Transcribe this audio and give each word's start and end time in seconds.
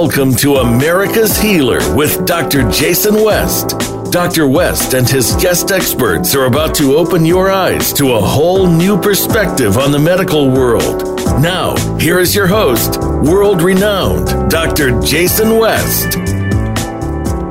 Welcome 0.00 0.36
to 0.36 0.58
America's 0.58 1.36
Healer 1.36 1.80
with 1.96 2.24
Dr. 2.24 2.70
Jason 2.70 3.20
West. 3.24 3.70
Dr. 4.12 4.46
West 4.46 4.94
and 4.94 5.08
his 5.08 5.34
guest 5.42 5.72
experts 5.72 6.36
are 6.36 6.44
about 6.44 6.72
to 6.76 6.94
open 6.96 7.26
your 7.26 7.50
eyes 7.50 7.92
to 7.94 8.12
a 8.12 8.20
whole 8.20 8.68
new 8.68 8.96
perspective 8.96 9.76
on 9.76 9.90
the 9.90 9.98
medical 9.98 10.52
world. 10.52 11.04
Now, 11.42 11.74
here 11.98 12.20
is 12.20 12.32
your 12.32 12.46
host, 12.46 13.00
world 13.00 13.60
renowned 13.60 14.48
Dr. 14.48 15.00
Jason 15.00 15.58
West. 15.58 16.16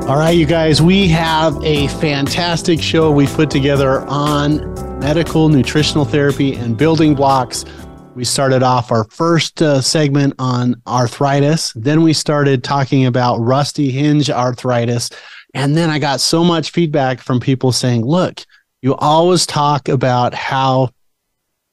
All 0.08 0.16
right, 0.16 0.34
you 0.34 0.46
guys, 0.46 0.80
we 0.80 1.06
have 1.08 1.62
a 1.62 1.88
fantastic 2.00 2.80
show 2.80 3.10
we 3.10 3.26
put 3.26 3.50
together 3.50 4.00
on 4.08 4.74
medical 5.00 5.50
nutritional 5.50 6.06
therapy 6.06 6.54
and 6.54 6.78
building 6.78 7.14
blocks 7.14 7.66
we 8.18 8.24
started 8.24 8.64
off 8.64 8.90
our 8.90 9.04
first 9.10 9.62
uh, 9.62 9.80
segment 9.80 10.34
on 10.40 10.74
arthritis. 10.88 11.72
Then 11.76 12.02
we 12.02 12.12
started 12.12 12.64
talking 12.64 13.06
about 13.06 13.36
rusty 13.36 13.92
hinge 13.92 14.28
arthritis. 14.28 15.08
And 15.54 15.76
then 15.76 15.88
I 15.88 16.00
got 16.00 16.20
so 16.20 16.42
much 16.42 16.72
feedback 16.72 17.20
from 17.20 17.38
people 17.38 17.70
saying, 17.70 18.04
look, 18.04 18.44
you 18.82 18.96
always 18.96 19.46
talk 19.46 19.88
about 19.88 20.34
how 20.34 20.90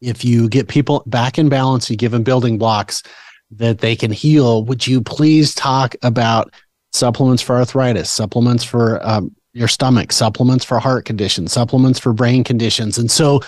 if 0.01 0.23
you 0.23 0.47
get 0.47 0.67
people 0.67 1.01
back 1.07 1.39
in 1.39 1.49
balance, 1.49 1.89
you 1.89 1.95
give 1.95 2.11
them 2.11 2.21
building 2.21 2.59
blocks 2.59 3.01
that 3.49 3.79
they 3.79 3.95
can 3.95 4.11
heal. 4.11 4.63
Would 4.65 4.85
you 4.85 5.01
please 5.01 5.55
talk 5.55 5.95
about 6.03 6.53
supplements 6.93 7.41
for 7.41 7.55
arthritis, 7.55 8.11
supplements 8.11 8.63
for 8.63 9.03
um, 9.03 9.35
your 9.53 9.67
stomach, 9.67 10.11
supplements 10.11 10.63
for 10.63 10.77
heart 10.77 11.05
conditions, 11.05 11.53
supplements 11.53 11.97
for 11.97 12.13
brain 12.13 12.43
conditions? 12.43 12.99
And 12.99 13.09
so 13.09 13.41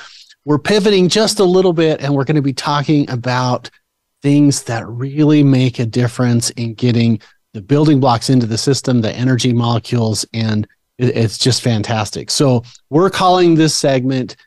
we're 0.48 0.58
pivoting 0.58 1.10
just 1.10 1.42
a 1.42 1.44
little 1.44 1.74
bit 1.74 2.02
and 2.02 2.16
we're 2.16 2.24
going 2.24 2.38
to 2.38 2.42
be 2.42 2.54
talking 2.54 3.08
about 3.10 3.70
things 4.22 4.64
that 4.64 4.88
really 4.88 5.44
make 5.44 5.78
a 5.78 5.86
difference 5.86 6.52
in 6.52 6.74
getting 6.74 7.20
the 7.54 7.62
building 7.62 8.00
blocks 8.00 8.30
into 8.30 8.46
the 8.46 8.58
system, 8.58 9.02
the 9.02 9.12
energy 9.12 9.52
molecules, 9.52 10.26
and 10.34 10.66
it's 10.98 11.38
just 11.38 11.62
fantastic. 11.62 12.32
So 12.32 12.64
we're 12.90 13.10
calling 13.10 13.56
this 13.56 13.76
segment 13.76 14.38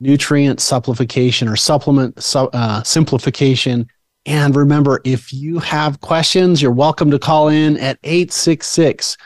nutrient 0.00 0.58
supplification 0.58 1.46
or 1.46 1.54
supplement 1.54 2.18
uh, 2.34 2.82
simplification. 2.82 3.88
And 4.26 4.56
remember, 4.56 5.00
if 5.04 5.32
you 5.32 5.60
have 5.60 6.00
questions, 6.00 6.60
you're 6.60 6.72
welcome 6.72 7.08
to 7.12 7.20
call 7.20 7.46
in 7.46 7.76
at 7.76 8.00
866 8.02 9.16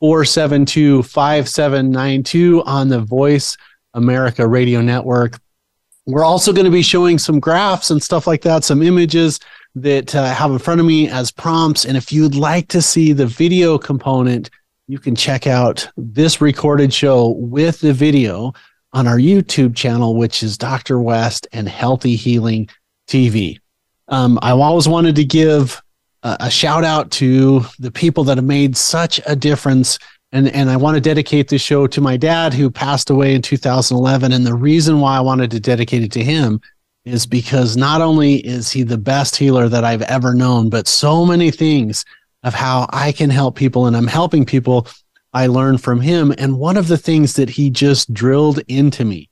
472 0.00 1.02
5792 1.02 2.62
on 2.64 2.88
the 2.88 3.00
Voice 3.00 3.56
America 3.94 4.46
Radio 4.46 4.82
Network. 4.82 5.38
We're 6.06 6.24
also 6.24 6.52
going 6.52 6.66
to 6.66 6.70
be 6.70 6.82
showing 6.82 7.18
some 7.18 7.40
graphs 7.40 7.90
and 7.90 8.02
stuff 8.02 8.26
like 8.26 8.42
that, 8.42 8.62
some 8.64 8.82
images 8.82 9.40
that 9.74 10.14
uh, 10.14 10.22
I 10.22 10.28
have 10.28 10.52
in 10.52 10.58
front 10.58 10.80
of 10.80 10.86
me 10.86 11.08
as 11.08 11.32
prompts. 11.32 11.84
And 11.84 11.96
if 11.96 12.12
you'd 12.12 12.36
like 12.36 12.68
to 12.68 12.80
see 12.80 13.12
the 13.12 13.26
video 13.26 13.76
component, 13.76 14.50
you 14.86 14.98
can 15.00 15.16
check 15.16 15.46
out 15.46 15.88
this 15.96 16.40
recorded 16.40 16.94
show 16.94 17.30
with 17.30 17.80
the 17.80 17.92
video 17.92 18.52
on 18.92 19.08
our 19.08 19.18
YouTube 19.18 19.74
channel, 19.74 20.16
which 20.16 20.42
is 20.42 20.56
Dr. 20.56 21.00
West 21.00 21.48
and 21.52 21.68
Healthy 21.68 22.14
Healing 22.14 22.68
TV. 23.08 23.58
Um, 24.08 24.38
I 24.42 24.52
always 24.52 24.88
wanted 24.88 25.16
to 25.16 25.24
give 25.24 25.82
a, 26.22 26.36
a 26.40 26.50
shout 26.50 26.84
out 26.84 27.10
to 27.12 27.64
the 27.80 27.90
people 27.90 28.22
that 28.24 28.38
have 28.38 28.44
made 28.44 28.76
such 28.76 29.20
a 29.26 29.34
difference 29.34 29.98
and 30.32 30.48
and 30.48 30.70
I 30.70 30.76
want 30.76 30.96
to 30.96 31.00
dedicate 31.00 31.48
this 31.48 31.62
show 31.62 31.86
to 31.86 32.00
my 32.00 32.16
dad 32.16 32.52
who 32.52 32.70
passed 32.70 33.10
away 33.10 33.34
in 33.34 33.42
2011 33.42 34.32
and 34.32 34.46
the 34.46 34.54
reason 34.54 35.00
why 35.00 35.16
I 35.16 35.20
wanted 35.20 35.50
to 35.52 35.60
dedicate 35.60 36.02
it 36.02 36.12
to 36.12 36.24
him 36.24 36.60
is 37.04 37.26
because 37.26 37.76
not 37.76 38.00
only 38.00 38.36
is 38.36 38.70
he 38.70 38.82
the 38.82 38.98
best 38.98 39.36
healer 39.36 39.68
that 39.68 39.84
I've 39.84 40.02
ever 40.02 40.34
known 40.34 40.68
but 40.68 40.88
so 40.88 41.24
many 41.24 41.50
things 41.50 42.04
of 42.42 42.54
how 42.54 42.86
I 42.90 43.12
can 43.12 43.30
help 43.30 43.56
people 43.56 43.86
and 43.86 43.96
I'm 43.96 44.06
helping 44.06 44.44
people 44.44 44.88
I 45.32 45.48
learned 45.48 45.82
from 45.82 46.00
him. 46.00 46.32
And 46.38 46.58
one 46.58 46.78
of 46.78 46.88
the 46.88 46.96
things 46.96 47.34
that 47.34 47.50
he 47.50 47.68
just 47.68 48.14
drilled 48.14 48.60
into 48.68 49.04
me 49.04 49.28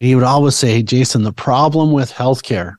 he 0.00 0.14
would 0.14 0.24
always 0.24 0.54
say 0.54 0.82
Jason 0.82 1.22
the 1.22 1.32
problem 1.32 1.92
with 1.92 2.12
healthcare 2.12 2.74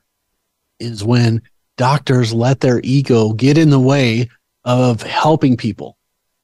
is 0.78 1.02
when 1.02 1.42
doctors 1.76 2.32
let 2.32 2.60
their 2.60 2.80
ego 2.84 3.32
get 3.32 3.58
in 3.58 3.70
the 3.70 3.80
way 3.80 4.28
of 4.64 5.02
helping 5.02 5.56
people 5.56 5.95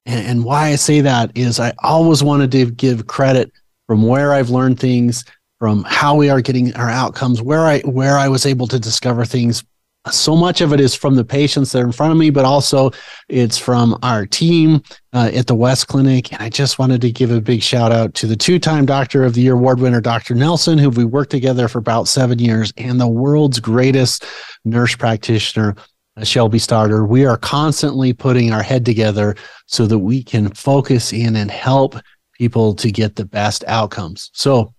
and, 0.07 0.27
and 0.27 0.45
why 0.45 0.69
I 0.69 0.77
say 0.77 1.01
that 1.03 1.37
is 1.37 1.61
I 1.61 1.73
always 1.83 2.23
wanted 2.23 2.51
to 2.53 2.71
give 2.71 3.07
credit 3.07 3.53
from 3.87 4.03
where 4.03 4.33
I've 4.33 4.51
learned 4.51 4.81
things, 4.81 5.25
from 5.59 5.85
how 5.85 6.15
we 6.15 6.29
are 6.29 6.41
getting 6.41 6.75
our 6.75 6.89
outcomes, 6.89 7.43
where 7.43 7.67
I 7.67 7.81
where 7.81 8.19
I 8.19 8.29
was 8.29 8.47
able 8.47 8.67
to 8.69 8.79
discover 8.79 9.25
things. 9.25 9.65
So 10.11 10.35
much 10.35 10.61
of 10.61 10.73
it 10.73 10.81
is 10.81 10.97
from 10.97 11.15
the 11.15 11.25
patients 11.25 11.71
that 11.71 11.83
are 11.83 11.87
in 11.87 11.93
front 11.93 12.11
of 12.11 12.19
me, 12.19 12.31
but 12.31 12.45
also 12.45 12.91
it's 13.29 13.57
from 13.57 13.97
our 14.03 14.27
team 14.27 14.83
uh, 15.13 15.31
at 15.33 15.47
the 15.47 15.55
West 15.55 15.87
Clinic. 15.87 16.33
And 16.33 16.43
I 16.43 16.49
just 16.49 16.81
wanted 16.81 17.01
to 17.03 17.13
give 17.13 17.31
a 17.31 17.41
big 17.41 17.63
shout 17.63 17.93
out 17.93 18.13
to 18.15 18.27
the 18.27 18.35
two-time 18.35 18.85
Doctor 18.85 19.23
of 19.23 19.35
the 19.35 19.43
Year 19.43 19.53
award 19.53 19.79
winner, 19.79 20.01
Dr. 20.01 20.35
Nelson, 20.35 20.77
who 20.77 20.91
we 20.91 21.05
worked 21.05 21.31
together 21.31 21.69
for 21.69 21.79
about 21.79 22.09
seven 22.09 22.41
years, 22.41 22.73
and 22.77 23.01
the 23.01 23.07
world's 23.07 23.61
greatest 23.61 24.25
nurse 24.65 24.97
practitioner, 24.97 25.77
Shelby 26.23 26.59
Starter, 26.59 27.05
we 27.05 27.25
are 27.25 27.39
constantly 27.39 28.13
putting 28.13 28.53
our 28.53 28.63
head 28.63 28.85
together 28.85 29.35
so 29.67 29.87
that 29.87 29.99
we 29.99 30.23
can 30.23 30.51
focus 30.51 31.13
in 31.13 31.37
and 31.37 31.51
help 31.51 31.97
people 32.35 32.75
to 32.75 32.91
get 32.91 33.17
the 33.17 33.25
best 33.25 33.65
outcomes. 33.67 34.31
So 34.35 34.75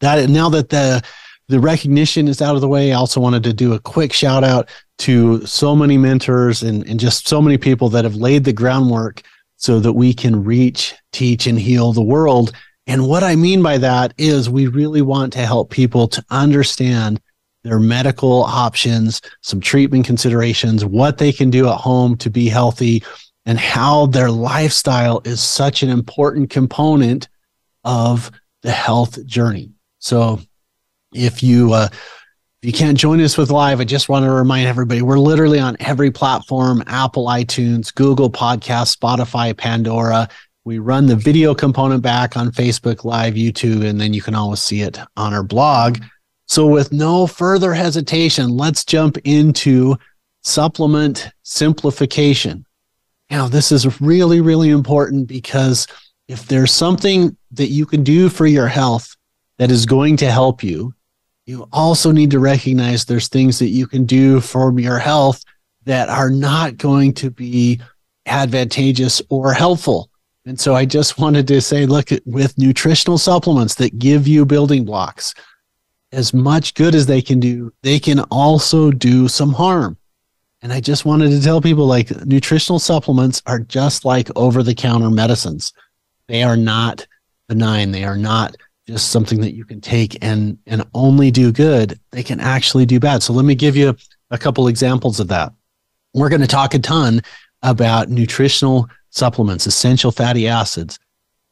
that 0.00 0.28
now 0.28 0.48
that 0.50 0.68
the 0.68 1.02
the 1.48 1.60
recognition 1.60 2.28
is 2.28 2.40
out 2.40 2.54
of 2.54 2.60
the 2.60 2.68
way, 2.68 2.92
I 2.92 2.96
also 2.96 3.20
wanted 3.20 3.42
to 3.44 3.52
do 3.52 3.74
a 3.74 3.78
quick 3.78 4.12
shout 4.12 4.44
out 4.44 4.70
to 4.98 5.44
so 5.44 5.74
many 5.74 5.98
mentors 5.98 6.62
and, 6.62 6.86
and 6.86 6.98
just 6.98 7.28
so 7.28 7.42
many 7.42 7.58
people 7.58 7.88
that 7.90 8.04
have 8.04 8.14
laid 8.14 8.44
the 8.44 8.52
groundwork 8.52 9.22
so 9.56 9.80
that 9.80 9.92
we 9.92 10.14
can 10.14 10.44
reach, 10.44 10.94
teach, 11.12 11.46
and 11.46 11.58
heal 11.58 11.92
the 11.92 12.02
world. 12.02 12.52
And 12.86 13.06
what 13.06 13.22
I 13.22 13.36
mean 13.36 13.62
by 13.62 13.78
that 13.78 14.14
is 14.18 14.48
we 14.48 14.66
really 14.66 15.02
want 15.02 15.32
to 15.34 15.46
help 15.46 15.70
people 15.70 16.08
to 16.08 16.24
understand 16.30 17.20
their 17.64 17.78
medical 17.78 18.42
options, 18.42 19.20
some 19.40 19.60
treatment 19.60 20.04
considerations, 20.06 20.84
what 20.84 21.18
they 21.18 21.32
can 21.32 21.50
do 21.50 21.68
at 21.68 21.76
home 21.76 22.16
to 22.18 22.30
be 22.30 22.48
healthy, 22.48 23.02
and 23.46 23.58
how 23.58 24.06
their 24.06 24.30
lifestyle 24.30 25.20
is 25.24 25.40
such 25.40 25.82
an 25.82 25.90
important 25.90 26.50
component 26.50 27.28
of 27.84 28.30
the 28.62 28.70
health 28.70 29.24
journey. 29.26 29.70
So, 29.98 30.40
if 31.14 31.42
you 31.42 31.72
uh, 31.72 31.88
if 32.62 32.66
you 32.66 32.72
can't 32.72 32.96
join 32.96 33.20
us 33.20 33.36
with 33.36 33.50
live, 33.50 33.80
I 33.80 33.84
just 33.84 34.08
want 34.08 34.24
to 34.24 34.30
remind 34.30 34.68
everybody 34.68 35.02
we're 35.02 35.18
literally 35.18 35.58
on 35.58 35.76
every 35.80 36.10
platform: 36.10 36.82
Apple, 36.86 37.26
iTunes, 37.26 37.94
Google 37.94 38.30
Podcast, 38.30 38.96
Spotify, 38.96 39.56
Pandora. 39.56 40.28
We 40.64 40.78
run 40.78 41.06
the 41.06 41.16
video 41.16 41.56
component 41.56 42.02
back 42.02 42.36
on 42.36 42.52
Facebook 42.52 43.02
Live, 43.02 43.34
YouTube, 43.34 43.84
and 43.84 44.00
then 44.00 44.14
you 44.14 44.22
can 44.22 44.36
always 44.36 44.60
see 44.60 44.82
it 44.82 44.96
on 45.16 45.34
our 45.34 45.42
blog. 45.42 45.98
So, 46.52 46.66
with 46.66 46.92
no 46.92 47.26
further 47.26 47.72
hesitation, 47.72 48.50
let's 48.50 48.84
jump 48.84 49.16
into 49.24 49.96
supplement 50.42 51.30
simplification. 51.44 52.66
Now, 53.30 53.48
this 53.48 53.72
is 53.72 54.02
really, 54.02 54.42
really 54.42 54.68
important 54.68 55.28
because 55.28 55.86
if 56.28 56.48
there's 56.48 56.70
something 56.70 57.34
that 57.52 57.68
you 57.68 57.86
can 57.86 58.04
do 58.04 58.28
for 58.28 58.46
your 58.46 58.68
health 58.68 59.16
that 59.56 59.70
is 59.70 59.86
going 59.86 60.18
to 60.18 60.30
help 60.30 60.62
you, 60.62 60.92
you 61.46 61.66
also 61.72 62.12
need 62.12 62.30
to 62.32 62.38
recognize 62.38 63.06
there's 63.06 63.28
things 63.28 63.58
that 63.58 63.68
you 63.68 63.86
can 63.86 64.04
do 64.04 64.38
for 64.38 64.78
your 64.78 64.98
health 64.98 65.42
that 65.84 66.10
are 66.10 66.28
not 66.28 66.76
going 66.76 67.14
to 67.14 67.30
be 67.30 67.80
advantageous 68.26 69.22
or 69.30 69.54
helpful. 69.54 70.10
And 70.44 70.60
so 70.60 70.74
I 70.74 70.84
just 70.84 71.18
wanted 71.18 71.48
to 71.48 71.62
say, 71.62 71.86
look, 71.86 72.10
with 72.26 72.58
nutritional 72.58 73.16
supplements 73.16 73.76
that 73.76 73.98
give 73.98 74.28
you 74.28 74.44
building 74.44 74.84
blocks, 74.84 75.32
as 76.12 76.34
much 76.34 76.74
good 76.74 76.94
as 76.94 77.06
they 77.06 77.22
can 77.22 77.40
do, 77.40 77.72
they 77.82 77.98
can 77.98 78.20
also 78.30 78.90
do 78.90 79.28
some 79.28 79.52
harm. 79.52 79.96
And 80.60 80.72
I 80.72 80.80
just 80.80 81.04
wanted 81.04 81.30
to 81.30 81.42
tell 81.42 81.60
people 81.60 81.86
like 81.86 82.10
nutritional 82.24 82.78
supplements 82.78 83.42
are 83.46 83.58
just 83.58 84.04
like 84.04 84.30
over 84.36 84.62
the 84.62 84.74
counter 84.74 85.10
medicines. 85.10 85.72
They 86.28 86.42
are 86.42 86.56
not 86.56 87.06
benign. 87.48 87.90
They 87.90 88.04
are 88.04 88.16
not 88.16 88.56
just 88.86 89.10
something 89.10 89.40
that 89.40 89.54
you 89.54 89.64
can 89.64 89.80
take 89.80 90.16
and 90.22 90.58
and 90.66 90.84
only 90.94 91.30
do 91.30 91.50
good. 91.50 91.98
They 92.10 92.22
can 92.22 92.40
actually 92.40 92.86
do 92.86 93.00
bad. 93.00 93.22
So 93.22 93.32
let 93.32 93.44
me 93.44 93.54
give 93.54 93.76
you 93.76 93.96
a 94.30 94.38
couple 94.38 94.68
examples 94.68 95.18
of 95.18 95.28
that. 95.28 95.52
We're 96.14 96.28
going 96.28 96.42
to 96.42 96.46
talk 96.46 96.74
a 96.74 96.78
ton 96.78 97.22
about 97.62 98.08
nutritional 98.08 98.88
supplements, 99.10 99.66
essential 99.66 100.12
fatty 100.12 100.46
acids, 100.46 100.98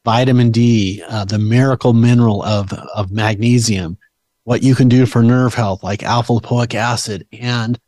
vitamin 0.05 0.51
D, 0.51 1.03
uh, 1.09 1.25
the 1.25 1.39
miracle 1.39 1.93
mineral 1.93 2.43
of 2.45 2.73
of 2.73 3.11
magnesium, 3.11 3.99
what 4.45 4.63
you 4.63 4.75
can 4.75 4.89
do 4.89 5.07
for 5.07 5.23
nerve 5.23 5.55
health, 5.55 5.83
like 5.83 6.03
alpha 6.03 6.33
lipoic 6.33 6.75
acid, 6.75 7.27
and 7.33 7.79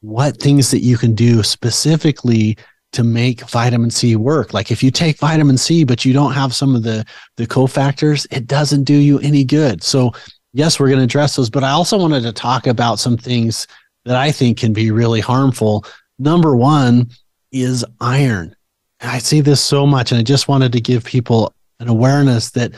what 0.00 0.36
things 0.36 0.70
that 0.70 0.80
you 0.80 0.98
can 0.98 1.14
do 1.14 1.42
specifically 1.42 2.56
to 2.92 3.02
make 3.02 3.48
vitamin 3.48 3.90
C 3.90 4.16
work. 4.16 4.52
Like 4.52 4.70
if 4.70 4.82
you 4.82 4.90
take 4.90 5.18
vitamin 5.18 5.56
C, 5.56 5.84
but 5.84 6.04
you 6.04 6.12
don't 6.12 6.32
have 6.32 6.54
some 6.54 6.74
of 6.74 6.82
the, 6.82 7.04
the 7.36 7.46
cofactors, 7.46 8.26
it 8.30 8.46
doesn't 8.46 8.84
do 8.84 8.94
you 8.94 9.18
any 9.20 9.44
good. 9.44 9.82
So, 9.82 10.12
yes, 10.52 10.78
we're 10.78 10.88
going 10.88 10.98
to 10.98 11.04
address 11.04 11.36
those, 11.36 11.48
but 11.48 11.64
I 11.64 11.70
also 11.70 11.96
wanted 11.96 12.22
to 12.24 12.32
talk 12.32 12.66
about 12.66 12.98
some 12.98 13.16
things 13.16 13.66
that 14.04 14.16
I 14.16 14.30
think 14.30 14.58
can 14.58 14.72
be 14.72 14.90
really 14.90 15.20
harmful. 15.20 15.86
Number 16.18 16.54
one, 16.54 17.08
is 17.52 17.84
iron. 18.00 18.56
I 19.00 19.18
see 19.18 19.40
this 19.40 19.60
so 19.60 19.86
much, 19.86 20.10
and 20.10 20.18
I 20.18 20.22
just 20.22 20.48
wanted 20.48 20.72
to 20.72 20.80
give 20.80 21.04
people 21.04 21.54
an 21.80 21.88
awareness 21.88 22.50
that 22.52 22.72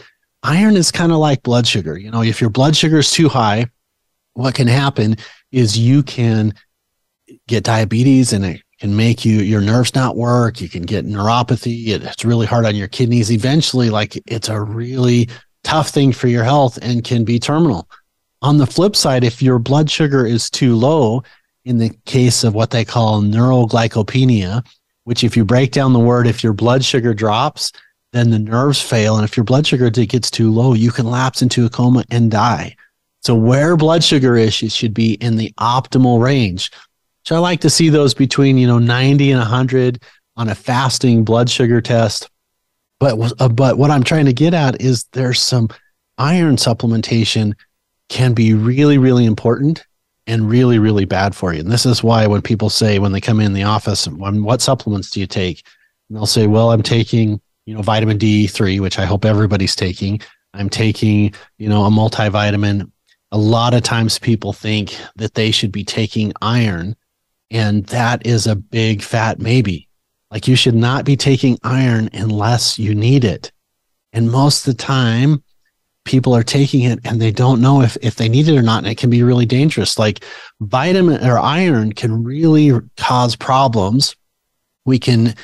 iron 0.44 0.76
is 0.76 0.93
kind 0.93 1.11
of 1.11 1.19
like 1.19 1.43
blood 1.43 1.67
sugar. 1.67 1.99
You 1.99 2.11
know, 2.11 2.23
if 2.23 2.41
your 2.41 2.50
blood 2.50 2.76
sugar 2.76 2.99
is 2.99 3.11
too 3.11 3.29
high, 3.29 3.67
what 4.35 4.55
can 4.55 4.69
happen 4.69 5.17
is 5.50 5.79
you 5.79 6.02
can 6.02 6.55
get 7.49 7.64
diabetes 7.64 8.32
and 8.32 8.44
it 8.44 8.62
can 8.79 8.94
make 8.94 9.25
you 9.25 9.41
your 9.41 9.61
nerves 9.61 9.94
not 9.94 10.17
work. 10.17 10.61
You 10.61 10.69
can 10.69 10.82
get 10.82 11.06
neuropathy. 11.06 11.88
it's 11.88 12.25
really 12.25 12.46
hard 12.46 12.67
on 12.67 12.76
your 12.76 12.88
kidneys. 12.88 13.32
Eventually, 13.32 13.91
like 13.91 14.20
it's 14.26 14.49
a 14.49 14.61
really 14.61 15.29
tough 15.62 15.88
thing 15.88 16.12
for 16.12 16.29
your 16.29 16.44
health 16.44 16.79
and 16.82 17.02
can 17.02 17.25
be 17.25 17.38
terminal. 17.38 17.88
On 18.43 18.58
the 18.58 18.67
flip 18.67 18.94
side, 18.94 19.25
if 19.25 19.41
your 19.41 19.58
blood 19.58 19.91
sugar 19.91 20.26
is 20.26 20.50
too 20.50 20.76
low, 20.76 21.23
in 21.64 21.79
the 21.79 21.91
case 22.05 22.44
of 22.44 22.55
what 22.55 22.70
they 22.70 22.85
call 22.85 23.23
neuroglycopenia, 23.23 24.67
which 25.05 25.25
if 25.25 25.37
you 25.37 25.44
break 25.44 25.73
down 25.73 25.94
the 25.94 25.99
word, 25.99 26.26
if 26.26 26.44
your 26.44 26.52
blood 26.52 26.85
sugar 26.85 27.14
drops, 27.14 27.73
then 28.14 28.31
the 28.31 28.38
nerves 28.38 28.81
fail. 28.81 29.16
And 29.16 29.25
if 29.25 29.37
your 29.37 29.44
blood 29.44 29.66
sugar 29.66 29.90
gets 29.90 30.31
too 30.31 30.50
low, 30.50 30.72
you 30.72 30.90
can 30.90 31.06
lapse 31.06 31.43
into 31.43 31.66
a 31.66 31.70
coma 31.70 32.05
and 32.11 32.31
die. 32.31 32.76
So 33.22 33.34
where 33.34 33.76
blood 33.76 34.05
sugar 34.05 34.37
issues 34.37 34.75
should 34.75 34.94
be 34.94 35.14
in 35.14 35.37
the 35.37 35.52
optimal 35.58 36.22
range. 36.22 36.70
So 37.25 37.34
I 37.34 37.38
like 37.38 37.61
to 37.62 37.70
see 37.70 37.88
those 37.88 38.14
between, 38.14 38.58
you 38.58 38.66
know, 38.66 38.78
90 38.78 39.32
and 39.32 39.40
100 39.40 40.02
on 40.37 40.49
a 40.49 40.55
fasting 40.55 41.25
blood 41.25 41.50
sugar 41.50 41.81
test. 41.81 42.28
But, 43.00 43.32
uh, 43.40 43.49
but 43.49 43.78
what 43.78 43.90
I'm 43.90 44.05
trying 44.05 44.26
to 44.26 44.32
get 44.32 44.55
at 44.55 44.81
is 44.81 45.05
there's 45.12 45.43
some 45.43 45.69
iron 46.19 46.56
supplementation 46.56 47.55
can 48.08 48.34
be 48.34 48.55
really, 48.55 48.99
really 48.99 49.25
important 49.25 49.84
and 50.26 50.49
really, 50.49 50.78
really 50.78 51.05
bad 51.05 51.34
for 51.34 51.52
you. 51.52 51.60
And 51.60 51.70
this 51.70 51.87
is 51.87 52.02
why 52.02 52.26
when 52.26 52.43
people 52.43 52.70
say 52.70 52.99
when 52.99 53.12
they 53.12 53.20
come 53.20 53.40
in 53.40 53.52
the 53.52 53.64
office, 53.64 54.06
what 54.06 54.62
supplements 54.62 55.10
do 55.10 55.20
you 55.20 55.26
take? 55.26 55.62
And 56.08 56.17
they'll 56.17 56.26
say, 56.26 56.46
well, 56.46 56.72
I'm 56.72 56.82
taking, 56.82 57.40
you 57.66 57.75
know, 57.75 57.82
vitamin 57.82 58.19
D3, 58.19 58.81
which 58.81 58.99
I 58.99 59.05
hope 59.05 59.25
everybody's 59.25 59.76
taking. 59.76 60.20
I'm 60.52 60.69
taking, 60.69 61.34
you 61.58 61.69
know, 61.69 61.84
a 61.84 61.90
multivitamin. 61.90 62.90
A 63.32 63.38
lot 63.38 63.75
of 63.75 63.82
times 63.82 64.19
people 64.19 64.52
think 64.52 64.96
that 65.16 65.34
they 65.34 65.50
should 65.50 65.72
be 65.72 65.84
taking 65.84 66.32
iron, 66.40 66.94
and 67.50 67.84
that 67.87 68.26
is 68.26 68.46
a 68.46 68.55
big 68.55 69.02
fat 69.02 69.38
maybe. 69.40 69.88
Like 70.31 70.49
you 70.49 70.56
should 70.56 70.75
not 70.75 71.05
be 71.05 71.16
taking 71.16 71.58
iron 71.62 72.11
unless 72.12 72.78
you 72.78 72.94
need 72.94 73.25
it. 73.25 73.52
And 74.12 74.31
most 74.31 74.67
of 74.67 74.76
the 74.76 74.82
time, 74.82 75.43
people 76.05 76.34
are 76.34 76.43
taking 76.43 76.82
it 76.82 77.00
and 77.05 77.20
they 77.20 77.31
don't 77.31 77.60
know 77.60 77.82
if, 77.82 77.96
if 78.02 78.17
they 78.17 78.28
need 78.28 78.49
it 78.49 78.56
or 78.56 78.62
not. 78.62 78.78
And 78.78 78.87
it 78.88 78.99
can 78.99 79.10
be 79.10 79.22
really 79.22 79.46
dangerous. 79.46 79.99
Like 79.99 80.25
vitamin 80.60 81.25
or 81.26 81.38
iron 81.38 81.93
can 81.93 82.22
really 82.22 82.72
cause 82.96 83.37
problems. 83.37 84.14
We 84.84 84.99
can, 84.99 85.34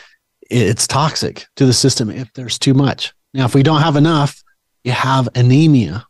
it's 0.50 0.86
toxic 0.86 1.46
to 1.56 1.66
the 1.66 1.72
system 1.72 2.10
if 2.10 2.32
there's 2.34 2.58
too 2.58 2.74
much. 2.74 3.12
Now, 3.32 3.44
if 3.44 3.54
we 3.54 3.62
don't 3.62 3.82
have 3.82 3.96
enough, 3.96 4.42
you 4.84 4.92
have 4.92 5.28
anemia 5.34 6.04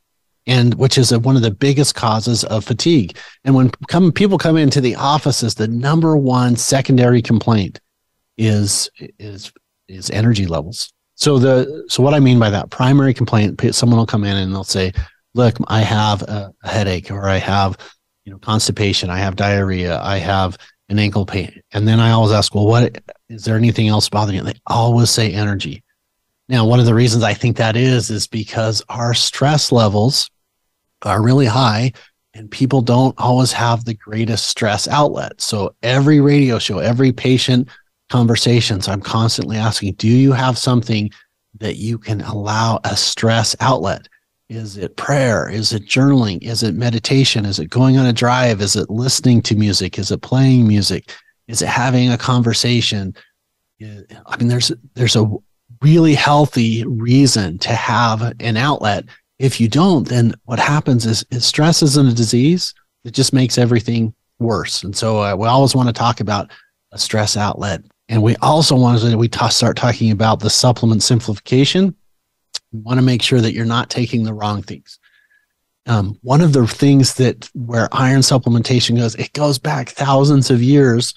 and 0.47 0.75
which 0.75 0.99
is 0.99 1.13
a, 1.13 1.19
one 1.19 1.37
of 1.37 1.43
the 1.43 1.51
biggest 1.51 1.95
causes 1.95 2.45
of 2.45 2.65
fatigue. 2.65 3.17
And 3.45 3.55
when 3.55 3.71
come, 3.89 4.11
people 4.11 4.39
come 4.39 4.57
into 4.57 4.81
the 4.81 4.97
offices, 4.97 5.55
the 5.55 5.69
number 5.69 6.17
one 6.17 6.57
secondary 6.57 7.23
complaint 7.23 7.81
is 8.37 8.91
is 9.19 9.53
is 9.87 10.11
energy 10.11 10.47
levels. 10.47 10.93
So 11.15 11.39
the 11.39 11.85
so 11.89 12.03
what 12.03 12.15
I 12.15 12.21
mean 12.21 12.39
by 12.39 12.51
that 12.51 12.71
primary 12.71 13.13
complaint, 13.13 13.61
someone 13.75 13.99
will 13.99 14.07
come 14.07 14.25
in 14.25 14.37
and 14.37 14.53
they'll 14.53 14.65
say, 14.65 14.93
"Look, 15.35 15.57
I 15.69 15.81
have 15.83 16.23
a 16.23 16.53
headache, 16.65 17.11
or 17.11 17.29
I 17.29 17.37
have, 17.37 17.77
you 18.25 18.33
know, 18.33 18.39
constipation, 18.39 19.11
I 19.11 19.19
have 19.19 19.37
diarrhea, 19.37 20.01
I 20.01 20.19
have 20.19 20.57
an 20.91 20.99
ankle 20.99 21.25
pain," 21.25 21.63
and 21.73 21.89
then 21.89 21.99
I 22.01 22.11
always 22.11 22.33
ask, 22.33 22.55
"Well, 22.55 22.67
what 22.67 23.03
is 23.31 23.45
there 23.45 23.57
anything 23.57 23.89
else 23.89 24.09
bothering 24.11 24.37
you?" 24.37 24.45
They 24.45 24.61
always 24.67 25.09
say 25.09 25.33
energy. 25.33 25.83
Now, 26.51 26.67
one 26.67 26.81
of 26.81 26.87
the 26.87 26.95
reasons 26.95 27.23
I 27.23 27.33
think 27.33 27.57
that 27.57 27.77
is 27.77 28.11
is 28.11 28.27
because 28.27 28.83
our 28.89 29.15
stress 29.15 29.73
levels 29.73 30.29
are 31.03 31.23
really 31.23 31.47
high 31.47 31.93
and 32.35 32.51
people 32.51 32.83
don't 32.83 33.15
always 33.19 33.53
have 33.53 33.85
the 33.85 33.95
greatest 33.95 34.47
stress 34.47 34.87
outlet. 34.89 35.41
So 35.41 35.75
every 35.83 36.21
radio 36.21 36.59
show, 36.59 36.79
every 36.79 37.13
patient 37.13 37.69
conversations, 38.09 38.89
I'm 38.89 39.01
constantly 39.01 39.57
asking, 39.57 39.95
do 39.95 40.09
you 40.09 40.33
have 40.33 40.59
something 40.59 41.11
that 41.59 41.77
you 41.77 41.99
can 41.99 42.21
allow 42.21 42.81
a 42.85 42.97
stress 42.97 43.57
outlet? 43.61 44.09
Is 44.51 44.77
it 44.77 44.97
prayer? 44.97 45.49
Is 45.49 45.73
it 45.73 45.87
journaling? 45.87 46.43
Is 46.43 46.65
it 46.65 46.75
meditation? 46.75 47.47
Is 47.47 47.61
it 47.61 47.71
going 47.71 47.97
on 47.97 48.07
a 48.07 48.13
drive? 48.13 48.61
Is 48.61 48.75
it 48.75 48.91
listening 48.91 49.43
to 49.43 49.55
music? 49.55 49.97
Is 49.97 50.11
it 50.11 50.23
playing 50.23 50.67
music? 50.67 51.13
Is 51.47 51.63
it 51.63 51.69
having 51.69 52.11
a 52.11 52.19
conversation? 52.19 53.15
I 53.81 54.37
mean, 54.39 54.49
there's 54.49 54.73
there's 54.95 55.15
a 55.15 55.31
really 55.81 56.15
healthy 56.15 56.85
reason 56.85 57.59
to 57.61 57.71
have 57.71 58.35
an 58.41 58.57
outlet. 58.57 59.05
If 59.39 59.61
you 59.61 59.69
don't, 59.69 60.07
then 60.07 60.35
what 60.45 60.59
happens 60.59 61.07
is, 61.07 61.25
is 61.31 61.47
stress 61.47 61.83
isn't 61.83 62.09
a 62.09 62.13
disease. 62.13 62.75
It 63.05 63.13
just 63.13 63.33
makes 63.33 63.57
everything 63.57 64.13
worse. 64.41 64.83
And 64.83 64.95
so 64.95 65.23
uh, 65.23 65.37
we 65.37 65.47
always 65.47 65.75
want 65.77 65.89
to 65.89 65.93
talk 65.95 66.21
about 66.21 66.51
a 66.93 66.99
stress 66.99 67.37
outlet 67.37 67.83
and 68.11 68.25
we 68.25 68.35
also 68.43 68.75
want 68.75 69.01
to 69.01 69.17
we 69.17 69.29
t- 69.29 69.49
start 69.51 69.77
talking 69.77 70.11
about 70.11 70.41
the 70.41 70.51
supplement 70.51 71.03
simplification. 71.03 71.95
We 72.73 72.81
want 72.81 72.99
to 72.99 73.05
make 73.05 73.23
sure 73.23 73.41
that 73.41 73.53
you're 73.53 73.65
not 73.65 73.91
taking 73.91 74.25
the 74.25 74.35
wrong 74.35 74.63
things. 74.63 74.99
Um, 75.87 76.19
one 76.23 76.41
of 76.41 76.53
the 76.53 76.67
things 76.67 77.15
that 77.15 77.51
where 77.55 77.89
iron 77.93 78.21
supplementation 78.21 78.97
goes, 78.97 79.15
it 79.17 79.33
goes 79.33 79.59
back 79.59 79.89
thousands 79.89 80.51
of 80.51 80.63
years. 80.63 81.15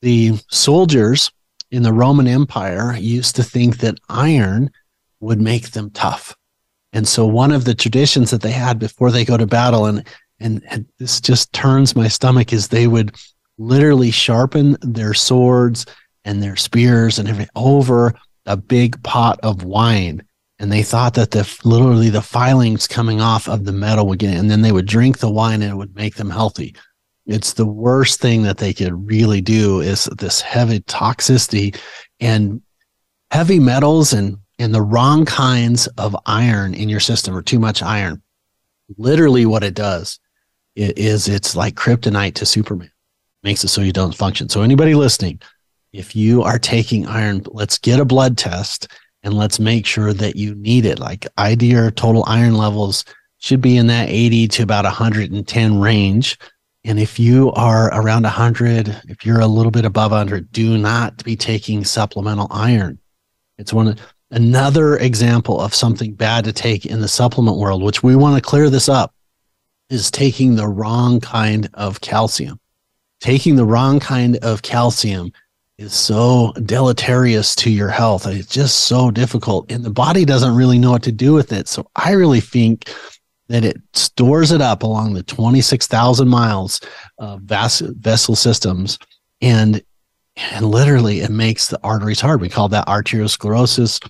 The 0.00 0.38
soldiers 0.50 1.30
in 1.70 1.82
the 1.82 1.92
Roman 1.92 2.28
Empire 2.28 2.96
used 2.96 3.36
to 3.36 3.42
think 3.42 3.78
that 3.78 3.98
iron 4.08 4.70
would 5.20 5.40
make 5.40 5.70
them 5.70 5.90
tough. 5.90 6.36
And 6.92 7.06
so 7.06 7.26
one 7.26 7.52
of 7.52 7.64
the 7.64 7.74
traditions 7.74 8.30
that 8.30 8.42
they 8.42 8.52
had 8.52 8.78
before 8.78 9.10
they 9.10 9.24
go 9.24 9.36
to 9.36 9.46
battle, 9.46 9.86
and 9.86 10.06
and, 10.38 10.62
and 10.68 10.86
this 10.98 11.20
just 11.20 11.52
turns 11.52 11.96
my 11.96 12.08
stomach, 12.08 12.52
is 12.52 12.68
they 12.68 12.86
would 12.86 13.16
literally 13.58 14.10
sharpen 14.10 14.76
their 14.82 15.14
swords 15.14 15.86
and 16.24 16.42
their 16.42 16.56
spears 16.56 17.18
and 17.18 17.28
everything 17.28 17.50
over 17.56 18.14
a 18.46 18.56
big 18.56 19.02
pot 19.02 19.40
of 19.42 19.64
wine. 19.64 20.25
And 20.58 20.72
they 20.72 20.82
thought 20.82 21.14
that 21.14 21.32
the 21.32 21.58
literally 21.64 22.08
the 22.08 22.22
filings 22.22 22.88
coming 22.88 23.20
off 23.20 23.48
of 23.48 23.64
the 23.64 23.72
metal 23.72 24.06
would 24.06 24.18
get, 24.18 24.36
and 24.36 24.50
then 24.50 24.62
they 24.62 24.72
would 24.72 24.86
drink 24.86 25.18
the 25.18 25.30
wine 25.30 25.62
and 25.62 25.70
it 25.70 25.76
would 25.76 25.94
make 25.94 26.14
them 26.14 26.30
healthy. 26.30 26.74
It's 27.26 27.52
the 27.52 27.66
worst 27.66 28.20
thing 28.20 28.42
that 28.44 28.58
they 28.58 28.72
could 28.72 29.06
really 29.06 29.40
do 29.40 29.80
is 29.80 30.04
this 30.04 30.40
heavy 30.40 30.80
toxicity 30.80 31.76
and 32.20 32.62
heavy 33.30 33.58
metals 33.58 34.12
and 34.12 34.38
and 34.58 34.74
the 34.74 34.82
wrong 34.82 35.26
kinds 35.26 35.86
of 35.98 36.16
iron 36.24 36.72
in 36.72 36.88
your 36.88 37.00
system 37.00 37.36
or 37.36 37.42
too 37.42 37.58
much 37.58 37.82
iron. 37.82 38.22
Literally, 38.96 39.44
what 39.44 39.62
it 39.62 39.74
does 39.74 40.18
is 40.74 41.28
it's 41.28 41.56
like 41.56 41.74
kryptonite 41.74 42.34
to 42.34 42.46
Superman, 42.46 42.90
makes 43.42 43.64
it 43.64 43.68
so 43.68 43.82
you 43.82 43.92
don't 43.92 44.14
function. 44.14 44.48
So 44.48 44.62
anybody 44.62 44.94
listening, 44.94 45.40
if 45.92 46.16
you 46.16 46.42
are 46.42 46.58
taking 46.58 47.06
iron, 47.06 47.42
let's 47.46 47.78
get 47.78 48.00
a 48.00 48.04
blood 48.04 48.38
test 48.38 48.88
and 49.26 49.34
let's 49.34 49.58
make 49.58 49.84
sure 49.84 50.12
that 50.12 50.36
you 50.36 50.54
need 50.54 50.86
it. 50.86 51.00
Like 51.00 51.26
ideal 51.36 51.90
total 51.90 52.24
iron 52.28 52.54
levels 52.54 53.04
should 53.38 53.60
be 53.60 53.76
in 53.76 53.88
that 53.88 54.08
80 54.08 54.46
to 54.48 54.62
about 54.62 54.84
110 54.84 55.80
range. 55.80 56.38
And 56.84 57.00
if 57.00 57.18
you 57.18 57.50
are 57.54 57.88
around 57.92 58.22
100, 58.22 59.02
if 59.08 59.26
you're 59.26 59.40
a 59.40 59.46
little 59.48 59.72
bit 59.72 59.84
above 59.84 60.12
100, 60.12 60.52
do 60.52 60.78
not 60.78 61.24
be 61.24 61.34
taking 61.34 61.82
supplemental 61.82 62.46
iron. 62.52 63.00
It's 63.58 63.72
one 63.72 63.98
another 64.30 64.96
example 64.96 65.60
of 65.60 65.74
something 65.74 66.14
bad 66.14 66.44
to 66.44 66.52
take 66.52 66.86
in 66.86 67.00
the 67.00 67.08
supplement 67.08 67.58
world, 67.58 67.82
which 67.82 68.04
we 68.04 68.14
want 68.14 68.36
to 68.36 68.48
clear 68.48 68.70
this 68.70 68.88
up, 68.88 69.12
is 69.90 70.08
taking 70.08 70.54
the 70.54 70.68
wrong 70.68 71.18
kind 71.18 71.68
of 71.74 72.00
calcium. 72.00 72.60
Taking 73.18 73.56
the 73.56 73.64
wrong 73.64 73.98
kind 73.98 74.36
of 74.36 74.62
calcium 74.62 75.32
is 75.78 75.92
so 75.92 76.52
deleterious 76.64 77.54
to 77.56 77.70
your 77.70 77.90
health. 77.90 78.26
It's 78.26 78.48
just 78.48 78.84
so 78.84 79.10
difficult, 79.10 79.70
and 79.70 79.84
the 79.84 79.90
body 79.90 80.24
doesn't 80.24 80.56
really 80.56 80.78
know 80.78 80.92
what 80.92 81.02
to 81.04 81.12
do 81.12 81.34
with 81.34 81.52
it. 81.52 81.68
So 81.68 81.90
I 81.96 82.12
really 82.12 82.40
think 82.40 82.88
that 83.48 83.64
it 83.64 83.80
stores 83.92 84.52
it 84.52 84.60
up 84.60 84.82
along 84.82 85.14
the 85.14 85.22
26,000 85.22 86.28
miles 86.28 86.80
of 87.18 87.42
vas- 87.42 87.80
vessel 87.80 88.34
systems, 88.34 88.98
and 89.40 89.82
and 90.36 90.66
literally 90.66 91.20
it 91.20 91.30
makes 91.30 91.68
the 91.68 91.80
arteries 91.82 92.20
hard. 92.20 92.40
We 92.40 92.48
call 92.48 92.68
that 92.68 92.86
arteriosclerosis. 92.86 94.06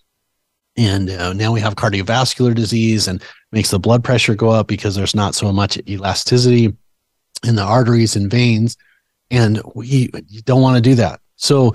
And 0.76 1.08
uh, 1.08 1.32
now 1.32 1.52
we 1.52 1.60
have 1.60 1.76
cardiovascular 1.76 2.54
disease 2.54 3.08
and 3.08 3.22
makes 3.52 3.70
the 3.70 3.78
blood 3.78 4.04
pressure 4.04 4.34
go 4.34 4.50
up 4.50 4.66
because 4.66 4.94
there's 4.94 5.14
not 5.14 5.34
so 5.34 5.52
much 5.52 5.78
elasticity 5.88 6.76
in 7.44 7.54
the 7.54 7.62
arteries 7.62 8.16
and 8.16 8.30
veins. 8.30 8.76
And 9.30 9.62
we 9.74 10.10
you 10.28 10.42
don't 10.42 10.62
want 10.62 10.76
to 10.76 10.82
do 10.82 10.96
that. 10.96 11.20
So 11.36 11.72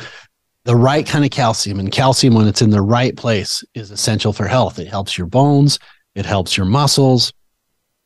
the 0.65 0.75
right 0.75 1.05
kind 1.05 1.25
of 1.25 1.31
calcium 1.31 1.79
and 1.79 1.91
calcium 1.91 2.35
when 2.35 2.47
it's 2.47 2.61
in 2.61 2.69
the 2.69 2.81
right 2.81 3.15
place 3.15 3.63
is 3.73 3.91
essential 3.91 4.33
for 4.33 4.47
health. 4.47 4.79
It 4.79 4.87
helps 4.87 5.17
your 5.17 5.27
bones, 5.27 5.79
it 6.13 6.25
helps 6.25 6.55
your 6.55 6.65
muscles, 6.65 7.33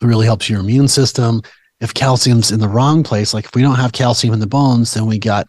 it 0.01 0.05
really 0.05 0.25
helps 0.25 0.50
your 0.50 0.62
immune 0.62 0.88
system. 0.88 1.41
If 1.81 1.93
calcium's 1.93 2.51
in 2.51 2.59
the 2.59 2.69
wrong 2.69 3.03
place, 3.03 3.33
like 3.33 3.45
if 3.45 3.55
we 3.55 3.62
don't 3.62 3.75
have 3.75 3.91
calcium 3.91 4.33
in 4.33 4.39
the 4.39 4.47
bones, 4.47 4.93
then 4.93 5.05
we 5.05 5.19
got 5.19 5.47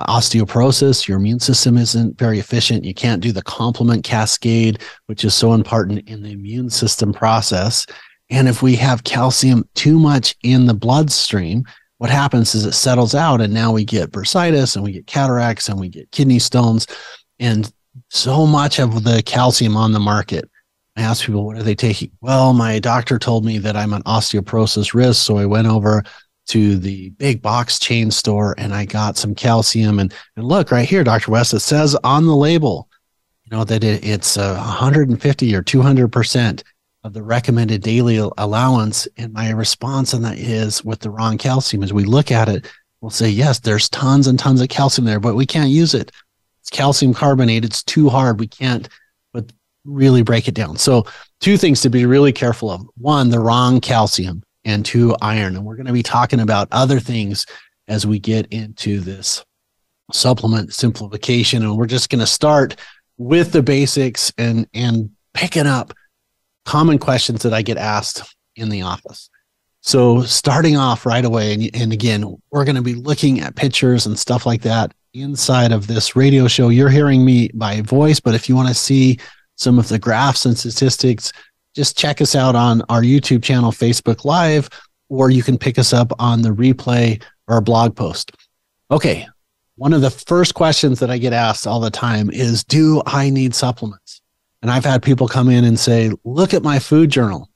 osteoporosis, 0.00 1.08
your 1.08 1.18
immune 1.18 1.40
system 1.40 1.76
isn't 1.76 2.16
very 2.18 2.38
efficient. 2.38 2.84
You 2.84 2.94
can't 2.94 3.22
do 3.22 3.32
the 3.32 3.42
complement 3.42 4.04
cascade, 4.04 4.82
which 5.06 5.24
is 5.24 5.34
so 5.34 5.52
important 5.52 6.08
in 6.08 6.22
the 6.22 6.30
immune 6.30 6.70
system 6.70 7.12
process. 7.12 7.84
And 8.30 8.48
if 8.48 8.62
we 8.62 8.76
have 8.76 9.04
calcium 9.04 9.68
too 9.74 9.98
much 9.98 10.36
in 10.42 10.66
the 10.66 10.74
bloodstream, 10.74 11.64
what 11.98 12.10
happens 12.10 12.54
is 12.54 12.64
it 12.64 12.72
settles 12.72 13.14
out 13.14 13.40
and 13.40 13.52
now 13.52 13.72
we 13.72 13.84
get 13.84 14.10
bursitis 14.10 14.76
and 14.76 14.84
we 14.84 14.92
get 14.92 15.06
cataracts 15.06 15.68
and 15.68 15.78
we 15.78 15.88
get 15.88 16.10
kidney 16.10 16.38
stones 16.38 16.86
and 17.38 17.72
so 18.08 18.46
much 18.46 18.78
of 18.78 19.04
the 19.04 19.22
calcium 19.24 19.76
on 19.76 19.92
the 19.92 20.00
market. 20.00 20.48
I 20.96 21.02
ask 21.02 21.24
people, 21.24 21.44
what 21.44 21.56
are 21.56 21.62
they 21.62 21.74
taking? 21.74 22.10
Well, 22.20 22.52
my 22.52 22.78
doctor 22.78 23.18
told 23.18 23.44
me 23.44 23.58
that 23.58 23.76
I'm 23.76 23.92
an 23.92 24.02
osteoporosis 24.02 24.94
risk. 24.94 25.24
So 25.24 25.38
I 25.38 25.46
went 25.46 25.66
over 25.66 26.02
to 26.48 26.76
the 26.78 27.10
big 27.10 27.42
box 27.42 27.78
chain 27.78 28.10
store 28.10 28.54
and 28.58 28.74
I 28.74 28.84
got 28.84 29.16
some 29.16 29.34
calcium. 29.34 29.98
And, 29.98 30.12
and 30.36 30.46
look 30.46 30.70
right 30.70 30.88
here, 30.88 31.04
Dr. 31.04 31.30
West, 31.30 31.54
it 31.54 31.60
says 31.60 31.96
on 32.02 32.26
the 32.26 32.34
label, 32.34 32.88
you 33.44 33.56
know, 33.56 33.64
that 33.64 33.84
it, 33.84 34.04
it's 34.04 34.36
uh, 34.36 34.54
150 34.54 35.54
or 35.54 35.62
200% 35.62 36.62
of 37.04 37.12
the 37.12 37.22
recommended 37.22 37.82
daily 37.82 38.16
allowance. 38.38 39.06
And 39.16 39.32
my 39.32 39.50
response 39.50 40.14
on 40.14 40.22
that 40.22 40.38
is 40.38 40.84
with 40.84 41.00
the 41.00 41.10
wrong 41.10 41.38
calcium, 41.38 41.82
as 41.82 41.92
we 41.92 42.04
look 42.04 42.30
at 42.30 42.48
it, 42.48 42.70
we'll 43.00 43.10
say, 43.10 43.28
yes, 43.28 43.60
there's 43.60 43.88
tons 43.88 44.26
and 44.26 44.38
tons 44.38 44.60
of 44.60 44.68
calcium 44.68 45.06
there, 45.06 45.20
but 45.20 45.36
we 45.36 45.46
can't 45.46 45.70
use 45.70 45.94
it. 45.94 46.10
It's 46.60 46.70
calcium 46.70 47.14
carbonate. 47.14 47.64
It's 47.64 47.82
too 47.82 48.08
hard. 48.08 48.40
We 48.40 48.48
can't 48.48 48.88
but 49.32 49.52
really 49.84 50.22
break 50.22 50.48
it 50.48 50.54
down. 50.54 50.76
So 50.76 51.06
two 51.40 51.56
things 51.56 51.80
to 51.82 51.90
be 51.90 52.04
really 52.04 52.32
careful 52.32 52.70
of. 52.70 52.86
One, 52.96 53.30
the 53.30 53.40
wrong 53.40 53.80
calcium 53.80 54.42
and 54.64 54.84
two, 54.84 55.16
iron. 55.22 55.56
And 55.56 55.64
we're 55.64 55.76
going 55.76 55.86
to 55.86 55.92
be 55.92 56.02
talking 56.02 56.40
about 56.40 56.68
other 56.72 56.98
things 56.98 57.46
as 57.86 58.06
we 58.06 58.18
get 58.18 58.46
into 58.52 59.00
this 59.00 59.44
supplement 60.12 60.74
simplification. 60.74 61.62
And 61.62 61.76
we're 61.76 61.86
just 61.86 62.10
going 62.10 62.20
to 62.20 62.26
start 62.26 62.76
with 63.16 63.52
the 63.52 63.62
basics 63.62 64.32
and, 64.36 64.66
and 64.74 65.10
picking 65.32 65.66
up 65.66 65.94
common 66.68 66.98
questions 66.98 67.42
that 67.42 67.54
I 67.54 67.62
get 67.62 67.78
asked 67.78 68.22
in 68.54 68.68
the 68.68 68.82
office. 68.82 69.30
So 69.80 70.20
starting 70.24 70.76
off 70.76 71.06
right 71.06 71.24
away, 71.24 71.54
and, 71.54 71.70
and 71.74 71.94
again, 71.94 72.36
we're 72.50 72.66
going 72.66 72.76
to 72.76 72.82
be 72.82 72.94
looking 72.94 73.40
at 73.40 73.56
pictures 73.56 74.04
and 74.04 74.18
stuff 74.18 74.44
like 74.44 74.60
that 74.62 74.92
inside 75.14 75.72
of 75.72 75.86
this 75.86 76.14
radio 76.14 76.46
show. 76.46 76.68
You're 76.68 76.90
hearing 76.90 77.24
me 77.24 77.48
by 77.54 77.80
voice, 77.80 78.20
but 78.20 78.34
if 78.34 78.50
you 78.50 78.54
want 78.54 78.68
to 78.68 78.74
see 78.74 79.18
some 79.54 79.78
of 79.78 79.88
the 79.88 79.98
graphs 79.98 80.44
and 80.44 80.58
statistics, 80.58 81.32
just 81.74 81.96
check 81.96 82.20
us 82.20 82.34
out 82.34 82.54
on 82.54 82.82
our 82.90 83.00
YouTube 83.00 83.42
channel, 83.42 83.72
Facebook 83.72 84.26
Live, 84.26 84.68
or 85.08 85.30
you 85.30 85.42
can 85.42 85.56
pick 85.56 85.78
us 85.78 85.94
up 85.94 86.12
on 86.18 86.42
the 86.42 86.50
replay 86.50 87.22
or 87.46 87.62
blog 87.62 87.96
post. 87.96 88.32
Okay. 88.90 89.26
One 89.76 89.94
of 89.94 90.02
the 90.02 90.10
first 90.10 90.52
questions 90.52 91.00
that 91.00 91.10
I 91.10 91.16
get 91.16 91.32
asked 91.32 91.66
all 91.66 91.80
the 91.80 91.90
time 91.90 92.28
is 92.30 92.62
Do 92.62 93.00
I 93.06 93.30
need 93.30 93.54
supplements? 93.54 94.07
And 94.62 94.70
I've 94.70 94.84
had 94.84 95.02
people 95.02 95.28
come 95.28 95.48
in 95.48 95.64
and 95.64 95.78
say, 95.78 96.10
Look 96.24 96.54
at 96.54 96.62
my 96.62 96.78
food 96.78 97.10
journal. 97.10 97.48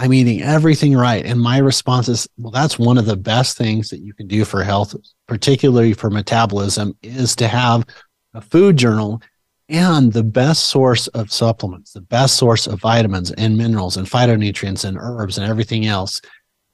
I'm 0.00 0.12
eating 0.12 0.42
everything 0.42 0.96
right. 0.96 1.24
And 1.24 1.40
my 1.40 1.58
response 1.58 2.08
is, 2.08 2.28
Well, 2.36 2.52
that's 2.52 2.78
one 2.78 2.98
of 2.98 3.06
the 3.06 3.16
best 3.16 3.56
things 3.56 3.90
that 3.90 4.00
you 4.00 4.12
can 4.12 4.26
do 4.26 4.44
for 4.44 4.62
health, 4.62 4.94
particularly 5.26 5.92
for 5.92 6.10
metabolism, 6.10 6.96
is 7.02 7.36
to 7.36 7.48
have 7.48 7.86
a 8.34 8.40
food 8.40 8.76
journal 8.76 9.22
and 9.68 10.12
the 10.12 10.22
best 10.22 10.68
source 10.68 11.08
of 11.08 11.32
supplements, 11.32 11.92
the 11.92 12.00
best 12.00 12.36
source 12.36 12.66
of 12.66 12.80
vitamins 12.80 13.30
and 13.32 13.56
minerals 13.56 13.96
and 13.96 14.06
phytonutrients 14.06 14.84
and 14.84 14.96
herbs 14.98 15.36
and 15.36 15.48
everything 15.48 15.86
else 15.86 16.20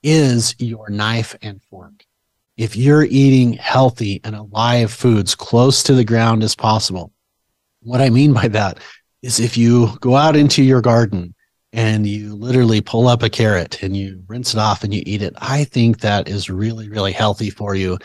is 0.03 0.55
your 0.59 0.89
knife 0.91 1.37
and 1.43 1.61
fork. 1.63 2.05
If 2.57 2.77
you're 2.77 3.05
eating 3.05 3.55
healthy 3.55 4.21
and 4.23 4.37
alive 4.37 4.93
foods 4.93 5.35
close 5.35 5.83
to 5.85 5.95
the 5.95 6.05
ground 6.05 6.45
as 6.45 6.55
possible, 6.55 7.11
what 7.83 8.01
I 8.01 8.11
mean 8.11 8.33
by 8.33 8.49
that 8.49 8.79
is 9.25 9.41
if 9.41 9.57
you 9.57 9.89
go 10.01 10.17
out 10.17 10.37
into 10.37 10.63
your 10.63 10.83
garden 10.83 11.35
and 11.73 12.07
you 12.07 12.35
literally 12.35 12.83
pull 12.83 13.09
up 13.09 13.23
a 13.23 13.31
carrot 13.31 13.83
and 13.83 13.97
you 13.97 14.23
rinse 14.29 14.53
it 14.53 14.61
off 14.61 14.85
and 14.85 14.93
you 14.93 15.03
eat 15.07 15.23
it, 15.23 15.33
I 15.39 15.65
think 15.65 16.01
that 16.01 16.29
is 16.29 16.51
really, 16.51 16.91
really 16.91 17.13
healthy 17.13 17.49
for 17.49 17.75
you. 17.75 17.99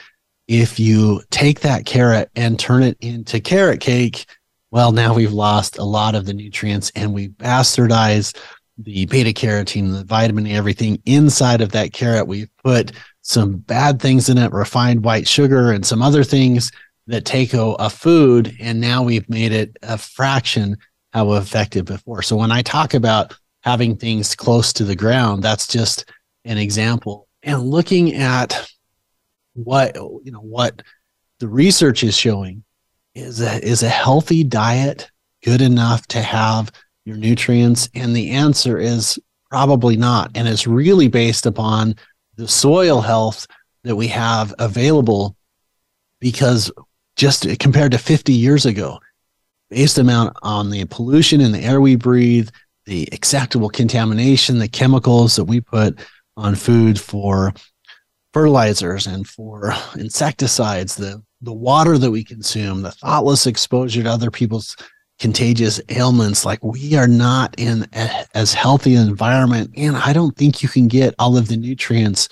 If 0.47 0.79
you 0.79 1.21
take 1.29 1.59
that 1.59 1.85
carrot 1.85 2.31
and 2.37 2.57
turn 2.57 2.83
it 2.83 2.97
into 3.01 3.41
carrot 3.41 3.81
cake, 3.81 4.25
well, 4.71 4.93
now 4.93 5.13
we've 5.13 5.33
lost 5.33 5.77
a 5.77 5.83
lot 5.83 6.15
of 6.15 6.25
the 6.25 6.33
nutrients 6.33 6.89
and 6.95 7.13
we 7.13 7.27
bastardize 7.27 8.35
the 8.77 9.05
beta 9.07 9.33
carotene, 9.33 9.91
the 9.91 10.05
vitamin 10.05 10.47
A, 10.47 10.51
everything 10.51 11.01
inside 11.05 11.59
of 11.59 11.73
that 11.73 11.91
carrot. 11.91 12.27
We've 12.27 12.49
put 12.63 12.93
some 13.23 13.57
bad 13.57 14.01
things 14.01 14.29
in 14.29 14.37
it, 14.37 14.53
refined 14.53 15.03
white 15.03 15.27
sugar, 15.27 15.73
and 15.73 15.85
some 15.85 16.01
other 16.01 16.23
things 16.23 16.71
that 17.07 17.25
take 17.25 17.53
a, 17.53 17.71
a 17.73 17.89
food, 17.89 18.55
and 18.59 18.79
now 18.79 19.03
we've 19.03 19.29
made 19.29 19.51
it 19.51 19.75
a 19.81 19.97
fraction 19.97 20.77
how 21.11 21.33
effective 21.33 21.85
before. 21.85 22.21
So 22.21 22.35
when 22.35 22.51
I 22.51 22.61
talk 22.61 22.93
about 22.93 23.35
having 23.61 23.95
things 23.95 24.35
close 24.35 24.73
to 24.73 24.83
the 24.83 24.95
ground, 24.95 25.43
that's 25.43 25.67
just 25.67 26.05
an 26.45 26.57
example. 26.57 27.27
And 27.43 27.63
looking 27.63 28.13
at 28.15 28.69
what 29.53 29.95
you 29.95 30.31
know 30.31 30.39
what 30.39 30.81
the 31.39 31.47
research 31.47 32.03
is 32.03 32.15
showing 32.15 32.63
is 33.15 33.41
a, 33.41 33.63
is 33.65 33.83
a 33.83 33.89
healthy 33.89 34.43
diet 34.43 35.09
good 35.43 35.61
enough 35.61 36.05
to 36.07 36.21
have 36.21 36.71
your 37.05 37.17
nutrients? 37.17 37.89
And 37.95 38.15
the 38.15 38.31
answer 38.31 38.77
is 38.77 39.19
probably 39.49 39.97
not. 39.97 40.31
And 40.35 40.47
it's 40.47 40.67
really 40.67 41.07
based 41.07 41.45
upon 41.45 41.95
the 42.35 42.47
soil 42.47 43.01
health 43.01 43.47
that 43.83 43.95
we 43.95 44.07
have 44.07 44.53
available 44.59 45.35
because 46.19 46.71
just 47.15 47.47
compared 47.59 47.91
to 47.93 47.97
50 47.97 48.33
years 48.33 48.65
ago, 48.65 48.99
based 49.69 49.97
amount 49.97 50.35
on 50.41 50.69
the 50.69 50.85
pollution 50.85 51.41
in 51.41 51.51
the 51.51 51.61
air 51.61 51.81
we 51.81 51.95
breathe, 51.95 52.49
the 52.85 53.07
acceptable 53.11 53.69
contamination, 53.69 54.59
the 54.59 54.67
chemicals 54.67 55.35
that 55.35 55.45
we 55.45 55.61
put 55.61 55.99
on 56.37 56.55
food 56.55 56.99
for 56.99 57.53
fertilizers 58.33 59.07
and 59.07 59.27
for 59.27 59.73
insecticides, 59.95 60.95
the 60.95 61.21
the 61.41 61.53
water 61.53 61.97
that 61.97 62.11
we 62.11 62.23
consume, 62.23 62.81
the 62.81 62.91
thoughtless 62.91 63.47
exposure 63.47 64.03
to 64.03 64.09
other 64.09 64.29
people's 64.29 64.75
contagious 65.19 65.79
ailments, 65.89 66.45
like 66.45 66.63
we 66.63 66.95
are 66.95 67.07
not 67.07 67.53
in 67.57 67.87
a, 67.93 68.25
as 68.35 68.53
healthy 68.53 68.95
an 68.95 69.07
environment. 69.07 69.71
And 69.77 69.95
I 69.95 70.13
don't 70.13 70.35
think 70.35 70.61
you 70.61 70.69
can 70.69 70.87
get 70.87 71.15
all 71.19 71.37
of 71.37 71.47
the 71.47 71.57
nutrients 71.57 72.29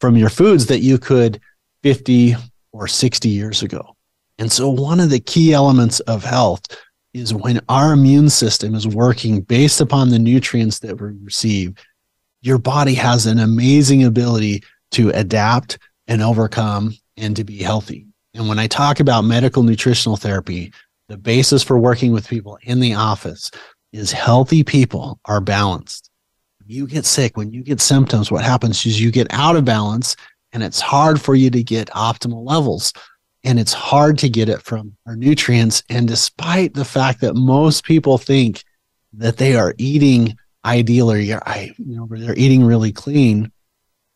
from 0.00 0.16
your 0.16 0.30
foods 0.30 0.66
that 0.66 0.80
you 0.80 0.98
could 0.98 1.40
50 1.82 2.36
or 2.72 2.86
60 2.86 3.28
years 3.28 3.62
ago. 3.62 3.96
And 4.40 4.50
so, 4.50 4.70
one 4.70 5.00
of 5.00 5.10
the 5.10 5.20
key 5.20 5.52
elements 5.52 6.00
of 6.00 6.24
health 6.24 6.62
is 7.12 7.34
when 7.34 7.60
our 7.68 7.92
immune 7.92 8.30
system 8.30 8.74
is 8.74 8.88
working 8.88 9.42
based 9.42 9.82
upon 9.82 10.08
the 10.08 10.18
nutrients 10.18 10.78
that 10.78 10.98
we 10.98 11.10
receive, 11.22 11.74
your 12.40 12.56
body 12.56 12.94
has 12.94 13.26
an 13.26 13.38
amazing 13.38 14.02
ability 14.02 14.62
to 14.92 15.10
adapt 15.10 15.78
and 16.08 16.22
overcome 16.22 16.94
and 17.18 17.36
to 17.36 17.44
be 17.44 17.58
healthy. 17.58 18.06
And 18.32 18.48
when 18.48 18.58
I 18.58 18.66
talk 18.66 18.98
about 18.98 19.24
medical 19.24 19.62
nutritional 19.62 20.16
therapy, 20.16 20.72
the 21.08 21.18
basis 21.18 21.62
for 21.62 21.78
working 21.78 22.10
with 22.10 22.26
people 22.26 22.58
in 22.62 22.80
the 22.80 22.94
office 22.94 23.50
is 23.92 24.10
healthy 24.10 24.64
people 24.64 25.20
are 25.26 25.42
balanced. 25.42 26.08
You 26.64 26.86
get 26.86 27.04
sick, 27.04 27.36
when 27.36 27.52
you 27.52 27.62
get 27.62 27.80
symptoms, 27.80 28.30
what 28.30 28.44
happens 28.44 28.86
is 28.86 29.00
you 29.00 29.10
get 29.10 29.26
out 29.30 29.56
of 29.56 29.66
balance 29.66 30.16
and 30.52 30.62
it's 30.62 30.80
hard 30.80 31.20
for 31.20 31.34
you 31.34 31.50
to 31.50 31.62
get 31.62 31.90
optimal 31.90 32.46
levels. 32.46 32.94
And 33.42 33.58
it's 33.58 33.72
hard 33.72 34.18
to 34.18 34.28
get 34.28 34.48
it 34.48 34.62
from 34.62 34.96
our 35.06 35.16
nutrients. 35.16 35.82
And 35.88 36.06
despite 36.06 36.74
the 36.74 36.84
fact 36.84 37.20
that 37.22 37.34
most 37.34 37.84
people 37.84 38.18
think 38.18 38.64
that 39.14 39.38
they 39.38 39.56
are 39.56 39.74
eating 39.78 40.36
ideal 40.64 41.10
or 41.10 41.18
you 41.18 41.72
know, 41.78 42.06
they're 42.10 42.38
eating 42.38 42.64
really 42.64 42.92
clean, 42.92 43.50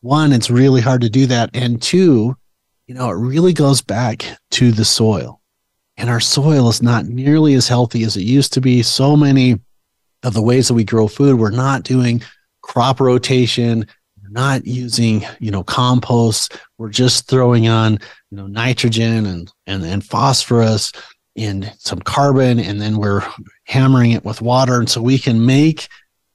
one, 0.01 0.31
it's 0.31 0.51
really 0.51 0.81
hard 0.81 1.01
to 1.01 1.09
do 1.09 1.25
that. 1.25 1.49
And 1.53 1.81
two, 1.81 2.37
you 2.87 2.93
know, 2.93 3.09
it 3.09 3.15
really 3.15 3.53
goes 3.53 3.81
back 3.81 4.25
to 4.51 4.71
the 4.71 4.85
soil. 4.85 5.41
And 5.97 6.09
our 6.09 6.19
soil 6.19 6.69
is 6.69 6.81
not 6.81 7.05
nearly 7.05 7.55
as 7.55 7.67
healthy 7.67 8.03
as 8.03 8.15
it 8.15 8.23
used 8.23 8.53
to 8.53 8.61
be. 8.61 8.83
So 8.83 9.15
many 9.15 9.59
of 10.23 10.33
the 10.33 10.41
ways 10.41 10.67
that 10.67 10.73
we 10.73 10.83
grow 10.83 11.07
food, 11.07 11.39
we're 11.39 11.49
not 11.49 11.83
doing 11.83 12.21
crop 12.61 12.99
rotation, 12.99 13.87
we're 14.25 14.31
not 14.31 14.65
using, 14.65 15.25
you 15.39 15.51
know, 15.51 15.63
compost. 15.63 16.57
We're 16.77 16.89
just 16.89 17.27
throwing 17.29 17.67
on, 17.67 17.93
you 18.31 18.37
know, 18.37 18.47
nitrogen 18.47 19.25
and 19.25 19.51
and, 19.67 19.83
and 19.83 20.03
phosphorus 20.03 20.91
and 21.37 21.71
some 21.77 21.99
carbon, 21.99 22.59
and 22.59 22.81
then 22.81 22.97
we're 22.97 23.23
hammering 23.65 24.11
it 24.11 24.25
with 24.25 24.41
water. 24.41 24.79
And 24.79 24.89
so 24.89 25.01
we 25.01 25.19
can 25.19 25.45
make 25.45 25.87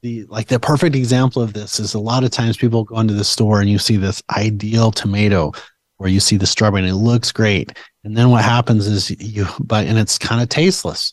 the 0.02 0.24
like 0.26 0.48
the 0.48 0.60
perfect 0.60 0.94
example 0.94 1.42
of 1.42 1.52
this 1.52 1.80
is 1.80 1.94
a 1.94 1.98
lot 1.98 2.24
of 2.24 2.30
times 2.30 2.56
people 2.56 2.84
go 2.84 3.00
into 3.00 3.14
the 3.14 3.24
store 3.24 3.60
and 3.60 3.68
you 3.68 3.78
see 3.78 3.96
this 3.96 4.22
ideal 4.36 4.90
tomato 4.92 5.52
where 5.98 6.08
you 6.08 6.20
see 6.20 6.38
the 6.38 6.46
strawberry 6.46 6.80
and 6.82 6.90
it 6.90 6.94
looks 6.94 7.30
great. 7.30 7.76
And 8.04 8.16
then 8.16 8.30
what 8.30 8.42
happens 8.42 8.86
is 8.86 9.10
you, 9.10 9.46
but, 9.58 9.86
and 9.86 9.98
it's 9.98 10.16
kind 10.16 10.40
of 10.40 10.48
tasteless. 10.48 11.12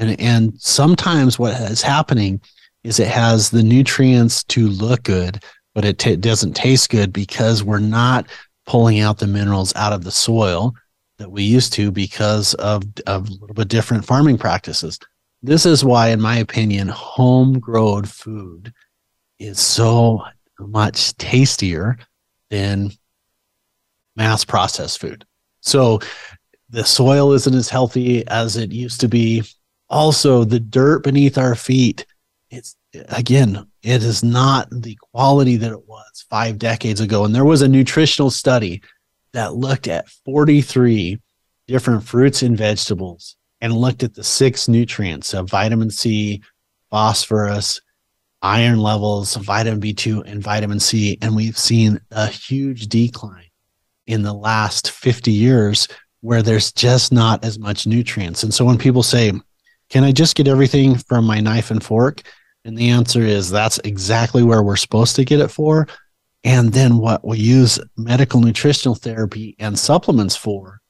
And, 0.00 0.18
and 0.20 0.60
sometimes 0.60 1.38
what 1.38 1.52
is 1.70 1.82
happening 1.82 2.40
is 2.82 2.98
it 2.98 3.06
has 3.06 3.50
the 3.50 3.62
nutrients 3.62 4.42
to 4.44 4.66
look 4.66 5.04
good, 5.04 5.40
but 5.74 5.84
it 5.84 5.98
t- 5.98 6.16
doesn't 6.16 6.54
taste 6.54 6.90
good 6.90 7.12
because 7.12 7.62
we're 7.62 7.78
not 7.78 8.26
pulling 8.66 9.00
out 9.00 9.18
the 9.18 9.26
minerals 9.26 9.74
out 9.76 9.92
of 9.92 10.04
the 10.04 10.10
soil. 10.10 10.74
that 11.18 11.30
we 11.30 11.42
used 11.44 11.72
to 11.72 11.90
because 11.92 12.54
of, 12.54 12.82
of 13.06 13.28
a 13.28 13.32
little 13.32 13.54
bit 13.54 13.68
different 13.68 14.04
farming 14.04 14.36
practices. 14.36 14.98
This 15.42 15.64
is 15.64 15.84
why, 15.84 16.08
in 16.08 16.20
my 16.20 16.38
opinion, 16.38 16.88
home 16.88 17.60
grown 17.60 18.04
food 18.04 18.72
is 19.38 19.60
so 19.60 20.24
much 20.58 21.16
tastier 21.16 21.98
than 22.50 22.90
mass 24.16 24.44
processed 24.44 25.00
food. 25.00 25.24
So 25.60 26.00
the 26.70 26.84
soil 26.84 27.32
isn't 27.32 27.54
as 27.54 27.68
healthy 27.68 28.26
as 28.26 28.56
it 28.56 28.72
used 28.72 29.00
to 29.02 29.08
be. 29.08 29.44
Also, 29.88 30.44
the 30.44 30.60
dirt 30.60 31.04
beneath 31.04 31.38
our 31.38 31.54
feet, 31.54 32.06
it's 32.50 32.74
again, 33.10 33.66
it 33.84 34.02
is 34.02 34.24
not 34.24 34.68
the 34.70 34.96
quality 35.12 35.56
that 35.56 35.70
it 35.70 35.86
was 35.86 36.24
five 36.30 36.58
decades 36.58 37.02
ago. 37.02 37.24
And 37.24 37.34
there 37.34 37.44
was 37.44 37.60
a 37.60 37.68
nutritional 37.68 38.30
study 38.30 38.82
that 39.34 39.56
looked 39.56 39.88
at 39.88 40.08
43 40.08 41.20
different 41.66 42.02
fruits 42.02 42.40
and 42.40 42.56
vegetables 42.56 43.36
and 43.60 43.74
looked 43.74 44.02
at 44.02 44.14
the 44.14 44.24
six 44.24 44.68
nutrients 44.68 45.34
of 45.34 45.50
vitamin 45.50 45.90
C, 45.90 46.42
phosphorus, 46.90 47.82
iron 48.40 48.78
levels, 48.78 49.36
vitamin 49.36 49.80
B2, 49.80 50.30
and 50.30 50.42
vitamin 50.42 50.80
C. 50.80 51.18
And 51.20 51.36
we've 51.36 51.58
seen 51.58 52.00
a 52.10 52.26
huge 52.26 52.88
decline 52.88 53.50
in 54.06 54.22
the 54.22 54.34
last 54.34 54.92
50 54.92 55.30
years 55.30 55.88
where 56.22 56.42
there's 56.42 56.72
just 56.72 57.12
not 57.12 57.44
as 57.44 57.58
much 57.58 57.86
nutrients. 57.86 58.44
And 58.44 58.54
so 58.54 58.64
when 58.64 58.78
people 58.78 59.02
say, 59.02 59.30
Can 59.90 60.04
I 60.04 60.12
just 60.12 60.36
get 60.36 60.48
everything 60.48 60.96
from 60.96 61.26
my 61.26 61.40
knife 61.40 61.70
and 61.70 61.84
fork? 61.84 62.22
And 62.64 62.76
the 62.76 62.90
answer 62.90 63.20
is 63.20 63.50
that's 63.50 63.78
exactly 63.84 64.42
where 64.42 64.62
we're 64.62 64.76
supposed 64.76 65.16
to 65.16 65.24
get 65.24 65.40
it 65.40 65.48
for. 65.48 65.86
And 66.44 66.72
then 66.72 66.98
what 66.98 67.26
we 67.26 67.38
use 67.38 67.78
medical 67.96 68.40
nutritional 68.40 68.94
therapy 68.94 69.56
and 69.58 69.78
supplements 69.78 70.36
for 70.36 70.80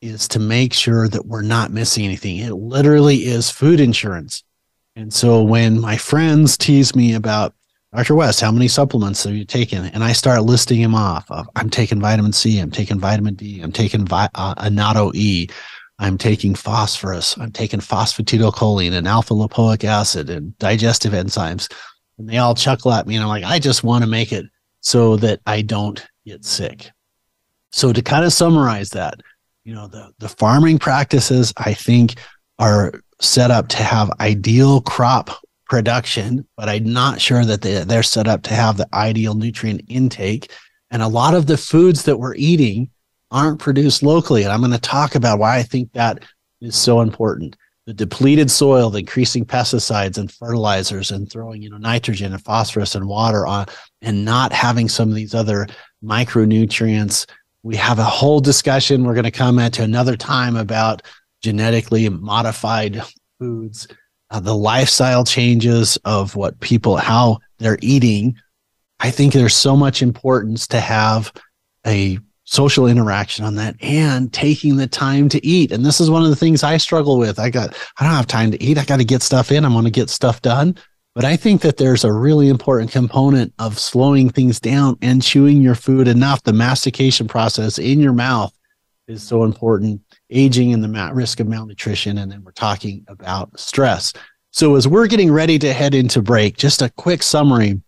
is 0.00 0.28
to 0.28 0.38
make 0.38 0.72
sure 0.72 1.08
that 1.08 1.26
we're 1.26 1.42
not 1.42 1.72
missing 1.72 2.04
anything. 2.04 2.38
It 2.38 2.52
literally 2.52 3.16
is 3.16 3.50
food 3.50 3.80
insurance. 3.80 4.44
And 4.96 5.12
so 5.12 5.42
when 5.42 5.80
my 5.80 5.96
friends 5.96 6.56
tease 6.56 6.94
me 6.94 7.14
about 7.14 7.54
Dr. 7.94 8.14
West, 8.14 8.40
how 8.40 8.52
many 8.52 8.68
supplements 8.68 9.24
have 9.24 9.34
you 9.34 9.46
taken? 9.46 9.86
And 9.86 10.04
I 10.04 10.12
start 10.12 10.42
listing 10.42 10.82
them 10.82 10.94
off. 10.94 11.26
I'm 11.56 11.70
taking 11.70 12.00
vitamin 12.00 12.32
C, 12.32 12.58
I'm 12.58 12.70
taking 12.70 12.98
vitamin 12.98 13.34
D, 13.34 13.60
I'm 13.60 13.72
taking 13.72 14.04
vi- 14.04 14.28
uh, 14.34 14.54
Annatto 14.56 15.14
E, 15.14 15.48
I'm 15.98 16.18
taking 16.18 16.54
phosphorus, 16.54 17.36
I'm 17.38 17.52
taking 17.52 17.80
phosphatidylcholine 17.80 18.92
and 18.92 19.08
alpha 19.08 19.34
lipoic 19.34 19.84
acid 19.84 20.30
and 20.30 20.56
digestive 20.58 21.12
enzymes. 21.12 21.72
And 22.18 22.28
they 22.28 22.38
all 22.38 22.54
chuckle 22.54 22.92
at 22.92 23.06
me. 23.06 23.16
And 23.16 23.22
I'm 23.22 23.28
like, 23.28 23.44
I 23.44 23.58
just 23.58 23.84
want 23.84 24.04
to 24.04 24.10
make 24.10 24.32
it 24.32 24.46
so 24.80 25.16
that 25.16 25.40
I 25.46 25.62
don't 25.62 26.04
get 26.24 26.44
sick. 26.44 26.90
So 27.70 27.92
to 27.92 28.02
kind 28.02 28.24
of 28.24 28.32
summarize 28.32 28.90
that, 28.90 29.20
you 29.64 29.74
know, 29.74 29.88
the, 29.88 30.12
the 30.18 30.28
farming 30.28 30.78
practices 30.78 31.52
I 31.56 31.74
think 31.74 32.14
are 32.58 32.92
set 33.20 33.50
up 33.50 33.68
to 33.68 33.78
have 33.78 34.10
ideal 34.20 34.80
crop 34.80 35.30
production, 35.68 36.46
but 36.56 36.68
I'm 36.68 36.92
not 36.92 37.20
sure 37.20 37.44
that 37.44 37.62
they, 37.62 37.84
they're 37.84 38.02
set 38.02 38.26
up 38.26 38.42
to 38.44 38.54
have 38.54 38.76
the 38.76 38.88
ideal 38.92 39.34
nutrient 39.34 39.82
intake. 39.88 40.50
And 40.90 41.02
a 41.02 41.08
lot 41.08 41.34
of 41.34 41.46
the 41.46 41.58
foods 41.58 42.04
that 42.04 42.18
we're 42.18 42.34
eating 42.36 42.90
aren't 43.30 43.58
produced 43.58 44.02
locally. 44.02 44.42
And 44.42 44.52
I'm 44.52 44.60
going 44.60 44.72
to 44.72 44.78
talk 44.78 45.14
about 45.14 45.38
why 45.38 45.56
I 45.56 45.62
think 45.62 45.92
that 45.92 46.24
is 46.60 46.76
so 46.76 47.00
important. 47.00 47.56
The 47.86 47.94
depleted 47.94 48.50
soil, 48.50 48.90
the 48.90 48.98
increasing 48.98 49.44
pesticides 49.44 50.18
and 50.18 50.30
fertilizers 50.30 51.10
and 51.10 51.30
throwing, 51.30 51.62
you 51.62 51.70
know, 51.70 51.78
nitrogen 51.78 52.32
and 52.32 52.44
phosphorus 52.44 52.94
and 52.94 53.06
water 53.06 53.46
on 53.46 53.66
and 54.02 54.24
not 54.24 54.52
having 54.52 54.88
some 54.88 55.08
of 55.08 55.14
these 55.14 55.34
other 55.34 55.66
micronutrients. 56.04 57.26
We 57.62 57.76
have 57.76 57.98
a 57.98 58.04
whole 58.04 58.40
discussion. 58.40 59.04
We're 59.04 59.14
going 59.14 59.24
to 59.24 59.30
come 59.30 59.58
at 59.58 59.72
to 59.74 59.82
another 59.82 60.16
time 60.16 60.56
about 60.56 61.02
genetically 61.42 62.08
modified 62.08 63.02
foods 63.38 63.88
uh, 64.30 64.40
the 64.40 64.54
lifestyle 64.54 65.24
changes 65.24 65.96
of 66.04 66.36
what 66.36 66.60
people 66.60 66.96
how 66.96 67.38
they're 67.58 67.78
eating 67.80 68.36
i 69.00 69.10
think 69.10 69.32
there's 69.32 69.56
so 69.56 69.76
much 69.76 70.02
importance 70.02 70.66
to 70.66 70.80
have 70.80 71.32
a 71.86 72.18
social 72.48 72.86
interaction 72.86 73.44
on 73.44 73.56
that 73.56 73.76
and 73.82 74.32
taking 74.32 74.76
the 74.76 74.86
time 74.86 75.28
to 75.28 75.46
eat. 75.46 75.70
And 75.70 75.84
this 75.84 76.00
is 76.00 76.08
one 76.08 76.22
of 76.22 76.30
the 76.30 76.36
things 76.36 76.62
i 76.62 76.78
struggle 76.78 77.18
with. 77.18 77.38
I 77.38 77.50
got 77.50 77.76
i 77.98 78.04
don't 78.04 78.14
have 78.14 78.26
time 78.26 78.50
to 78.50 78.62
eat. 78.62 78.78
I 78.78 78.86
got 78.86 78.96
to 78.96 79.04
get 79.04 79.22
stuff 79.22 79.52
in. 79.52 79.66
I'm 79.66 79.72
going 79.72 79.84
to 79.84 79.90
get 79.90 80.08
stuff 80.08 80.40
done. 80.40 80.74
But 81.14 81.26
i 81.26 81.36
think 81.36 81.60
that 81.60 81.76
there's 81.76 82.04
a 82.04 82.12
really 82.12 82.48
important 82.48 82.90
component 82.90 83.52
of 83.58 83.78
slowing 83.78 84.30
things 84.30 84.60
down 84.60 84.96
and 85.02 85.22
chewing 85.22 85.60
your 85.60 85.74
food 85.74 86.08
enough. 86.08 86.42
The 86.42 86.54
mastication 86.54 87.28
process 87.28 87.78
in 87.78 88.00
your 88.00 88.14
mouth 88.14 88.52
is 89.08 89.22
so 89.22 89.44
important. 89.44 90.00
Aging 90.30 90.72
and 90.72 90.82
the 90.82 91.10
risk 91.12 91.40
of 91.40 91.48
malnutrition. 91.48 92.16
And 92.16 92.32
then 92.32 92.42
we're 92.44 92.52
talking 92.52 93.04
about 93.08 93.60
stress. 93.60 94.14
So, 94.52 94.74
as 94.76 94.88
we're 94.88 95.06
getting 95.06 95.30
ready 95.30 95.58
to 95.58 95.74
head 95.74 95.94
into 95.94 96.22
break, 96.22 96.56
just 96.56 96.80
a 96.80 96.88
quick 96.96 97.22
summary 97.22 97.82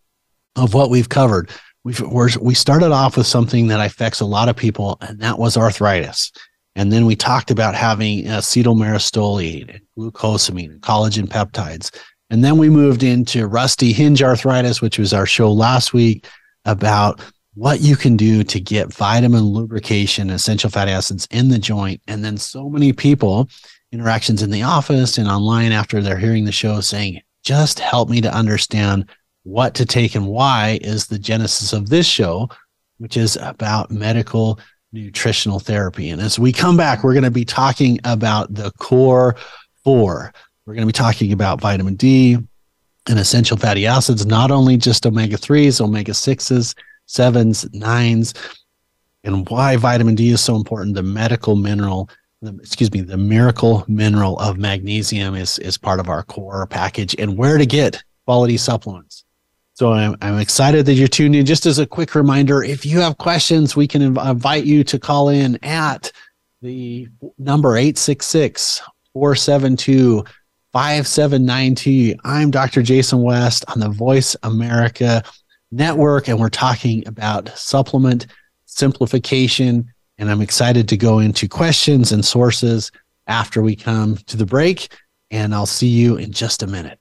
of 0.57 0.75
what 0.75 0.90
we've 0.90 1.09
covered. 1.09 1.51
We've, 1.85 2.01
we 2.40 2.55
started 2.55 2.93
off 2.93 3.16
with 3.16 3.27
something 3.27 3.69
that 3.69 3.85
affects 3.85 4.21
a 4.21 4.27
lot 4.27 4.49
of 4.49 4.57
people, 4.57 4.99
and 5.01 5.19
that 5.21 5.38
was 5.38 5.57
arthritis. 5.57 6.31
And 6.77 6.93
then 6.93 7.07
we 7.07 7.16
talked 7.16 7.51
about 7.51 7.75
having 7.75 8.29
uh, 8.29 8.38
acetylmyristolate 8.38 9.75
and 9.75 9.81
glucosamine 9.99 10.71
and 10.71 10.81
collagen 10.83 11.27
peptides. 11.27 11.90
And 12.29 12.45
then 12.45 12.59
we 12.59 12.69
moved 12.69 13.03
into 13.03 13.47
rusty 13.49 13.93
hinge 13.93 14.23
arthritis, 14.23 14.81
which 14.81 14.99
was 14.99 15.12
our 15.12 15.27
show 15.27 15.51
last 15.51 15.93
week 15.93 16.27
about 16.64 17.21
what 17.55 17.81
you 17.81 17.97
can 17.97 18.16
do 18.16 18.45
to 18.45 18.61
get 18.61 18.93
vitamin 18.93 19.43
lubrication, 19.43 20.31
essential 20.31 20.71
fatty 20.71 20.93
acids 20.93 21.27
in 21.31 21.49
the 21.49 21.59
joint. 21.59 22.01
And 22.07 22.25
then 22.25 22.37
so 22.37 22.69
many 22.69 22.93
people, 22.93 23.49
interactions 23.90 24.43
in 24.43 24.51
the 24.51 24.62
office 24.62 25.19
and 25.19 25.29
online 25.29 25.73
after 25.73 26.01
they're 26.01 26.16
hearing 26.16 26.45
the 26.45 26.53
show 26.53 26.81
saying, 26.81 27.21
just 27.43 27.81
help 27.81 28.09
me 28.09 28.21
to 28.21 28.33
understand 28.33 29.11
what 29.44 29.74
to 29.74 29.87
take 29.87 30.14
and 30.14 30.26
why 30.26 30.79
is 30.83 31.07
the 31.07 31.18
genesis 31.18 31.72
of 31.72 31.88
this 31.88 32.07
show, 32.07 32.48
which 32.98 33.16
is 33.16 33.37
about 33.40 33.90
medical 33.90 34.59
nutritional 34.92 35.61
therapy. 35.61 36.11
And 36.11 36.20
as 36.20 36.38
we 36.38 36.53
come 36.53 36.76
back, 36.76 37.03
we're 37.03 37.14
going 37.14 37.24
to 37.24 37.31
be 37.31 37.44
talking 37.44 37.98
about 38.05 38.53
the 38.53 38.70
core 38.72 39.37
four. 39.85 40.33
We're 40.66 40.74
going 40.74 40.87
to 40.87 40.92
be 40.92 40.92
talking 40.92 41.33
about 41.33 41.61
vitamin 41.61 41.94
D 41.94 42.37
and 43.09 43.18
essential 43.18 43.57
fatty 43.57 43.87
acids, 43.87 44.26
not 44.26 44.50
only 44.50 44.76
just 44.76 45.07
omega 45.07 45.37
3s, 45.37 45.81
omega 45.81 46.12
6s, 46.12 46.74
sevens, 47.07 47.68
nines, 47.72 48.35
and 49.24 49.48
why 49.48 49.76
vitamin 49.76 50.14
D 50.14 50.31
is 50.31 50.40
so 50.40 50.57
important. 50.57 50.94
The 50.94 51.03
medical 51.03 51.57
mineral, 51.57 52.09
excuse 52.42 52.92
me, 52.92 53.00
the 53.00 53.16
miracle 53.16 53.85
mineral 53.88 54.38
of 54.38 54.59
magnesium 54.59 55.35
is, 55.35 55.59
is 55.59 55.79
part 55.79 56.00
of 56.00 56.09
our 56.09 56.22
core 56.22 56.66
package 56.66 57.14
and 57.18 57.37
where 57.37 57.59
to 57.59 57.66
get 57.66 58.03
quality 58.26 58.57
supplements. 58.57 59.24
So 59.81 59.95
I'm, 59.95 60.14
I'm 60.21 60.38
excited 60.38 60.85
that 60.85 60.93
you're 60.93 61.09
tuned 61.09 61.35
in. 61.35 61.47
Just 61.47 61.64
as 61.64 61.79
a 61.79 61.87
quick 61.87 62.14
reminder, 62.14 62.62
if 62.62 62.85
you 62.85 62.99
have 62.99 63.16
questions, 63.16 63.75
we 63.75 63.88
can 63.88 64.03
inv- 64.03 64.31
invite 64.31 64.66
you 64.66 64.85
to 64.85 64.99
call 64.99 65.31
in 65.31 65.59
at 65.64 66.12
the 66.61 67.09
number 67.38 67.79
866 67.79 68.83
472 69.14 70.23
5792. 70.75 72.14
I'm 72.25 72.51
Dr. 72.51 72.83
Jason 72.83 73.23
West 73.23 73.64
on 73.69 73.81
the 73.81 73.88
Voice 73.88 74.37
America 74.43 75.23
network 75.73 76.29
and 76.29 76.38
we're 76.38 76.51
talking 76.51 77.03
about 77.09 77.49
supplement 77.57 78.27
simplification. 78.66 79.90
And 80.19 80.31
I'm 80.31 80.43
excited 80.43 80.90
to 80.90 80.99
go 80.99 81.21
into 81.21 81.49
questions 81.49 82.12
and 82.12 82.23
sources 82.23 82.93
after 83.29 83.62
we 83.62 83.77
come 83.77 84.19
to 84.27 84.37
the 84.37 84.45
break. 84.45 84.95
And 85.31 85.55
I'll 85.55 85.64
see 85.64 85.88
you 85.88 86.16
in 86.16 86.33
just 86.33 86.62
a 86.62 86.66
minute. 86.66 86.99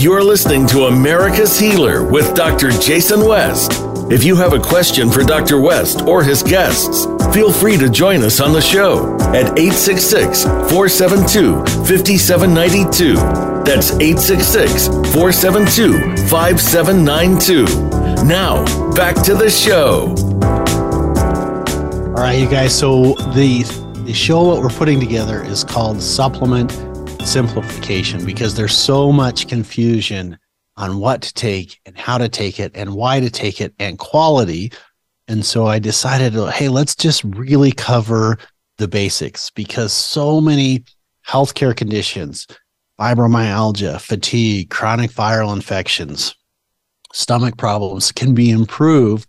You're 0.00 0.24
listening 0.24 0.66
to 0.68 0.84
America's 0.84 1.58
Healer 1.58 2.02
with 2.02 2.34
Dr. 2.34 2.70
Jason 2.70 3.22
West. 3.26 3.72
If 4.10 4.24
you 4.24 4.34
have 4.34 4.54
a 4.54 4.58
question 4.58 5.10
for 5.10 5.22
Dr. 5.22 5.60
West 5.60 6.00
or 6.00 6.24
his 6.24 6.42
guests, 6.42 7.04
feel 7.34 7.52
free 7.52 7.76
to 7.76 7.90
join 7.90 8.22
us 8.22 8.40
on 8.40 8.54
the 8.54 8.62
show 8.62 9.14
at 9.34 9.58
866 9.58 10.44
472 10.44 11.58
5792. 11.84 13.14
That's 13.66 13.90
866 13.90 14.86
472 15.12 15.92
5792. 16.28 18.24
Now, 18.24 18.64
back 18.94 19.22
to 19.24 19.34
the 19.34 19.50
show. 19.50 20.14
All 22.16 22.24
right, 22.24 22.40
you 22.40 22.48
guys. 22.48 22.74
So, 22.74 23.12
the, 23.34 23.64
the 24.06 24.14
show, 24.14 24.44
what 24.44 24.62
we're 24.62 24.70
putting 24.70 24.98
together 24.98 25.44
is 25.44 25.62
called 25.62 26.00
Supplement 26.00 26.89
simplification 27.26 28.24
because 28.24 28.54
there's 28.54 28.76
so 28.76 29.12
much 29.12 29.48
confusion 29.48 30.38
on 30.76 30.98
what 30.98 31.22
to 31.22 31.34
take 31.34 31.78
and 31.86 31.96
how 31.96 32.18
to 32.18 32.28
take 32.28 32.58
it 32.58 32.72
and 32.74 32.94
why 32.94 33.20
to 33.20 33.30
take 33.30 33.60
it 33.60 33.74
and 33.78 33.98
quality. 33.98 34.72
And 35.28 35.44
so 35.44 35.66
I 35.66 35.78
decided, 35.78 36.34
hey, 36.50 36.68
let's 36.68 36.96
just 36.96 37.22
really 37.24 37.72
cover 37.72 38.38
the 38.78 38.88
basics 38.88 39.50
because 39.50 39.92
so 39.92 40.40
many 40.40 40.84
healthcare 41.28 41.76
conditions, 41.76 42.46
fibromyalgia, 42.98 44.00
fatigue, 44.00 44.70
chronic 44.70 45.10
viral 45.10 45.54
infections, 45.54 46.34
stomach 47.12 47.56
problems 47.56 48.10
can 48.12 48.34
be 48.34 48.50
improved 48.50 49.28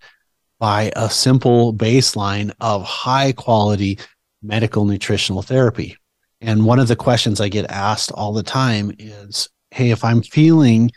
by 0.59 0.91
a 0.95 1.09
simple 1.09 1.73
baseline 1.73 2.51
of 2.61 2.83
high 2.83 3.31
quality 3.31 3.99
medical 4.41 4.85
nutritional 4.85 5.41
therapy. 5.41 5.97
And 6.41 6.65
one 6.65 6.79
of 6.79 6.87
the 6.87 6.95
questions 6.95 7.39
I 7.39 7.49
get 7.49 7.69
asked 7.69 8.11
all 8.11 8.33
the 8.33 8.43
time 8.43 8.93
is, 8.97 9.47
"Hey, 9.69 9.91
if 9.91 10.03
I'm 10.03 10.23
feeling 10.23 10.91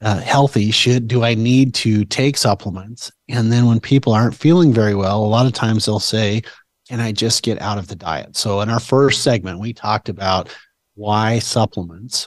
uh, 0.00 0.20
healthy, 0.20 0.70
should 0.70 1.08
do 1.08 1.22
I 1.22 1.34
need 1.34 1.74
to 1.74 2.04
take 2.04 2.36
supplements?" 2.36 3.12
And 3.28 3.52
then 3.52 3.66
when 3.66 3.80
people 3.80 4.12
aren't 4.12 4.34
feeling 4.34 4.72
very 4.72 4.94
well, 4.94 5.24
a 5.24 5.26
lot 5.26 5.46
of 5.46 5.52
times 5.52 5.84
they'll 5.84 6.00
say, 6.00 6.42
"Can 6.88 7.00
I 7.00 7.12
just 7.12 7.42
get 7.42 7.60
out 7.60 7.78
of 7.78 7.88
the 7.88 7.96
diet?" 7.96 8.36
So 8.36 8.60
in 8.62 8.70
our 8.70 8.80
first 8.80 9.22
segment, 9.22 9.60
we 9.60 9.72
talked 9.72 10.08
about 10.08 10.48
why 10.94 11.38
supplements 11.40 12.26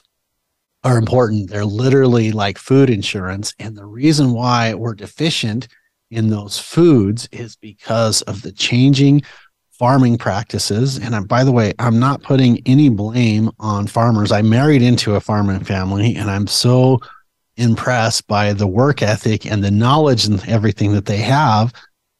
are 0.84 0.96
important. 0.96 1.50
They're 1.50 1.64
literally 1.64 2.32
like 2.32 2.56
food 2.56 2.88
insurance, 2.88 3.52
and 3.58 3.76
the 3.76 3.84
reason 3.86 4.32
why 4.32 4.74
we're 4.74 4.94
deficient 4.94 5.68
in 6.10 6.28
those 6.28 6.58
foods 6.58 7.28
is 7.32 7.56
because 7.56 8.22
of 8.22 8.42
the 8.42 8.52
changing 8.52 9.22
farming 9.80 10.18
practices. 10.18 10.98
And 10.98 11.16
I, 11.16 11.20
by 11.20 11.42
the 11.42 11.52
way, 11.52 11.72
I'm 11.78 11.98
not 11.98 12.22
putting 12.22 12.60
any 12.66 12.90
blame 12.90 13.50
on 13.58 13.86
farmers. 13.86 14.30
I 14.30 14.42
married 14.42 14.82
into 14.82 15.14
a 15.14 15.20
farming 15.20 15.64
family, 15.64 16.16
and 16.16 16.30
I'm 16.30 16.46
so 16.46 17.00
impressed 17.56 18.26
by 18.26 18.52
the 18.52 18.66
work 18.66 19.00
ethic 19.00 19.46
and 19.46 19.64
the 19.64 19.70
knowledge 19.70 20.26
and 20.26 20.46
everything 20.46 20.92
that 20.92 21.06
they 21.06 21.16
have. 21.16 21.72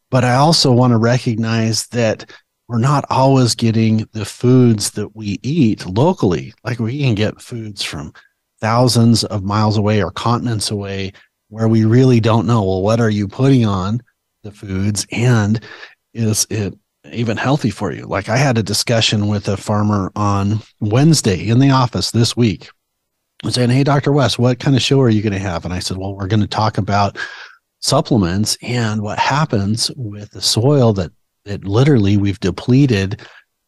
But 0.09 0.25
I 0.25 0.37
also 0.37 0.73
want 0.73 0.93
to 0.93 0.97
recognize 0.97 1.87
that 1.89 2.33
we're 2.67 2.79
not 2.79 3.05
always 3.11 3.55
getting 3.55 4.09
the 4.13 4.25
foods 4.25 4.93
that 4.93 5.15
we 5.15 5.39
eat 5.43 5.85
locally. 5.85 6.55
Like 6.65 6.79
we 6.79 6.99
can 7.01 7.15
get 7.15 7.43
foods 7.43 7.83
from 7.83 8.15
thousands 8.63 9.23
of 9.25 9.45
miles 9.45 9.77
away 9.77 10.03
or 10.03 10.13
continents 10.13 10.71
away 10.71 11.13
where 11.51 11.69
we 11.69 11.85
really 11.85 12.21
don't 12.21 12.47
know, 12.47 12.63
well, 12.63 12.81
what 12.81 13.01
are 13.01 13.11
you 13.11 13.29
putting 13.29 13.67
on 13.67 14.01
the 14.45 14.51
foods? 14.51 15.07
And 15.13 15.63
is 16.15 16.47
it 16.49 16.79
even 17.13 17.37
healthy 17.37 17.71
for 17.71 17.93
you. 17.93 18.07
Like 18.07 18.29
I 18.29 18.37
had 18.37 18.59
a 18.59 18.63
discussion 18.63 19.29
with 19.29 19.49
a 19.49 19.57
farmer 19.57 20.13
on 20.17 20.61
Wednesday 20.81 21.49
in 21.49 21.59
the 21.59 21.71
office 21.71 22.11
this 22.11 22.37
week. 22.37 22.69
Saying, 23.49 23.71
Hey, 23.71 23.85
Dr. 23.85 24.13
West, 24.13 24.39
what 24.39 24.59
kind 24.59 24.77
of 24.77 24.83
show 24.83 25.01
are 25.01 25.09
you 25.09 25.23
going 25.23 25.33
to 25.33 25.39
have? 25.39 25.65
And 25.65 25.73
I 25.73 25.79
said, 25.79 25.97
Well, 25.97 26.15
we're 26.15 26.27
going 26.27 26.41
to 26.41 26.47
talk 26.47 26.79
about 26.79 27.17
supplements 27.81 28.59
and 28.63 29.01
what 29.01 29.19
happens 29.19 29.91
with 29.97 30.31
the 30.33 30.43
soil 30.43 30.93
that 30.93 31.11
that 31.47 31.65
literally 31.65 32.19
we've 32.19 32.41
depleted 32.41 33.23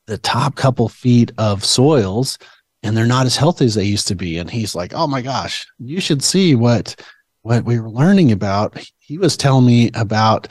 the 0.07 0.19
top 0.19 0.57
couple 0.57 0.89
feet 0.91 1.33
of 1.39 1.65
soils 1.65 2.37
and 2.83 2.95
they're 2.95 3.07
not 3.07 3.25
as 3.25 3.37
healthy 3.37 3.65
as 3.65 3.75
they 3.75 3.85
used 3.85 4.09
to 4.09 4.15
be. 4.15 4.37
And 4.37 4.51
he's 4.51 4.75
like, 4.75 4.93
Oh 4.95 5.07
my 5.07 5.23
gosh, 5.23 5.67
you 5.79 6.01
should 6.01 6.23
see 6.23 6.55
what 6.55 6.95
what 7.43 7.65
we 7.65 7.81
were 7.81 7.91
learning 7.91 8.31
about. 8.31 8.79
He 8.99 9.19
was 9.19 9.37
telling 9.37 9.67
me 9.67 9.91
about 9.95 10.49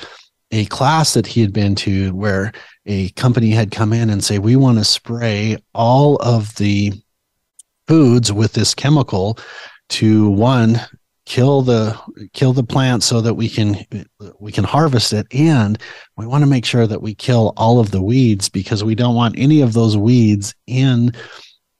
a 0.51 0.65
class 0.65 1.13
that 1.13 1.27
he 1.27 1.41
had 1.41 1.53
been 1.53 1.75
to 1.75 2.13
where 2.13 2.51
a 2.85 3.09
company 3.11 3.51
had 3.51 3.71
come 3.71 3.93
in 3.93 4.09
and 4.09 4.23
say, 4.23 4.37
we 4.39 4.55
want 4.55 4.77
to 4.77 4.83
spray 4.83 5.57
all 5.73 6.17
of 6.17 6.55
the 6.55 6.91
foods 7.87 8.31
with 8.31 8.53
this 8.53 8.73
chemical 8.73 9.37
to 9.89 10.29
one 10.29 10.79
kill 11.25 11.61
the 11.61 11.97
kill 12.33 12.51
the 12.51 12.63
plant 12.63 13.03
so 13.03 13.21
that 13.21 13.35
we 13.35 13.47
can 13.47 13.85
we 14.39 14.51
can 14.51 14.63
harvest 14.63 15.13
it. 15.13 15.27
And 15.31 15.77
we 16.17 16.25
want 16.25 16.41
to 16.43 16.49
make 16.49 16.65
sure 16.65 16.87
that 16.87 17.01
we 17.01 17.13
kill 17.13 17.53
all 17.57 17.79
of 17.79 17.91
the 17.91 18.01
weeds 18.01 18.49
because 18.49 18.83
we 18.83 18.95
don't 18.95 19.15
want 19.15 19.37
any 19.37 19.61
of 19.61 19.73
those 19.73 19.97
weeds 19.97 20.53
in 20.67 21.13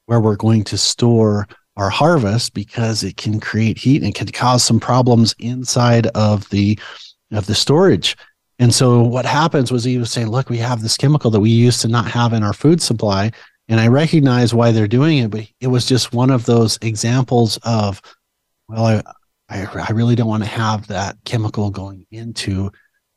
where 0.06 0.20
we're 0.20 0.36
going 0.36 0.64
to 0.66 0.78
store 0.78 1.48
our 1.78 1.90
harvest 1.90 2.54
because 2.54 3.04
it 3.04 3.18
can 3.18 3.40
create 3.40 3.78
heat 3.78 4.04
and 4.04 4.14
can 4.14 4.28
cause 4.28 4.64
some 4.64 4.80
problems 4.80 5.34
inside 5.40 6.08
of 6.08 6.50
the 6.50 6.78
of 7.32 7.46
the 7.46 7.56
storage 7.56 8.16
and 8.62 8.72
so 8.72 9.02
what 9.02 9.26
happens 9.26 9.72
was 9.72 9.84
he 9.84 9.98
was 9.98 10.12
saying, 10.12 10.30
look, 10.30 10.48
we 10.48 10.60
have 10.60 10.84
this 10.84 10.96
chemical 10.96 11.32
that 11.32 11.40
we 11.40 11.50
used 11.50 11.82
to 11.82 11.88
not 11.88 12.12
have 12.12 12.32
in 12.32 12.44
our 12.44 12.54
food 12.54 12.80
supply. 12.80 13.32
And 13.68 13.80
I 13.80 13.88
recognize 13.88 14.54
why 14.54 14.72
they're 14.72 14.88
doing 14.88 15.18
it, 15.18 15.32
but 15.32 15.48
it 15.60 15.68
was 15.68 15.88
just 15.88 16.14
one 16.14 16.30
of 16.30 16.46
those 16.46 16.78
examples 16.84 17.58
of, 17.64 18.00
well, 18.68 18.86
I, 18.86 19.04
I, 19.50 19.66
I 19.90 19.92
really 19.94 20.14
don't 20.14 20.28
want 20.28 20.44
to 20.44 20.50
have 20.50 20.86
that 20.88 21.18
chemical 21.26 21.72
going 21.72 22.06
into 22.12 22.70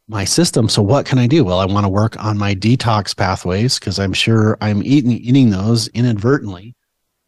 my 0.09 0.25
system. 0.25 0.67
So 0.67 0.81
what 0.81 1.05
can 1.05 1.19
I 1.19 1.27
do? 1.27 1.45
Well, 1.45 1.59
I 1.59 1.67
want 1.67 1.85
to 1.85 1.91
work 1.91 2.23
on 2.25 2.39
my 2.39 2.55
detox 2.55 3.15
pathways 3.15 3.79
because 3.79 3.99
I'm 3.99 4.15
sure 4.15 4.57
I'm 4.63 4.83
eating 4.83 5.13
eating 5.13 5.51
those 5.51 5.89
inadvertently. 5.89 6.75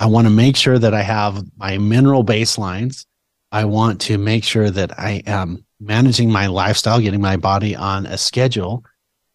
I 0.01 0.07
want 0.07 0.27
to 0.27 0.33
make 0.33 0.57
sure 0.57 0.79
that 0.79 0.95
I 0.95 1.03
have 1.03 1.45
my 1.59 1.77
mineral 1.77 2.25
baselines. 2.25 3.05
I 3.53 3.67
want 3.67 4.01
to 4.03 4.17
make 4.17 4.43
sure 4.43 4.71
that 4.71 4.99
I 4.99 5.23
am 5.27 5.66
managing 5.81 6.31
my 6.31 6.47
lifestyle, 6.47 7.01
getting 7.01 7.21
my 7.21 7.37
body 7.37 7.77
on 7.77 8.07
a 8.07 8.17
schedule. 8.17 8.85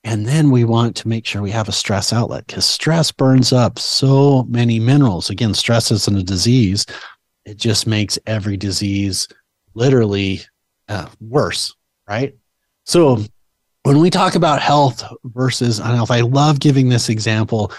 And 0.04 0.26
then 0.26 0.50
we 0.50 0.64
want 0.64 0.96
to 0.98 1.08
make 1.08 1.26
sure 1.26 1.42
we 1.42 1.52
have 1.52 1.70
a 1.70 1.74
stress 1.74 2.12
outlet 2.12 2.48
because 2.48 2.66
stress 2.66 3.12
burns 3.12 3.54
up 3.54 3.78
so 3.78 4.44
many 4.44 4.80
minerals. 4.80 5.30
Again, 5.30 5.54
stress 5.54 5.92
isn't 5.92 6.18
a 6.18 6.24
disease, 6.24 6.86
it 7.46 7.58
just 7.58 7.88
makes 7.88 8.18
every 8.26 8.58
disease 8.58 9.28
literally 9.74 10.42
uh, 10.90 11.08
worse, 11.20 11.74
right? 12.08 12.36
So 12.86 13.24
when 13.84 14.00
we 14.00 14.10
talk 14.10 14.36
about 14.36 14.62
health 14.62 15.04
versus 15.24 15.80
unhealth, 15.80 16.12
I 16.12 16.22
love 16.22 16.60
giving 16.60 16.90
this 16.90 17.10
example 17.10 17.72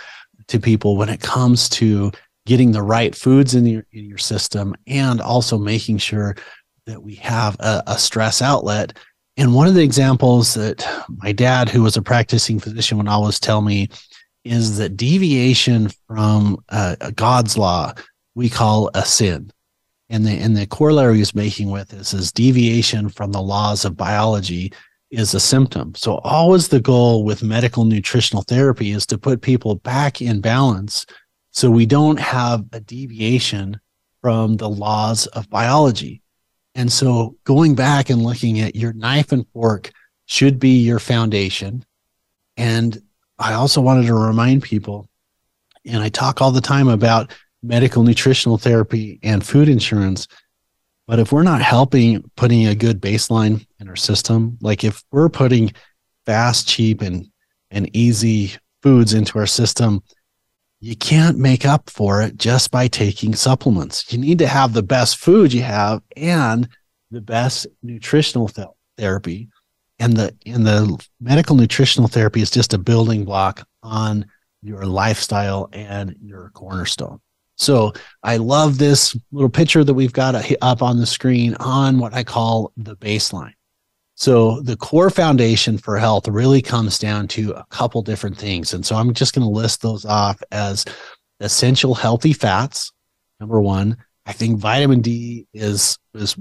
to 0.48 0.58
people 0.58 0.96
when 0.96 1.08
it 1.08 1.20
comes 1.20 1.68
to 1.70 2.10
getting 2.46 2.72
the 2.72 2.82
right 2.82 3.14
foods 3.14 3.54
in 3.54 3.66
your, 3.66 3.86
in 3.92 4.04
your 4.04 4.18
system 4.18 4.74
and 4.86 5.20
also 5.20 5.58
making 5.58 5.98
sure 5.98 6.34
that 6.86 7.02
we 7.02 7.14
have 7.16 7.56
a, 7.60 7.82
a 7.86 7.98
stress 7.98 8.42
outlet. 8.42 8.98
And 9.36 9.54
one 9.54 9.66
of 9.66 9.74
the 9.74 9.82
examples 9.82 10.54
that 10.54 10.86
my 11.08 11.32
dad, 11.32 11.68
who 11.68 11.82
was 11.82 11.96
a 11.96 12.02
practicing 12.02 12.58
physician, 12.58 12.98
would 12.98 13.08
always 13.08 13.40
tell 13.40 13.62
me 13.62 13.88
is 14.44 14.76
that 14.78 14.96
deviation 14.96 15.88
from 16.06 16.62
uh, 16.68 16.96
God's 17.14 17.56
law 17.56 17.92
we 18.34 18.48
call 18.48 18.90
a 18.94 19.04
sin. 19.04 19.50
And 20.08 20.26
the 20.26 20.32
and 20.32 20.56
the 20.56 20.66
corollary 20.66 21.18
he's 21.18 21.34
making 21.34 21.70
with 21.70 21.88
this 21.88 22.12
is 22.12 22.32
deviation 22.32 23.08
from 23.08 23.32
the 23.32 23.40
laws 23.40 23.84
of 23.84 23.96
biology 23.96 24.72
is 25.10 25.34
a 25.34 25.40
symptom. 25.40 25.94
So 25.94 26.18
always 26.18 26.68
the 26.68 26.80
goal 26.80 27.24
with 27.24 27.42
medical 27.42 27.84
nutritional 27.84 28.42
therapy 28.42 28.90
is 28.90 29.06
to 29.06 29.18
put 29.18 29.42
people 29.42 29.76
back 29.76 30.20
in 30.20 30.40
balance 30.40 31.06
so 31.50 31.70
we 31.70 31.86
don't 31.86 32.18
have 32.18 32.64
a 32.72 32.80
deviation 32.80 33.78
from 34.22 34.56
the 34.56 34.68
laws 34.68 35.26
of 35.28 35.50
biology. 35.50 36.21
And 36.74 36.90
so 36.90 37.36
going 37.44 37.74
back 37.74 38.10
and 38.10 38.22
looking 38.22 38.60
at 38.60 38.76
your 38.76 38.92
knife 38.92 39.32
and 39.32 39.46
fork 39.52 39.90
should 40.26 40.58
be 40.58 40.78
your 40.78 40.98
foundation. 40.98 41.84
And 42.56 43.02
I 43.38 43.54
also 43.54 43.80
wanted 43.80 44.06
to 44.06 44.14
remind 44.14 44.62
people, 44.62 45.08
and 45.84 46.02
I 46.02 46.08
talk 46.08 46.40
all 46.40 46.52
the 46.52 46.60
time 46.60 46.88
about 46.88 47.32
medical 47.62 48.02
nutritional 48.02 48.58
therapy 48.58 49.18
and 49.22 49.44
food 49.44 49.68
insurance. 49.68 50.28
But 51.06 51.18
if 51.18 51.32
we're 51.32 51.42
not 51.42 51.60
helping 51.60 52.22
putting 52.36 52.66
a 52.66 52.74
good 52.74 53.00
baseline 53.00 53.66
in 53.80 53.88
our 53.88 53.96
system, 53.96 54.58
like 54.60 54.84
if 54.84 55.02
we're 55.10 55.28
putting 55.28 55.72
fast, 56.24 56.68
cheap, 56.68 57.02
and 57.02 57.28
and 57.70 57.94
easy 57.96 58.52
foods 58.82 59.14
into 59.14 59.38
our 59.38 59.46
system, 59.46 60.02
you 60.82 60.96
can't 60.96 61.38
make 61.38 61.64
up 61.64 61.88
for 61.88 62.22
it 62.22 62.36
just 62.36 62.72
by 62.72 62.88
taking 62.88 63.36
supplements. 63.36 64.12
You 64.12 64.18
need 64.18 64.40
to 64.40 64.48
have 64.48 64.72
the 64.72 64.82
best 64.82 65.16
food 65.16 65.52
you 65.52 65.62
have 65.62 66.02
and 66.16 66.68
the 67.12 67.20
best 67.20 67.68
nutritional 67.84 68.48
th- 68.48 68.66
therapy. 68.98 69.48
And 70.00 70.16
the 70.16 70.34
and 70.44 70.66
the 70.66 71.00
medical 71.20 71.54
nutritional 71.54 72.08
therapy 72.08 72.42
is 72.42 72.50
just 72.50 72.74
a 72.74 72.78
building 72.78 73.24
block 73.24 73.64
on 73.84 74.26
your 74.60 74.84
lifestyle 74.84 75.68
and 75.72 76.16
your 76.20 76.50
cornerstone. 76.52 77.20
So 77.54 77.92
I 78.24 78.38
love 78.38 78.78
this 78.78 79.16
little 79.30 79.48
picture 79.48 79.84
that 79.84 79.94
we've 79.94 80.12
got 80.12 80.34
up 80.60 80.82
on 80.82 80.98
the 80.98 81.06
screen 81.06 81.54
on 81.60 82.00
what 82.00 82.12
I 82.12 82.24
call 82.24 82.72
the 82.76 82.96
baseline. 82.96 83.54
So 84.22 84.60
the 84.60 84.76
core 84.76 85.10
foundation 85.10 85.78
for 85.78 85.98
health 85.98 86.28
really 86.28 86.62
comes 86.62 86.96
down 86.96 87.26
to 87.26 87.50
a 87.54 87.64
couple 87.70 88.02
different 88.02 88.38
things. 88.38 88.72
And 88.72 88.86
so 88.86 88.94
I'm 88.94 89.12
just 89.14 89.34
going 89.34 89.42
to 89.44 89.50
list 89.50 89.82
those 89.82 90.04
off 90.04 90.40
as 90.52 90.84
essential 91.40 91.92
healthy 91.92 92.32
fats. 92.32 92.92
Number 93.40 93.60
one, 93.60 93.96
I 94.24 94.32
think 94.32 94.60
vitamin 94.60 95.00
D 95.00 95.48
is, 95.52 95.98
is 96.14 96.36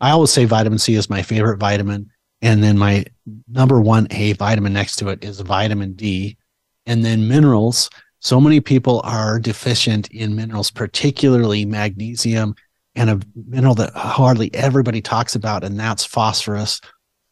I 0.00 0.12
always 0.12 0.30
say 0.30 0.46
vitamin 0.46 0.78
C 0.78 0.94
is 0.94 1.10
my 1.10 1.20
favorite 1.20 1.58
vitamin. 1.58 2.08
And 2.40 2.62
then 2.62 2.78
my 2.78 3.04
number 3.46 3.82
one 3.82 4.06
A 4.12 4.32
vitamin 4.32 4.72
next 4.72 4.96
to 4.96 5.10
it 5.10 5.22
is 5.22 5.40
vitamin 5.40 5.92
D. 5.92 6.38
And 6.86 7.04
then 7.04 7.28
minerals 7.28 7.90
so 8.20 8.40
many 8.40 8.60
people 8.60 9.02
are 9.04 9.38
deficient 9.38 10.08
in 10.10 10.36
minerals, 10.36 10.70
particularly 10.70 11.66
magnesium 11.66 12.54
and 12.94 13.10
a 13.10 13.20
mineral 13.34 13.74
that 13.74 13.92
hardly 13.94 14.52
everybody 14.54 15.00
talks 15.00 15.34
about, 15.34 15.64
and 15.64 15.78
that's 15.78 16.04
phosphorus. 16.04 16.80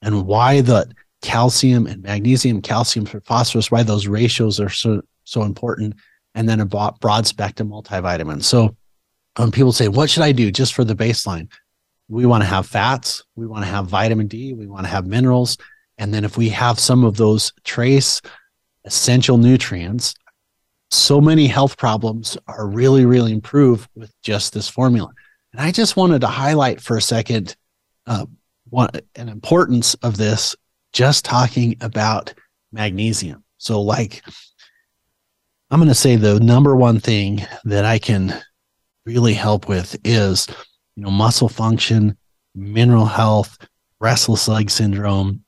And 0.02 0.26
why 0.26 0.60
the 0.60 0.90
calcium 1.22 1.86
and 1.86 2.02
magnesium, 2.02 2.62
calcium 2.62 3.06
for 3.06 3.20
phosphorus, 3.20 3.70
why 3.70 3.82
those 3.82 4.06
ratios 4.06 4.60
are 4.60 4.68
so 4.68 5.02
so 5.24 5.42
important, 5.42 5.94
and 6.34 6.48
then 6.48 6.60
a 6.60 6.66
broad 6.66 7.26
spectrum 7.26 7.68
multivitamin. 7.68 8.42
So 8.42 8.76
when 9.36 9.50
people 9.50 9.72
say, 9.72 9.88
"What 9.88 10.08
should 10.08 10.22
I 10.22 10.32
do 10.32 10.50
just 10.50 10.74
for 10.74 10.84
the 10.84 10.96
baseline?" 10.96 11.50
We 12.08 12.24
want 12.24 12.42
to 12.42 12.48
have 12.48 12.66
fats, 12.66 13.22
we 13.36 13.46
want 13.46 13.64
to 13.64 13.70
have 13.70 13.86
vitamin 13.86 14.28
D, 14.28 14.54
we 14.54 14.66
want 14.66 14.84
to 14.86 14.90
have 14.90 15.06
minerals, 15.06 15.58
and 15.98 16.14
then 16.14 16.24
if 16.24 16.38
we 16.38 16.48
have 16.48 16.78
some 16.78 17.04
of 17.04 17.16
those 17.16 17.52
trace 17.64 18.22
essential 18.84 19.36
nutrients 19.36 20.14
so 20.90 21.20
many 21.20 21.46
health 21.46 21.76
problems 21.76 22.38
are 22.46 22.66
really, 22.66 23.04
really 23.04 23.32
improved 23.32 23.88
with 23.94 24.12
just 24.22 24.52
this 24.52 24.68
formula. 24.68 25.10
And 25.52 25.60
I 25.60 25.70
just 25.70 25.96
wanted 25.96 26.22
to 26.22 26.26
highlight 26.26 26.80
for 26.80 26.96
a 26.96 27.02
second 27.02 27.56
uh, 28.06 28.26
one, 28.70 28.90
an 29.16 29.28
importance 29.28 29.94
of 29.94 30.16
this, 30.16 30.56
just 30.92 31.24
talking 31.24 31.76
about 31.80 32.32
magnesium. 32.72 33.44
So, 33.58 33.80
like, 33.80 34.22
I'm 35.70 35.80
going 35.80 35.88
to 35.88 35.94
say 35.94 36.16
the 36.16 36.40
number 36.40 36.74
one 36.74 37.00
thing 37.00 37.44
that 37.64 37.84
I 37.84 37.98
can 37.98 38.34
really 39.04 39.34
help 39.34 39.68
with 39.68 39.96
is, 40.04 40.46
you 40.96 41.02
know, 41.02 41.10
muscle 41.10 41.48
function, 41.48 42.16
mineral 42.54 43.04
health, 43.04 43.58
restless 44.00 44.48
leg 44.48 44.70
syndrome, 44.70 45.44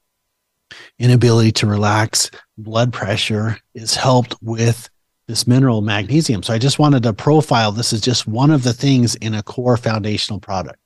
inability 0.99 1.53
to 1.53 1.67
relax, 1.67 2.31
blood 2.59 2.93
pressure 2.93 3.59
is 3.75 3.95
helped 3.95 4.35
with 4.43 4.89
this 5.27 5.47
mineral 5.47 5.81
magnesium. 5.81 6.43
So 6.43 6.53
I 6.53 6.59
just 6.59 6.79
wanted 6.79 7.03
to 7.05 7.13
profile 7.13 7.73
this 7.73 7.93
is 7.93 8.01
just 8.01 8.27
one 8.27 8.51
of 8.51 8.63
the 8.63 8.73
things 8.73 9.15
in 9.17 9.35
a 9.35 9.43
core 9.43 9.77
foundational 9.77 10.41
product. 10.41 10.79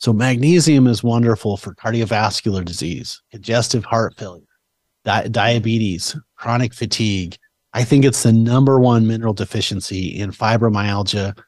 So 0.00 0.14
magnesium 0.14 0.86
is 0.86 1.02
wonderful 1.02 1.58
for 1.58 1.74
cardiovascular 1.74 2.64
disease, 2.64 3.20
congestive 3.30 3.84
heart 3.84 4.16
failure, 4.16 4.46
di- 5.04 5.28
diabetes, 5.28 6.16
chronic 6.36 6.72
fatigue. 6.72 7.36
I 7.74 7.84
think 7.84 8.06
it's 8.06 8.22
the 8.22 8.32
number 8.32 8.80
one 8.80 9.06
mineral 9.06 9.34
deficiency 9.34 10.18
in 10.18 10.32
fibromyalgia. 10.32 11.38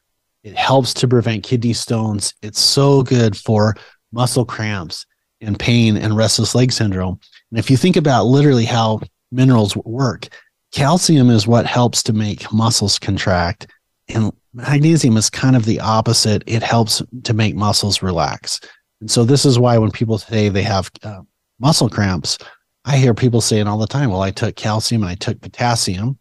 It 0.45 0.55
helps 0.55 0.93
to 0.95 1.09
prevent 1.09 1.45
kidney 1.45 1.73
stones. 1.73 2.35
It's 2.43 2.61
so 2.61 3.03
good 3.03 3.35
for 3.39 3.75
muscle 4.13 4.45
cramps 4.45 5.07
and 5.41 5.59
pain 5.59 5.97
and 5.97 6.15
restless 6.15 6.55
leg 6.55 6.73
syndrome. 6.73 7.19
And 7.51 7.59
if 7.59 7.71
you 7.71 7.79
think 7.79 7.97
about 7.97 8.27
literally 8.27 8.67
how 8.67 9.01
minerals 9.31 9.75
work, 9.79 10.29
calcium 10.73 11.31
is 11.31 11.47
what 11.47 11.65
helps 11.65 12.03
to 12.03 12.13
make 12.13 12.53
muscles 12.53 12.99
contract 12.99 13.69
and 14.09 14.31
magnesium 14.53 15.17
is 15.17 15.31
kind 15.31 15.57
of 15.57 15.65
the 15.65 15.81
opposite. 15.81 16.43
It 16.47 16.63
helps 16.63 17.03
to 17.25 17.35
make 17.35 17.55
muscles 17.55 18.03
relax. 18.03 18.61
And 19.01 19.11
so 19.11 19.25
this 19.25 19.45
is 19.45 19.59
why 19.59 19.79
when 19.79 19.91
people 19.91 20.19
say 20.19 20.49
they 20.49 20.63
have 20.63 20.91
uh, 21.03 21.23
muscle 21.63 21.89
cramps 21.89 22.39
i 22.85 22.97
hear 22.97 23.15
people 23.15 23.41
saying 23.41 23.69
all 23.69 23.79
the 23.79 23.87
time 23.87 24.11
well 24.11 24.23
i 24.23 24.33
took 24.33 24.57
calcium 24.57 25.03
and 25.03 25.11
i 25.11 25.15
took 25.15 25.41
potassium. 25.41 26.19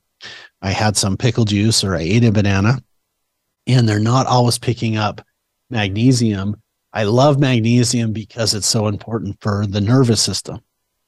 I 0.62 0.70
had 0.70 0.96
some 0.96 1.18
pickle 1.18 1.46
juice 1.46 1.84
or 1.84 1.96
i 1.96 2.02
ate 2.02 2.24
a 2.24 2.32
banana. 2.32 2.82
And 3.68 3.90
they're 3.90 4.00
not 4.00 4.28
always 4.28 4.60
picking 4.60 4.98
up 4.98 5.26
magnesium. 5.70 6.56
I 6.94 7.04
love 7.04 7.40
magnesium 7.40 8.14
because 8.14 8.54
it's 8.54 8.68
so 8.68 8.88
important 8.88 9.38
for 9.42 9.66
the 9.66 9.82
nervous 9.82 10.22
system. 10.22 10.60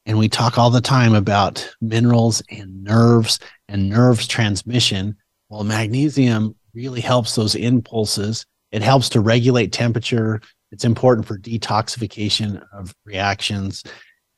And 0.05 0.17
we 0.17 0.27
talk 0.29 0.57
all 0.57 0.69
the 0.69 0.81
time 0.81 1.13
about 1.13 1.67
minerals 1.81 2.41
and 2.49 2.83
nerves 2.83 3.39
and 3.67 3.89
nerves 3.89 4.27
transmission. 4.27 5.15
Well, 5.49 5.63
magnesium 5.63 6.55
really 6.73 7.01
helps 7.01 7.35
those 7.35 7.55
impulses. 7.55 8.45
It 8.71 8.81
helps 8.81 9.09
to 9.09 9.21
regulate 9.21 9.71
temperature. 9.71 10.41
It's 10.71 10.85
important 10.85 11.27
for 11.27 11.37
detoxification 11.37 12.63
of 12.73 12.93
reactions. 13.05 13.83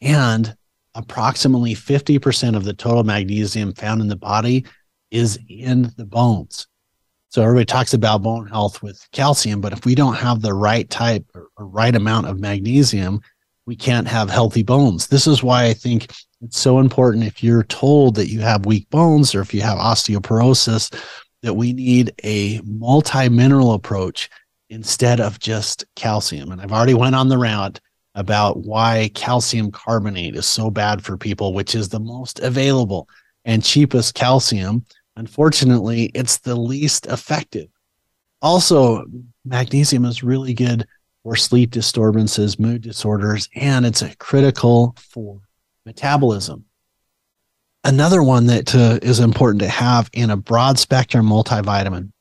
And 0.02 0.56
approximately 0.93 1.74
50% 1.74 2.56
of 2.56 2.63
the 2.63 2.74
total 2.74 3.04
magnesium 3.04 3.74
found 3.74 4.02
in 4.02 4.08
the 4.08 4.15
body 4.15 4.65
is 5.12 5.39
in 5.50 5.91
the 5.98 6.06
bones. 6.06 6.67
So 7.30 7.41
everybody 7.41 7.65
talks 7.65 7.93
about 7.93 8.24
bone 8.24 8.48
health 8.48 8.82
with 8.82 9.06
calcium, 9.12 9.60
but 9.60 9.74
if 9.74 9.86
we 9.86 9.93
don't 9.93 10.15
have 10.15 10.41
the 10.41 10.54
right 10.54 10.89
type 10.89 11.26
or, 11.36 11.50
right 11.58 11.95
amount 11.95 12.28
of 12.28 12.39
magnesium, 12.39 13.19
we 13.65 13.76
can't 13.76 14.08
have 14.08 14.30
healthy 14.30 14.63
bones. 14.63 15.08
This 15.08 15.28
is 15.28 15.43
why 15.43 15.65
I 15.65 15.74
think 15.74 16.12
it's 16.41 16.58
so 16.58 16.80
important 16.80 17.26
if 17.26 17.43
you're 17.43 17.63
told 17.63 18.15
that 18.15 18.30
you 18.30 18.39
have 18.39 18.65
weak 18.65 18.89
bones 18.89 19.36
or 19.36 19.41
if 19.41 19.54
you 19.54 19.62
have 19.62 19.78
osteoporosis, 19.78 20.93
that 21.45 21.53
we 21.53 21.73
need 21.73 22.12
a 22.23 22.60
multi-mineral 22.63 23.73
approach 23.73 24.31
instead 24.71 25.21
of 25.21 25.38
just 25.38 25.86
calcium. 25.95 26.51
And 26.51 26.60
I've 26.60 26.71
already 26.71 26.95
went 26.95 27.13
on 27.13 27.29
the 27.29 27.38
route 27.38 27.79
about 28.15 28.58
why 28.58 29.12
calcium 29.13 29.71
carbonate 29.71 30.36
is 30.36 30.47
so 30.47 30.71
bad 30.71 31.03
for 31.03 31.17
people, 31.17 31.53
which 31.53 31.75
is 31.75 31.88
the 31.88 31.99
most 31.99 32.39
available 32.39 33.08
and 33.45 33.63
cheapest 33.63 34.15
calcium. 34.15 34.88
Unfortunately, 35.17 36.05
it's 36.15 36.39
the 36.39 36.55
least 36.55 37.05
effective. 37.05 37.67
Also, 38.41 39.05
magnesium 39.45 40.03
is 40.05 40.23
really 40.23 40.55
good 40.55 40.88
for 41.21 41.36
sleep 41.36 41.69
disturbances, 41.69 42.58
mood 42.58 42.81
disorders, 42.81 43.49
and 43.53 43.86
it's 43.86 44.01
a 44.01 44.15
critical 44.15 44.95
for 44.97 45.41
metabolism. 45.86 46.64
Another 47.86 48.24
one 48.24 48.48
that 48.48 48.74
uh, 48.74 48.98
is 49.04 49.19
important 49.19 49.62
to 49.62 49.69
have 49.69 50.10
in 50.12 50.32
a 50.32 50.36
broad 50.36 50.80
spectrum 50.80 51.28
multivitamin 51.28 52.12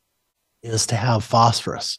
is 0.63 0.87
to 0.89 0.95
have 0.95 1.25
phosphorus. 1.25 1.97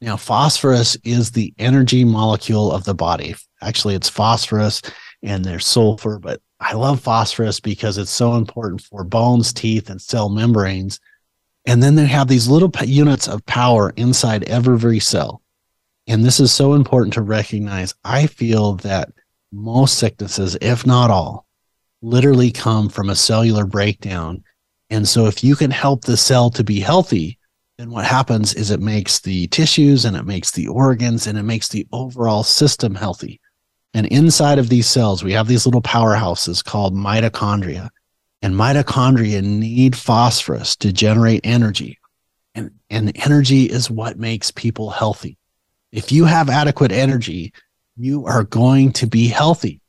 Now, 0.00 0.16
phosphorus 0.16 0.96
is 1.04 1.30
the 1.30 1.52
energy 1.58 2.04
molecule 2.04 2.72
of 2.72 2.84
the 2.84 2.94
body. 2.94 3.34
Actually, 3.60 3.96
it's 3.96 4.08
phosphorus 4.08 4.80
and 5.22 5.44
there's 5.44 5.66
sulfur, 5.66 6.18
but 6.18 6.40
I 6.58 6.72
love 6.72 7.00
phosphorus 7.00 7.60
because 7.60 7.98
it's 7.98 8.10
so 8.10 8.34
important 8.36 8.80
for 8.80 9.04
bones, 9.04 9.52
teeth, 9.52 9.90
and 9.90 10.00
cell 10.00 10.30
membranes. 10.30 10.98
And 11.66 11.82
then 11.82 11.96
they 11.96 12.06
have 12.06 12.28
these 12.28 12.48
little 12.48 12.70
units 12.82 13.28
of 13.28 13.44
power 13.44 13.92
inside 13.96 14.44
every 14.44 15.00
cell. 15.00 15.42
And 16.06 16.24
this 16.24 16.40
is 16.40 16.50
so 16.50 16.72
important 16.72 17.12
to 17.14 17.22
recognize. 17.22 17.94
I 18.04 18.26
feel 18.26 18.76
that 18.76 19.10
most 19.52 19.98
sicknesses, 19.98 20.56
if 20.62 20.86
not 20.86 21.10
all, 21.10 21.45
literally 22.06 22.52
come 22.52 22.88
from 22.88 23.10
a 23.10 23.16
cellular 23.16 23.66
breakdown. 23.66 24.42
And 24.90 25.08
so 25.08 25.26
if 25.26 25.42
you 25.42 25.56
can 25.56 25.72
help 25.72 26.04
the 26.04 26.16
cell 26.16 26.50
to 26.50 26.62
be 26.62 26.78
healthy, 26.78 27.38
then 27.78 27.90
what 27.90 28.06
happens 28.06 28.54
is 28.54 28.70
it 28.70 28.80
makes 28.80 29.18
the 29.20 29.48
tissues 29.48 30.04
and 30.04 30.16
it 30.16 30.24
makes 30.24 30.52
the 30.52 30.68
organs 30.68 31.26
and 31.26 31.36
it 31.36 31.42
makes 31.42 31.68
the 31.68 31.86
overall 31.92 32.44
system 32.44 32.94
healthy. 32.94 33.40
And 33.92 34.06
inside 34.06 34.58
of 34.58 34.68
these 34.68 34.86
cells, 34.86 35.24
we 35.24 35.32
have 35.32 35.48
these 35.48 35.66
little 35.66 35.82
powerhouses 35.82 36.64
called 36.64 36.94
mitochondria. 36.94 37.90
And 38.40 38.54
mitochondria 38.54 39.42
need 39.42 39.96
phosphorus 39.96 40.76
to 40.76 40.92
generate 40.92 41.40
energy. 41.42 41.98
And, 42.54 42.70
and 42.88 43.12
energy 43.16 43.64
is 43.64 43.90
what 43.90 44.18
makes 44.18 44.50
people 44.52 44.90
healthy. 44.90 45.36
If 45.90 46.12
you 46.12 46.24
have 46.24 46.48
adequate 46.48 46.92
energy, 46.92 47.52
you 47.96 48.26
are 48.26 48.44
going 48.44 48.92
to 48.92 49.06
be 49.06 49.26
healthy. 49.26 49.80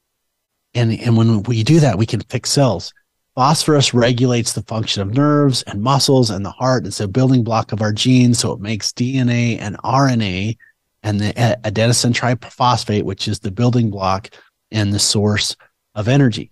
And, 0.78 1.00
and 1.00 1.18
when 1.18 1.42
we 1.44 1.64
do 1.64 1.80
that, 1.80 1.98
we 1.98 2.06
can 2.06 2.22
fix 2.22 2.52
cells. 2.52 2.94
Phosphorus 3.34 3.96
regulates 3.96 4.54
the 4.54 4.62
function 4.64 5.02
of 5.02 5.14
nerves 5.14 5.64
and 5.64 5.82
muscles 5.82 6.30
and 6.30 6.46
the 6.46 6.52
heart. 6.52 6.86
It's 6.86 7.00
a 7.00 7.08
building 7.08 7.44
block 7.44 7.72
of 7.72 7.82
our 7.82 7.92
genes. 7.92 8.40
So 8.40 8.52
it 8.52 8.60
makes 8.60 8.92
DNA 8.92 9.58
and 9.60 9.78
RNA 9.80 10.56
and 11.02 11.20
the 11.20 11.34
adenosine 11.34 12.14
triphosphate, 12.14 13.04
which 13.04 13.28
is 13.28 13.40
the 13.40 13.52
building 13.52 13.90
block 13.90 14.30
and 14.72 14.94
the 14.94 15.00
source 15.00 15.56
of 15.96 16.08
energy. 16.08 16.52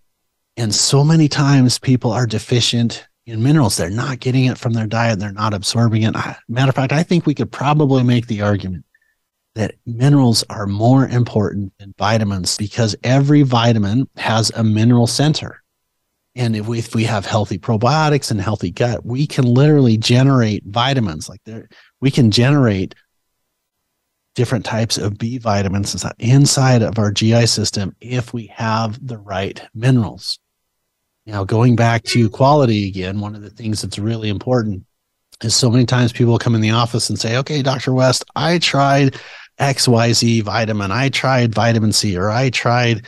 And 0.58 0.74
so 0.74 1.04
many 1.04 1.28
times 1.28 1.78
people 1.78 2.12
are 2.12 2.26
deficient 2.26 3.08
in 3.28 3.44
minerals. 3.44 3.78
They're 3.78 3.90
not 3.92 4.22
getting 4.22 4.46
it 4.46 4.58
from 4.58 4.74
their 4.74 4.88
diet. 4.88 5.20
They're 5.20 5.32
not 5.32 5.54
absorbing 5.54 6.04
it. 6.04 6.16
Matter 6.48 6.70
of 6.70 6.76
fact, 6.76 6.94
I 6.94 7.04
think 7.04 7.28
we 7.28 7.36
could 7.36 7.52
probably 7.52 8.04
make 8.04 8.26
the 8.26 8.42
argument 8.42 8.86
that 9.56 9.76
minerals 9.86 10.44
are 10.50 10.68
more 10.68 11.08
important 11.08 11.74
than 11.80 11.96
vitamins 11.98 12.58
because 12.58 12.96
every 13.04 13.42
vitamin 13.42 14.08
has 14.18 14.52
a 14.52 14.64
mineral 14.64 15.08
center. 15.08 15.64
And 16.36 16.56
if 16.56 16.68
we, 16.68 16.80
if 16.80 16.94
we 16.94 17.06
have 17.06 17.26
healthy 17.26 17.58
probiotics 17.58 18.30
and 18.30 18.42
healthy 18.42 18.70
gut, 18.70 19.06
we 19.06 19.26
can 19.26 19.46
literally 19.46 19.98
generate 19.98 20.64
vitamins 20.66 21.30
like 21.30 21.40
there. 21.46 21.70
We 22.02 22.12
can 22.12 22.30
generate 22.30 22.94
different 24.36 24.66
types 24.66 24.98
of 24.98 25.18
B 25.18 25.38
vitamins 25.38 26.06
inside 26.20 26.82
of 26.82 27.00
our 27.00 27.12
GI 27.12 27.46
system 27.46 27.96
if 28.02 28.34
we 28.34 28.48
have 28.48 29.06
the 29.06 29.18
right 29.18 29.62
minerals. 29.74 30.38
Now, 31.26 31.46
going 31.46 31.78
back 31.78 32.04
to 32.04 32.30
quality 32.30 32.90
again, 32.90 33.22
one 33.22 33.34
of 33.34 33.42
the 33.42 33.50
things 33.50 33.82
that's 33.82 33.98
really 33.98 34.28
important 34.28 34.84
is 35.42 35.56
so 35.56 35.70
many 35.70 35.86
times 35.86 36.12
people 36.12 36.38
come 36.38 36.54
in 36.54 36.62
the 36.62 36.72
office 36.72 37.10
and 37.10 37.18
say, 37.18 37.38
okay, 37.38 37.62
Dr. 37.62 37.94
West, 37.94 38.26
I 38.36 38.60
tried 38.60 39.16
XYZ 39.60 40.44
vitamin, 40.44 40.92
I 40.92 41.10
tried 41.10 41.56
vitamin 41.56 41.92
C, 41.92 42.18
or 42.18 42.30
I 42.30 42.50
tried 42.50 43.06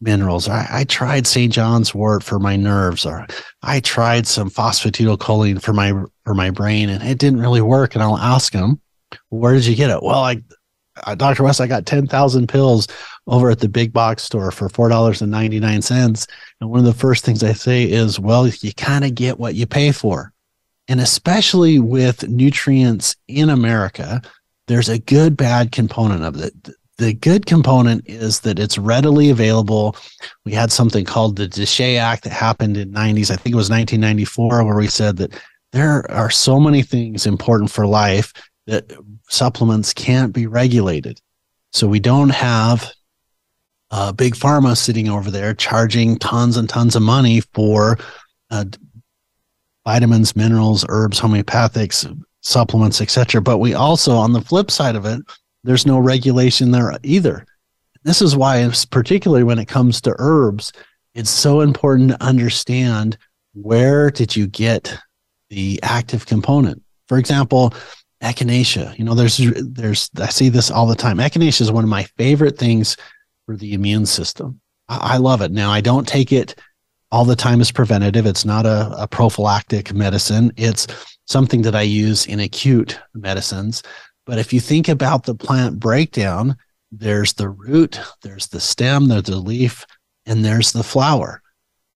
minerals. 0.00 0.48
I, 0.48 0.66
I 0.70 0.84
tried 0.84 1.26
St. 1.26 1.52
John's 1.52 1.94
wort 1.94 2.22
for 2.22 2.38
my 2.38 2.56
nerves, 2.56 3.04
or 3.04 3.26
I 3.62 3.80
tried 3.80 4.26
some 4.26 4.50
phosphatidylcholine 4.50 5.62
for 5.62 5.72
my 5.72 5.92
for 6.24 6.34
my 6.34 6.50
brain, 6.50 6.88
and 6.88 7.02
it 7.02 7.18
didn't 7.18 7.40
really 7.40 7.60
work. 7.60 7.94
And 7.94 8.02
I'll 8.02 8.18
ask 8.18 8.52
them, 8.52 8.80
"Where 9.28 9.54
did 9.54 9.66
you 9.66 9.76
get 9.76 9.90
it?" 9.90 10.02
Well, 10.02 10.20
I, 10.20 10.42
uh, 11.04 11.14
Doctor 11.14 11.42
West, 11.42 11.60
I 11.60 11.66
got 11.66 11.86
ten 11.86 12.06
thousand 12.06 12.48
pills 12.48 12.88
over 13.26 13.50
at 13.50 13.60
the 13.60 13.68
big 13.68 13.92
box 13.92 14.22
store 14.22 14.50
for 14.50 14.68
four 14.68 14.88
dollars 14.88 15.20
and 15.22 15.30
ninety 15.30 15.60
nine 15.60 15.82
cents. 15.82 16.26
And 16.60 16.70
one 16.70 16.80
of 16.80 16.86
the 16.86 16.94
first 16.94 17.24
things 17.24 17.42
I 17.42 17.52
say 17.52 17.84
is, 17.84 18.18
"Well, 18.18 18.48
you 18.48 18.72
kind 18.72 19.04
of 19.04 19.14
get 19.14 19.38
what 19.38 19.54
you 19.54 19.66
pay 19.66 19.92
for." 19.92 20.32
And 20.88 21.00
especially 21.00 21.78
with 21.78 22.28
nutrients 22.28 23.14
in 23.28 23.48
America, 23.48 24.22
there's 24.70 24.88
a 24.88 24.98
good 24.98 25.36
bad 25.36 25.72
component 25.72 26.22
of 26.22 26.40
it 26.40 26.54
the 27.00 27.14
good 27.14 27.46
component 27.46 28.06
is 28.06 28.40
that 28.40 28.58
it's 28.58 28.76
readily 28.76 29.30
available. 29.30 29.96
We 30.44 30.52
had 30.52 30.70
something 30.70 31.06
called 31.06 31.36
the 31.36 31.48
DSHEA 31.48 31.98
Act 31.98 32.24
that 32.24 32.32
happened 32.32 32.76
in 32.76 32.92
90s. 32.92 33.30
I 33.30 33.36
think 33.36 33.54
it 33.54 33.56
was 33.56 33.70
1994, 33.70 34.64
where 34.64 34.76
we 34.76 34.86
said 34.86 35.16
that 35.16 35.32
there 35.72 36.08
are 36.10 36.30
so 36.30 36.60
many 36.60 36.82
things 36.82 37.26
important 37.26 37.70
for 37.70 37.86
life 37.86 38.34
that 38.66 38.92
supplements 39.30 39.94
can't 39.94 40.34
be 40.34 40.46
regulated. 40.46 41.18
So 41.72 41.88
we 41.88 42.00
don't 42.00 42.28
have 42.28 42.92
uh, 43.90 44.12
big 44.12 44.34
pharma 44.34 44.76
sitting 44.76 45.08
over 45.08 45.30
there 45.30 45.54
charging 45.54 46.18
tons 46.18 46.58
and 46.58 46.68
tons 46.68 46.96
of 46.96 47.02
money 47.02 47.40
for 47.54 47.98
uh, 48.50 48.66
vitamins, 49.86 50.36
minerals, 50.36 50.84
herbs, 50.90 51.18
homeopathics, 51.18 52.06
supplements, 52.40 53.00
etc. 53.00 53.40
But 53.40 53.58
we 53.58 53.74
also, 53.74 54.12
on 54.12 54.32
the 54.32 54.40
flip 54.40 54.70
side 54.70 54.96
of 54.96 55.04
it, 55.04 55.20
there's 55.64 55.86
no 55.86 55.98
regulation 55.98 56.70
there 56.70 56.96
either. 57.02 57.44
This 58.02 58.22
is 58.22 58.34
why, 58.34 58.70
particularly 58.90 59.44
when 59.44 59.58
it 59.58 59.68
comes 59.68 60.00
to 60.02 60.16
herbs, 60.18 60.72
it's 61.14 61.30
so 61.30 61.60
important 61.60 62.10
to 62.10 62.22
understand 62.22 63.18
where 63.52 64.10
did 64.10 64.34
you 64.34 64.46
get 64.46 64.98
the 65.50 65.80
active 65.82 66.26
component. 66.26 66.82
For 67.08 67.18
example, 67.18 67.74
echinacea. 68.22 68.96
You 68.98 69.04
know, 69.04 69.14
there's 69.14 69.36
there's 69.36 70.10
I 70.18 70.28
see 70.28 70.48
this 70.48 70.70
all 70.70 70.86
the 70.86 70.94
time. 70.94 71.18
Echinacea 71.18 71.60
is 71.60 71.72
one 71.72 71.84
of 71.84 71.90
my 71.90 72.04
favorite 72.16 72.56
things 72.56 72.96
for 73.46 73.56
the 73.56 73.74
immune 73.74 74.06
system. 74.06 74.60
I, 74.88 75.14
I 75.14 75.16
love 75.18 75.42
it. 75.42 75.50
Now 75.50 75.70
I 75.70 75.80
don't 75.80 76.08
take 76.08 76.32
it 76.32 76.54
all 77.12 77.24
the 77.24 77.36
time 77.36 77.60
as 77.60 77.72
preventative. 77.72 78.26
It's 78.26 78.44
not 78.44 78.66
a, 78.66 78.94
a 78.96 79.08
prophylactic 79.08 79.92
medicine. 79.92 80.52
It's 80.56 80.86
something 81.30 81.62
that 81.62 81.76
I 81.76 81.82
use 81.82 82.26
in 82.26 82.40
acute 82.40 82.98
medicines. 83.14 83.82
But 84.26 84.38
if 84.38 84.52
you 84.52 84.60
think 84.60 84.88
about 84.88 85.24
the 85.24 85.34
plant 85.34 85.78
breakdown, 85.78 86.56
there's 86.90 87.34
the 87.34 87.48
root, 87.48 88.00
there's 88.22 88.48
the 88.48 88.58
stem, 88.60 89.06
there's 89.06 89.22
the 89.22 89.36
leaf, 89.36 89.86
and 90.26 90.44
there's 90.44 90.72
the 90.72 90.82
flower. 90.82 91.40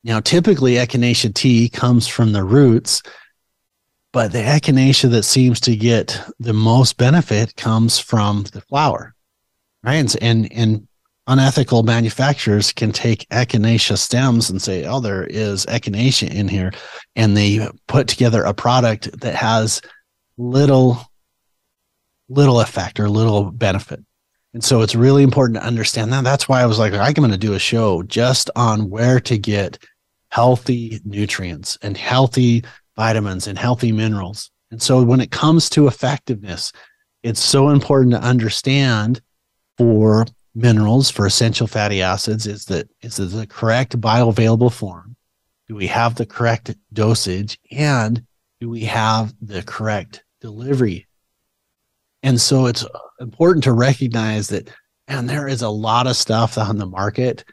Now, 0.05 0.20
typically, 0.20 0.75
echinacea 0.75 1.35
tea 1.35 1.68
comes 1.68 2.07
from 2.07 2.33
the 2.33 2.44
roots, 2.44 3.03
but 4.12 4.31
the 4.31 4.38
echinacea 4.38 5.11
that 5.11 5.25
seems 5.25 5.59
to 5.61 5.75
get 5.75 6.23
the 6.38 6.53
most 6.53 6.97
benefit 6.97 7.57
comes 7.57 7.99
from 7.99 8.44
the 8.53 8.61
flower, 8.61 9.14
right? 9.83 9.97
And, 9.97 10.16
and, 10.23 10.53
and 10.53 10.88
unethical 11.26 11.82
manufacturers 11.82 12.72
can 12.72 12.92
take 12.92 13.28
echinacea 13.30 13.96
stems 13.96 14.50
and 14.50 14.60
say, 14.60 14.84
oh, 14.84 15.00
there 15.00 15.24
is 15.24 15.64
echinacea 15.66 16.32
in 16.32 16.48
here. 16.48 16.72
And 17.16 17.37
they 17.37 17.66
put 17.87 18.08
together 18.08 18.42
a 18.42 18.54
product 18.54 19.20
that 19.20 19.34
has 19.34 19.80
little 20.37 20.98
little 22.28 22.60
effect 22.60 22.98
or 22.98 23.08
little 23.08 23.50
benefit. 23.50 24.02
And 24.54 24.64
so 24.64 24.80
it's 24.82 24.94
really 24.94 25.22
important 25.22 25.58
to 25.58 25.66
understand 25.66 26.12
that. 26.12 26.24
That's 26.24 26.48
why 26.48 26.62
I 26.62 26.66
was 26.66 26.78
like, 26.78 26.94
I'm 26.94 27.12
going 27.12 27.30
to 27.30 27.37
do 27.37 27.54
a 27.54 27.58
show 27.58 28.02
just 28.02 28.50
on 28.56 28.88
where 28.88 29.20
to 29.20 29.37
get 29.37 29.78
healthy 30.30 31.00
nutrients 31.04 31.76
and 31.82 31.96
healthy 31.96 32.64
vitamins 32.96 33.46
and 33.46 33.58
healthy 33.58 33.92
minerals. 33.92 34.50
And 34.70 34.80
so 34.80 35.02
when 35.02 35.20
it 35.20 35.30
comes 35.30 35.68
to 35.70 35.87
effectiveness, 35.87 36.72
it's 37.22 37.40
so 37.40 37.70
important 37.70 38.12
to 38.12 38.20
understand 38.20 39.20
for 39.76 40.26
minerals, 40.55 41.11
for 41.11 41.27
essential 41.27 41.67
fatty 41.67 42.03
acids, 42.03 42.47
is 42.47 42.67
that 42.67 42.88
is 43.03 43.17
the 43.17 43.47
correct 43.47 44.01
bioavailable 44.01 44.73
form? 44.73 45.17
Do 45.69 45.75
we 45.75 45.87
have 45.87 46.14
the 46.14 46.27
correct 46.27 46.75
dosage? 46.93 47.59
And 47.71 48.25
do 48.61 48.69
we 48.69 48.83
have 48.85 49.35
the 49.40 49.62
correct 49.62 50.25
delivery 50.40 51.07
and 52.25 52.40
so 52.40 52.64
it's 52.64 52.87
important 53.21 53.64
to 53.64 53.73
recognize 53.73 54.49
that, 54.49 54.71
and 55.09 55.29
there 55.29 55.47
is 55.47 55.61
a 55.61 55.69
lot 55.69 56.07
of 56.07 56.17
stuff 56.17 56.57
on 56.57 56.79
the 56.79 56.87
market 56.87 57.45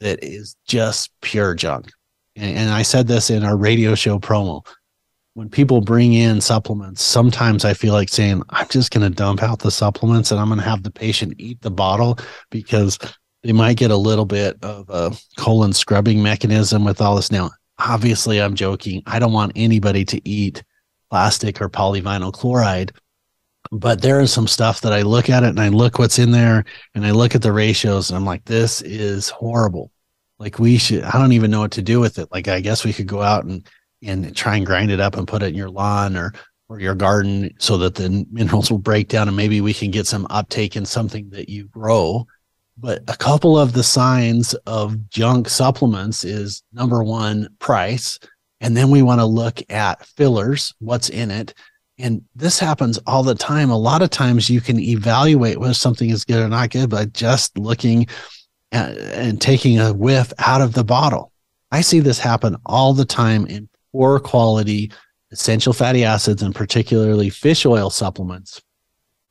that 0.00 0.18
is 0.24 0.56
just 0.66 1.12
pure 1.20 1.54
junk. 1.54 1.92
And, 2.34 2.58
and 2.58 2.70
I 2.70 2.82
said 2.82 3.06
this 3.06 3.30
in 3.30 3.44
our 3.44 3.56
radio 3.56 3.94
show 3.94 4.18
promo. 4.18 4.66
When 5.34 5.48
people 5.48 5.80
bring 5.80 6.12
in 6.12 6.40
supplements, 6.40 7.02
sometimes 7.02 7.64
I 7.64 7.72
feel 7.74 7.94
like 7.94 8.08
saying, 8.08 8.42
I'm 8.50 8.68
just 8.68 8.90
going 8.90 9.08
to 9.08 9.14
dump 9.14 9.42
out 9.42 9.60
the 9.60 9.70
supplements 9.70 10.30
and 10.30 10.40
I'm 10.40 10.48
going 10.48 10.58
to 10.58 10.64
have 10.64 10.82
the 10.82 10.90
patient 10.90 11.34
eat 11.38 11.60
the 11.62 11.70
bottle 11.70 12.18
because 12.50 12.98
they 13.42 13.52
might 13.52 13.76
get 13.76 13.90
a 13.90 13.96
little 13.96 14.26
bit 14.26 14.58
of 14.62 14.90
a 14.90 15.12
colon 15.38 15.72
scrubbing 15.72 16.22
mechanism 16.22 16.84
with 16.84 17.00
all 17.00 17.16
this. 17.16 17.30
Now, 17.30 17.50
obviously, 17.78 18.42
I'm 18.42 18.54
joking. 18.54 19.02
I 19.06 19.18
don't 19.18 19.32
want 19.32 19.52
anybody 19.54 20.04
to 20.06 20.28
eat 20.28 20.64
plastic 21.10 21.60
or 21.60 21.68
polyvinyl 21.68 22.32
chloride 22.32 22.92
but 23.72 24.02
there 24.02 24.20
is 24.20 24.32
some 24.32 24.46
stuff 24.46 24.80
that 24.80 24.92
I 24.92 25.02
look 25.02 25.30
at 25.30 25.42
it 25.42 25.50
and 25.50 25.60
I 25.60 25.68
look 25.68 25.98
what's 25.98 26.18
in 26.18 26.32
there 26.32 26.64
and 26.94 27.06
I 27.06 27.12
look 27.12 27.34
at 27.34 27.42
the 27.42 27.52
ratios 27.52 28.10
and 28.10 28.16
I'm 28.16 28.24
like, 28.24 28.44
this 28.44 28.82
is 28.82 29.28
horrible. 29.28 29.92
Like 30.38 30.58
we 30.58 30.78
should, 30.78 31.04
I 31.04 31.12
don't 31.12 31.32
even 31.32 31.50
know 31.50 31.60
what 31.60 31.72
to 31.72 31.82
do 31.82 32.00
with 32.00 32.18
it. 32.18 32.28
Like 32.32 32.48
I 32.48 32.60
guess 32.60 32.84
we 32.84 32.92
could 32.92 33.06
go 33.06 33.22
out 33.22 33.44
and 33.44 33.66
and 34.02 34.34
try 34.34 34.56
and 34.56 34.66
grind 34.66 34.90
it 34.90 35.00
up 35.00 35.16
and 35.16 35.28
put 35.28 35.42
it 35.42 35.48
in 35.48 35.54
your 35.54 35.70
lawn 35.70 36.16
or 36.16 36.32
or 36.70 36.78
your 36.78 36.94
garden 36.94 37.52
so 37.58 37.76
that 37.76 37.96
the 37.96 38.24
minerals 38.30 38.70
will 38.70 38.78
break 38.78 39.08
down 39.08 39.26
and 39.26 39.36
maybe 39.36 39.60
we 39.60 39.74
can 39.74 39.90
get 39.90 40.06
some 40.06 40.26
uptake 40.30 40.76
in 40.76 40.86
something 40.86 41.28
that 41.30 41.48
you 41.48 41.64
grow. 41.64 42.24
But 42.78 43.02
a 43.08 43.16
couple 43.16 43.58
of 43.58 43.72
the 43.72 43.82
signs 43.82 44.54
of 44.66 45.10
junk 45.10 45.48
supplements 45.48 46.24
is 46.24 46.62
number 46.72 47.02
one, 47.02 47.48
price. 47.58 48.20
And 48.60 48.76
then 48.76 48.88
we 48.88 49.02
want 49.02 49.20
to 49.20 49.26
look 49.26 49.60
at 49.68 50.06
fillers, 50.06 50.72
what's 50.78 51.08
in 51.08 51.32
it. 51.32 51.54
And 51.98 52.22
this 52.36 52.60
happens 52.60 52.98
all 53.04 53.24
the 53.24 53.34
time. 53.34 53.70
A 53.70 53.76
lot 53.76 54.00
of 54.00 54.10
times 54.10 54.48
you 54.48 54.60
can 54.60 54.78
evaluate 54.78 55.58
whether 55.58 55.74
something 55.74 56.08
is 56.08 56.24
good 56.24 56.40
or 56.40 56.48
not 56.48 56.70
good 56.70 56.88
by 56.88 57.06
just 57.06 57.58
looking 57.58 58.06
at, 58.70 58.96
and 58.96 59.40
taking 59.40 59.80
a 59.80 59.92
whiff 59.92 60.32
out 60.38 60.60
of 60.60 60.74
the 60.74 60.84
bottle. 60.84 61.32
I 61.72 61.80
see 61.80 61.98
this 61.98 62.20
happen 62.20 62.56
all 62.64 62.94
the 62.94 63.04
time 63.04 63.46
in 63.46 63.68
poor 63.92 64.18
quality 64.18 64.90
essential 65.32 65.72
fatty 65.72 66.04
acids 66.04 66.42
and 66.42 66.54
particularly 66.54 67.30
fish 67.30 67.64
oil 67.64 67.90
supplements 67.90 68.60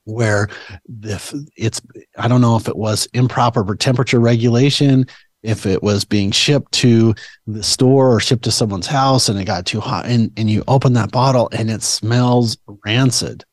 where 0.06 0.50
the, 0.88 1.50
it's 1.56 1.82
I 2.18 2.28
don't 2.28 2.42
know 2.42 2.56
if 2.56 2.68
it 2.68 2.76
was 2.76 3.08
improper 3.14 3.76
temperature 3.76 4.20
regulation, 4.20 5.06
if 5.44 5.66
it 5.66 5.82
was 5.82 6.04
being 6.06 6.32
shipped 6.32 6.72
to 6.74 7.14
the 7.48 7.64
store 7.64 8.16
or 8.16 8.20
shipped 8.20 8.44
to 8.44 8.52
someone's 8.52 8.88
house 8.88 9.30
and 9.30 9.40
it 9.40 9.46
got 9.46 9.66
too 9.66 9.80
hot 9.80 10.06
and, 10.06 10.32
and 10.38 10.50
you 10.50 10.64
open 10.68 10.94
that 10.94 11.12
bottle 11.12 11.50
and 11.52 11.70
it 11.70 11.84
smells 11.84 12.58
rancid. 12.86 13.46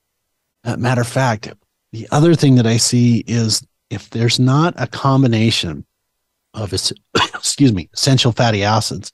Matter 0.64 1.02
of 1.02 1.08
fact, 1.08 1.52
the 1.92 2.08
other 2.10 2.34
thing 2.34 2.56
that 2.56 2.66
I 2.66 2.76
see 2.76 3.22
is 3.26 3.64
if 3.90 4.10
there's 4.10 4.40
not 4.40 4.74
a 4.76 4.86
combination 4.86 5.86
of 6.54 6.72
excuse 7.34 7.72
me 7.72 7.88
essential 7.92 8.32
fatty 8.32 8.64
acids, 8.64 9.12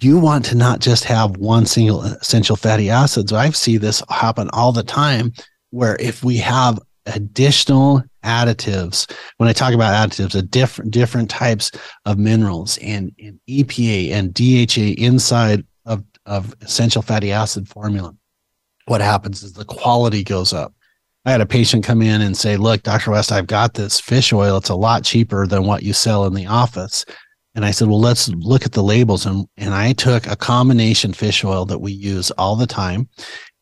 you 0.00 0.18
want 0.18 0.44
to 0.46 0.54
not 0.56 0.80
just 0.80 1.04
have 1.04 1.36
one 1.36 1.66
single 1.66 2.02
essential 2.02 2.56
fatty 2.56 2.90
acids. 2.90 3.32
I 3.32 3.50
see 3.50 3.76
this 3.76 4.02
happen 4.08 4.50
all 4.52 4.72
the 4.72 4.82
time 4.82 5.32
where 5.70 5.96
if 6.00 6.24
we 6.24 6.36
have 6.38 6.78
additional 7.06 8.02
additives 8.24 9.10
when 9.36 9.48
i 9.48 9.52
talk 9.52 9.72
about 9.72 9.94
additives 9.94 10.34
a 10.34 10.42
different 10.42 10.90
different 10.90 11.30
types 11.30 11.70
of 12.04 12.18
minerals 12.18 12.76
and, 12.78 13.12
and 13.20 13.38
epa 13.48 14.10
and 14.10 14.34
dha 14.34 14.94
inside 14.98 15.64
of, 15.84 16.02
of 16.26 16.52
essential 16.62 17.02
fatty 17.02 17.30
acid 17.30 17.68
formula 17.68 18.12
what 18.86 19.00
happens 19.00 19.44
is 19.44 19.52
the 19.52 19.64
quality 19.64 20.24
goes 20.24 20.52
up 20.52 20.74
i 21.24 21.30
had 21.30 21.40
a 21.40 21.46
patient 21.46 21.84
come 21.84 22.02
in 22.02 22.20
and 22.20 22.36
say 22.36 22.56
look 22.56 22.82
dr 22.82 23.08
west 23.08 23.30
i've 23.30 23.46
got 23.46 23.74
this 23.74 24.00
fish 24.00 24.32
oil 24.32 24.56
it's 24.56 24.68
a 24.68 24.74
lot 24.74 25.04
cheaper 25.04 25.46
than 25.46 25.64
what 25.64 25.84
you 25.84 25.92
sell 25.92 26.26
in 26.26 26.34
the 26.34 26.46
office 26.46 27.04
and 27.56 27.64
i 27.64 27.72
said 27.72 27.88
well 27.88 28.00
let's 28.00 28.28
look 28.28 28.64
at 28.64 28.72
the 28.72 28.82
labels 28.82 29.26
and, 29.26 29.46
and 29.56 29.74
i 29.74 29.92
took 29.92 30.26
a 30.28 30.36
combination 30.36 31.12
fish 31.12 31.42
oil 31.44 31.64
that 31.64 31.80
we 31.80 31.90
use 31.90 32.30
all 32.32 32.54
the 32.54 32.66
time 32.66 33.08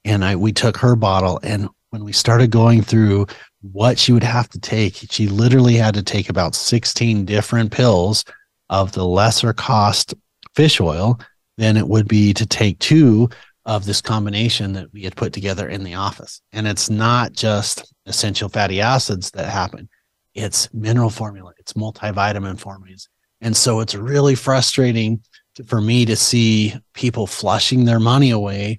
and 0.04 0.22
i 0.24 0.36
we 0.36 0.52
took 0.52 0.76
her 0.76 0.94
bottle 0.94 1.40
and 1.42 1.68
when 1.94 2.04
we 2.04 2.12
started 2.12 2.50
going 2.50 2.82
through 2.82 3.24
what 3.72 4.00
she 4.00 4.12
would 4.12 4.24
have 4.24 4.48
to 4.48 4.58
take, 4.58 4.96
she 5.10 5.28
literally 5.28 5.74
had 5.74 5.94
to 5.94 6.02
take 6.02 6.28
about 6.28 6.56
16 6.56 7.24
different 7.24 7.70
pills 7.70 8.24
of 8.68 8.90
the 8.92 9.04
lesser 9.04 9.52
cost 9.52 10.12
fish 10.56 10.80
oil 10.80 11.20
than 11.56 11.76
it 11.76 11.86
would 11.86 12.08
be 12.08 12.34
to 12.34 12.46
take 12.46 12.80
two 12.80 13.28
of 13.64 13.86
this 13.86 14.00
combination 14.00 14.72
that 14.72 14.92
we 14.92 15.02
had 15.02 15.16
put 15.16 15.32
together 15.32 15.68
in 15.68 15.84
the 15.84 15.94
office. 15.94 16.42
And 16.52 16.66
it's 16.66 16.90
not 16.90 17.32
just 17.32 17.94
essential 18.06 18.48
fatty 18.48 18.80
acids 18.80 19.30
that 19.30 19.48
happen, 19.48 19.88
it's 20.34 20.72
mineral 20.74 21.10
formula, 21.10 21.52
it's 21.58 21.74
multivitamin 21.74 22.58
formulas. 22.58 23.08
And 23.44 23.54
so 23.54 23.80
it's 23.80 23.94
really 23.94 24.34
frustrating 24.34 25.20
for 25.66 25.80
me 25.80 26.06
to 26.06 26.16
see 26.16 26.74
people 26.94 27.26
flushing 27.26 27.84
their 27.84 28.00
money 28.00 28.30
away 28.30 28.78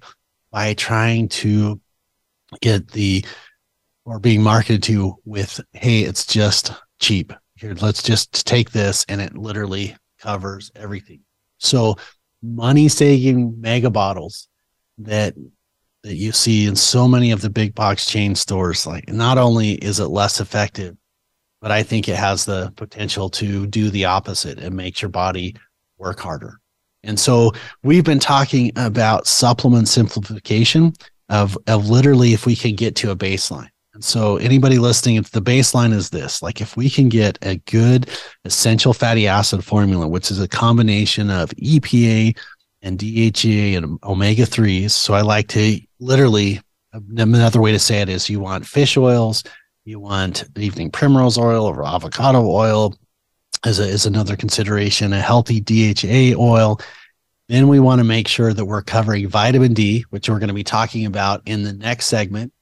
by 0.50 0.74
trying 0.74 1.28
to 1.28 1.80
get 2.60 2.90
the 2.90 3.24
or 4.04 4.18
being 4.18 4.42
marketed 4.42 4.82
to 4.84 5.16
with, 5.24 5.60
hey, 5.72 6.00
it's 6.00 6.26
just 6.26 6.72
cheap. 6.98 7.32
Here, 7.54 7.74
let's 7.80 8.02
just 8.02 8.44
take 8.44 8.72
this 8.72 9.06
and 9.08 9.20
it 9.20 9.38
literally 9.38 9.96
covers 10.18 10.72
everything. 10.74 11.20
So 11.58 11.96
money 12.42 12.88
saving 12.88 13.60
mega 13.60 13.88
bottles 13.88 14.48
that 14.98 15.34
that 16.02 16.14
you 16.14 16.32
see 16.32 16.66
in 16.66 16.76
so 16.76 17.08
many 17.08 17.30
of 17.30 17.40
the 17.40 17.50
big 17.50 17.74
box 17.74 18.06
chain 18.06 18.34
stores, 18.34 18.86
like 18.86 19.08
not 19.08 19.38
only 19.38 19.72
is 19.72 20.00
it 20.00 20.06
less 20.06 20.40
effective, 20.40 20.96
but 21.60 21.70
I 21.70 21.82
think 21.82 22.08
it 22.08 22.16
has 22.16 22.44
the 22.44 22.72
potential 22.76 23.30
to 23.30 23.66
do 23.66 23.90
the 23.90 24.04
opposite 24.04 24.58
and 24.58 24.76
makes 24.76 25.02
your 25.02 25.08
body 25.08 25.56
work 25.98 26.20
harder. 26.20 26.58
And 27.02 27.18
so 27.18 27.52
we've 27.82 28.04
been 28.04 28.18
talking 28.18 28.72
about 28.76 29.26
supplement 29.26 29.88
simplification 29.88 30.92
of 31.28 31.56
of 31.66 31.88
literally 31.88 32.32
if 32.32 32.46
we 32.46 32.56
can 32.56 32.74
get 32.74 32.96
to 32.96 33.10
a 33.10 33.16
baseline. 33.16 33.68
And 33.94 34.04
so 34.04 34.36
anybody 34.36 34.78
listening, 34.78 35.16
if 35.16 35.30
the 35.30 35.40
baseline 35.40 35.92
is 35.92 36.10
this, 36.10 36.42
like 36.42 36.60
if 36.60 36.76
we 36.76 36.90
can 36.90 37.08
get 37.08 37.38
a 37.40 37.56
good 37.64 38.10
essential 38.44 38.92
fatty 38.92 39.26
acid 39.26 39.64
formula, 39.64 40.06
which 40.06 40.30
is 40.30 40.40
a 40.40 40.46
combination 40.46 41.30
of 41.30 41.48
EPA 41.52 42.36
and 42.82 42.98
DHA 42.98 43.78
and 43.78 43.98
omega 44.04 44.42
3s. 44.42 44.90
So 44.90 45.14
I 45.14 45.22
like 45.22 45.48
to 45.48 45.80
literally 45.98 46.60
another 46.92 47.60
way 47.60 47.72
to 47.72 47.78
say 47.78 48.00
it 48.00 48.08
is 48.08 48.28
you 48.28 48.38
want 48.38 48.66
fish 48.66 48.96
oils, 48.96 49.42
you 49.86 50.00
want 50.00 50.44
evening 50.56 50.90
primrose 50.90 51.38
oil 51.38 51.64
or 51.64 51.86
avocado 51.86 52.44
oil 52.44 52.92
is, 53.64 53.78
a, 53.78 53.88
as 53.88 54.04
another 54.04 54.34
consideration, 54.34 55.12
a 55.12 55.20
healthy 55.20 55.60
DHA 55.60 56.36
oil, 56.36 56.80
then 57.48 57.68
we 57.68 57.78
want 57.78 58.00
to 58.00 58.04
make 58.04 58.26
sure 58.26 58.52
that 58.52 58.64
we're 58.64 58.82
covering 58.82 59.28
vitamin 59.28 59.74
D, 59.74 60.04
which 60.10 60.28
we're 60.28 60.40
going 60.40 60.48
to 60.48 60.54
be 60.54 60.64
talking 60.64 61.06
about 61.06 61.40
in 61.46 61.62
the 61.62 61.72
next 61.72 62.06
segment. 62.06 62.52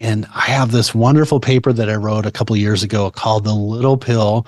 And 0.00 0.26
I 0.34 0.46
have 0.46 0.70
this 0.70 0.94
wonderful 0.94 1.38
paper 1.38 1.74
that 1.74 1.90
I 1.90 1.96
wrote 1.96 2.24
a 2.24 2.30
couple 2.30 2.56
years 2.56 2.82
ago 2.82 3.10
called 3.10 3.44
The 3.44 3.52
Little 3.52 3.98
Pill 3.98 4.46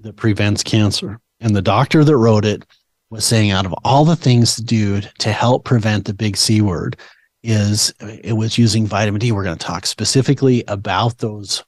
That 0.00 0.16
Prevents 0.16 0.62
Cancer. 0.62 1.20
And 1.40 1.54
the 1.54 1.60
doctor 1.60 2.02
that 2.02 2.16
wrote 2.16 2.46
it 2.46 2.64
was 3.10 3.26
saying 3.26 3.50
out 3.50 3.66
of 3.66 3.74
all 3.84 4.06
the 4.06 4.16
things 4.16 4.54
to 4.54 4.62
do 4.62 5.02
to 5.18 5.32
help 5.32 5.66
prevent 5.66 6.06
the 6.06 6.14
big 6.14 6.38
C 6.38 6.62
word 6.62 6.96
is 7.42 7.92
it 8.00 8.38
was 8.38 8.56
using 8.56 8.86
vitamin 8.86 9.20
D. 9.20 9.32
We're 9.32 9.44
going 9.44 9.58
to 9.58 9.66
talk 9.66 9.84
specifically 9.84 10.64
about 10.66 11.18
those 11.18 11.62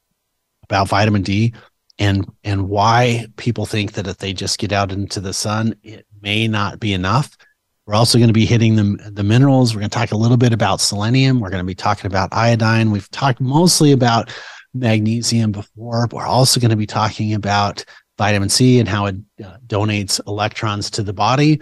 about 0.68 0.88
vitamin 0.88 1.22
D 1.22 1.54
and 1.98 2.26
and 2.44 2.68
why 2.68 3.26
people 3.36 3.66
think 3.66 3.92
that 3.92 4.06
if 4.06 4.18
they 4.18 4.32
just 4.32 4.58
get 4.58 4.72
out 4.72 4.92
into 4.92 5.20
the 5.20 5.32
sun, 5.32 5.74
it 5.82 6.06
may 6.20 6.46
not 6.46 6.78
be 6.78 6.92
enough. 6.92 7.36
We're 7.86 7.94
also 7.94 8.18
going 8.18 8.28
to 8.28 8.34
be 8.34 8.46
hitting 8.46 8.74
the, 8.74 9.10
the 9.12 9.22
minerals. 9.22 9.72
We're 9.72 9.80
going 9.80 9.90
to 9.90 9.98
talk 9.98 10.10
a 10.10 10.16
little 10.16 10.36
bit 10.36 10.52
about 10.52 10.80
selenium. 10.80 11.38
We're 11.38 11.50
going 11.50 11.62
to 11.62 11.64
be 11.64 11.74
talking 11.74 12.08
about 12.08 12.32
iodine. 12.32 12.90
We've 12.90 13.10
talked 13.12 13.40
mostly 13.40 13.92
about 13.92 14.30
magnesium 14.74 15.52
before, 15.52 16.08
but 16.08 16.16
we're 16.16 16.26
also 16.26 16.58
going 16.58 16.70
to 16.72 16.76
be 16.76 16.86
talking 16.86 17.32
about 17.34 17.84
vitamin 18.18 18.48
C 18.48 18.80
and 18.80 18.88
how 18.88 19.06
it 19.06 19.16
uh, 19.44 19.58
donates 19.66 20.20
electrons 20.26 20.90
to 20.90 21.02
the 21.04 21.12
body 21.12 21.60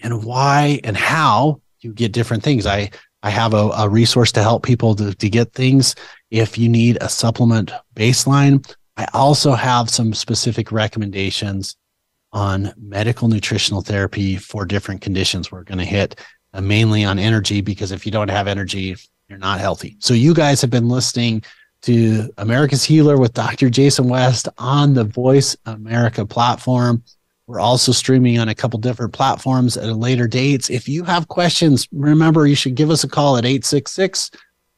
and 0.00 0.24
why 0.24 0.78
and 0.84 0.96
how 0.96 1.62
you 1.80 1.92
get 1.92 2.12
different 2.12 2.42
things. 2.42 2.66
I, 2.66 2.90
I 3.22 3.30
have 3.30 3.54
a, 3.54 3.70
a 3.76 3.88
resource 3.88 4.32
to 4.32 4.42
help 4.42 4.64
people 4.64 4.94
to, 4.96 5.14
to 5.14 5.30
get 5.30 5.52
things 5.52 5.94
if 6.30 6.58
you 6.58 6.68
need 6.68 6.98
a 7.00 7.08
supplement 7.08 7.72
baseline. 7.94 8.68
I 8.96 9.06
also 9.12 9.52
have 9.52 9.90
some 9.90 10.12
specific 10.12 10.72
recommendations 10.72 11.76
on 12.32 12.72
medical 12.78 13.28
nutritional 13.28 13.82
therapy 13.82 14.36
for 14.36 14.64
different 14.64 15.00
conditions. 15.00 15.52
We're 15.52 15.64
going 15.64 15.78
to 15.78 15.84
hit 15.84 16.18
uh, 16.52 16.60
mainly 16.60 17.04
on 17.04 17.18
energy 17.18 17.60
because 17.60 17.92
if 17.92 18.04
you 18.06 18.12
don't 18.12 18.30
have 18.30 18.48
energy, 18.48 18.96
you're 19.28 19.38
not 19.38 19.60
healthy. 19.60 19.96
So 20.00 20.14
you 20.14 20.34
guys 20.34 20.60
have 20.60 20.70
been 20.70 20.88
listening 20.88 21.42
to 21.82 22.30
America's 22.38 22.84
Healer 22.84 23.18
with 23.18 23.34
Dr. 23.34 23.68
Jason 23.68 24.08
West 24.08 24.48
on 24.58 24.94
the 24.94 25.04
Voice 25.04 25.56
America 25.66 26.24
platform. 26.24 27.02
We're 27.52 27.60
also 27.60 27.92
streaming 27.92 28.38
on 28.38 28.48
a 28.48 28.54
couple 28.54 28.78
different 28.78 29.12
platforms 29.12 29.76
at 29.76 29.86
a 29.86 29.94
later 29.94 30.26
dates. 30.26 30.70
If 30.70 30.88
you 30.88 31.04
have 31.04 31.28
questions, 31.28 31.86
remember 31.92 32.46
you 32.46 32.54
should 32.54 32.76
give 32.76 32.88
us 32.88 33.04
a 33.04 33.08
call 33.08 33.36
at 33.36 33.44
866 33.44 34.30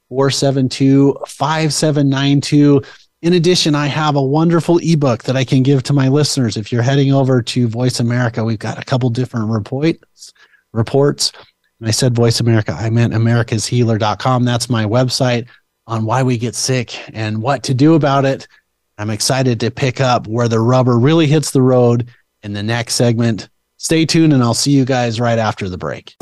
472 0.09 1.17
5792. 1.25 2.83
In 3.23 3.33
addition, 3.35 3.77
I 3.77 3.87
have 3.87 4.17
a 4.17 4.23
wonderful 4.23 4.81
ebook 4.83 5.23
that 5.23 5.37
I 5.37 5.45
can 5.45 5.63
give 5.63 5.85
to 5.85 5.93
my 5.93 6.09
listeners. 6.09 6.57
If 6.57 6.73
you're 6.73 6.83
heading 6.83 7.13
over 7.13 7.41
to 7.43 7.69
Voice 7.69 8.01
America, 8.01 8.43
we've 8.43 8.59
got 8.59 8.83
a 8.83 8.85
couple 8.85 9.09
different 9.09 9.51
reports. 9.51 10.33
Reports. 10.73 11.31
And 11.79 11.87
I 11.89 11.93
said 11.93 12.13
Voice 12.13 12.41
America, 12.41 12.73
I 12.73 12.91
meant 12.91 13.15
americashealer.com. 13.15 14.45
That's 14.45 14.69
my 14.69 14.85
website 14.85 15.47
on 15.87 16.07
why 16.07 16.25
we 16.25 16.39
get 16.39 16.57
sick 16.57 16.99
and 17.15 17.41
what 17.41 17.63
to 17.63 17.73
do 17.73 17.95
about 17.95 18.25
it. 18.25 18.49
I'm 18.99 19.11
excited 19.11 19.61
to 19.61 19.71
pick 19.71 20.01
up 20.01 20.27
where 20.27 20.49
the 20.49 20.59
rubber 20.59 20.99
really 20.99 21.29
hits 21.29 21.53
the 21.53 21.63
road 21.63 22.09
in 22.45 22.53
the 22.53 22.63
next 22.63 22.95
segment. 22.95 23.49
Stay 23.79 24.07
tuned, 24.07 24.33
and 24.33 24.43
I'll 24.43 24.55
see 24.55 24.71
you 24.71 24.85
guys 24.85 25.19
right 25.19 25.39
after 25.39 25.69
the 25.69 25.79
break. 25.79 26.15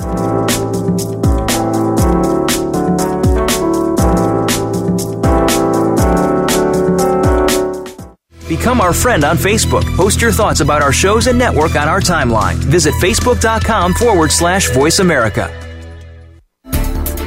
Become 8.49 8.81
our 8.81 8.93
friend 8.93 9.25
on 9.25 9.37
Facebook. 9.37 9.85
Post 9.97 10.21
your 10.21 10.33
thoughts 10.33 10.61
about 10.61 10.83
our 10.83 10.93
shows 10.93 11.27
and 11.27 11.39
network 11.39 11.75
on 11.75 11.89
our 11.89 12.01
timeline. 12.01 12.57
Visit 12.57 12.95
facebook.com 12.95 13.95
forward 13.95 14.31
slash 14.31 14.71
voice 14.73 14.99
America. 14.99 15.72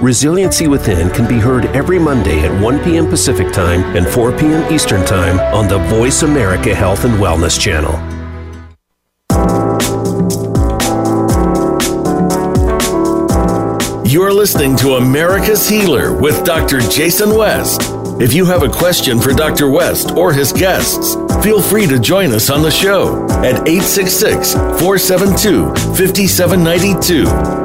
Resiliency 0.00 0.68
Within 0.68 1.10
can 1.10 1.26
be 1.26 1.40
heard 1.40 1.66
every 1.74 1.98
Monday 1.98 2.38
at 2.46 2.62
1 2.62 2.84
p.m. 2.84 3.08
Pacific 3.08 3.52
Time 3.52 3.82
and 3.96 4.06
4 4.06 4.30
p.m. 4.38 4.72
Eastern 4.72 5.04
Time 5.04 5.40
on 5.52 5.66
the 5.66 5.78
Voice 5.88 6.22
America 6.22 6.72
Health 6.72 7.04
and 7.04 7.14
Wellness 7.14 7.58
Channel. 7.58 7.98
You're 14.06 14.32
listening 14.32 14.76
to 14.76 14.94
America's 14.94 15.68
Healer 15.68 16.16
with 16.16 16.44
Dr. 16.44 16.78
Jason 16.78 17.36
West. 17.36 17.82
If 18.20 18.32
you 18.32 18.44
have 18.44 18.62
a 18.62 18.68
question 18.68 19.20
for 19.20 19.32
Dr. 19.32 19.68
West 19.68 20.12
or 20.12 20.32
his 20.32 20.52
guests, 20.52 21.16
feel 21.42 21.62
free 21.62 21.86
to 21.86 21.98
join 21.98 22.32
us 22.32 22.50
on 22.50 22.62
the 22.62 22.70
show 22.70 23.24
at 23.44 23.66
866 23.68 24.52
472 24.52 25.74
5792. 25.96 27.24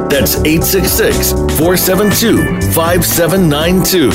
That's 0.10 0.36
866 0.38 1.32
472 1.58 2.38
5792. 2.74 4.10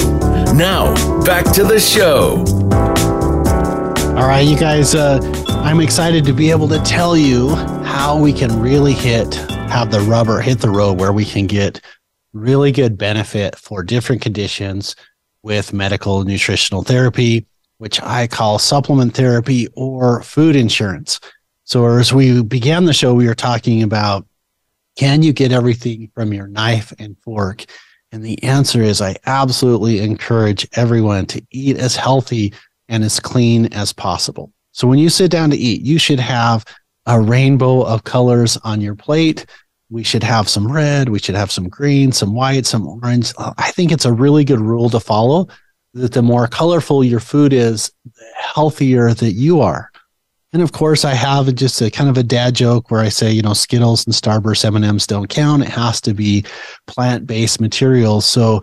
Now, 0.54 0.94
back 1.24 1.44
to 1.54 1.64
the 1.64 1.80
show. 1.80 2.44
All 4.16 4.26
right, 4.26 4.46
you 4.46 4.58
guys, 4.58 4.94
uh, 4.94 5.20
I'm 5.48 5.80
excited 5.80 6.24
to 6.24 6.32
be 6.32 6.50
able 6.50 6.68
to 6.68 6.80
tell 6.80 7.16
you 7.16 7.54
how 7.84 8.18
we 8.18 8.32
can 8.32 8.60
really 8.60 8.92
hit, 8.92 9.34
have 9.34 9.90
the 9.90 10.00
rubber 10.00 10.40
hit 10.40 10.60
the 10.60 10.70
road 10.70 10.98
where 10.98 11.12
we 11.12 11.24
can 11.24 11.46
get 11.46 11.80
really 12.32 12.72
good 12.72 12.98
benefit 12.98 13.56
for 13.56 13.82
different 13.82 14.22
conditions 14.22 14.94
with 15.42 15.72
medical 15.72 16.24
nutritional 16.24 16.82
therapy, 16.82 17.46
which 17.78 18.00
I 18.02 18.26
call 18.26 18.58
supplement 18.58 19.14
therapy 19.14 19.68
or 19.74 20.22
food 20.22 20.56
insurance. 20.56 21.20
So, 21.64 21.86
as 21.86 22.12
we 22.12 22.42
began 22.42 22.84
the 22.84 22.92
show, 22.92 23.14
we 23.14 23.26
were 23.26 23.34
talking 23.34 23.82
about 23.82 24.26
can 24.96 25.22
you 25.22 25.32
get 25.32 25.52
everything 25.52 26.10
from 26.14 26.32
your 26.32 26.48
knife 26.48 26.92
and 26.98 27.16
fork? 27.22 27.64
And 28.10 28.24
the 28.24 28.42
answer 28.42 28.82
is 28.82 29.00
I 29.00 29.16
absolutely 29.26 30.00
encourage 30.00 30.66
everyone 30.72 31.26
to 31.26 31.42
eat 31.50 31.76
as 31.76 31.94
healthy 31.94 32.54
and 32.88 33.04
as 33.04 33.20
clean 33.20 33.66
as 33.72 33.92
possible. 33.92 34.52
So, 34.72 34.86
when 34.88 34.98
you 34.98 35.08
sit 35.08 35.30
down 35.30 35.50
to 35.50 35.56
eat, 35.56 35.82
you 35.82 35.98
should 35.98 36.20
have 36.20 36.64
a 37.06 37.20
rainbow 37.20 37.82
of 37.82 38.04
colors 38.04 38.56
on 38.58 38.80
your 38.80 38.94
plate 38.94 39.46
we 39.90 40.02
should 40.02 40.22
have 40.22 40.48
some 40.48 40.70
red, 40.70 41.08
we 41.08 41.18
should 41.18 41.34
have 41.34 41.50
some 41.50 41.68
green, 41.68 42.12
some 42.12 42.34
white, 42.34 42.66
some 42.66 42.86
orange. 42.86 43.32
I 43.38 43.70
think 43.70 43.90
it's 43.90 44.04
a 44.04 44.12
really 44.12 44.44
good 44.44 44.60
rule 44.60 44.90
to 44.90 45.00
follow 45.00 45.48
that 45.98 46.12
the 46.12 46.22
more 46.22 46.46
colorful 46.46 47.04
your 47.04 47.20
food 47.20 47.52
is, 47.52 47.92
the 48.04 48.24
healthier 48.36 49.12
that 49.14 49.32
you 49.32 49.60
are. 49.60 49.90
And 50.52 50.62
of 50.62 50.72
course, 50.72 51.04
I 51.04 51.12
have 51.12 51.54
just 51.54 51.80
a 51.82 51.90
kind 51.90 52.08
of 52.08 52.16
a 52.16 52.22
dad 52.22 52.54
joke 52.54 52.90
where 52.90 53.02
I 53.02 53.10
say, 53.10 53.30
you 53.30 53.42
know, 53.42 53.52
Skittles 53.52 54.06
and 54.06 54.14
Starburst 54.14 54.64
M&Ms 54.64 55.06
don't 55.06 55.28
count. 55.28 55.62
It 55.62 55.68
has 55.68 56.00
to 56.02 56.14
be 56.14 56.44
plant-based 56.86 57.60
materials. 57.60 58.24
So 58.24 58.62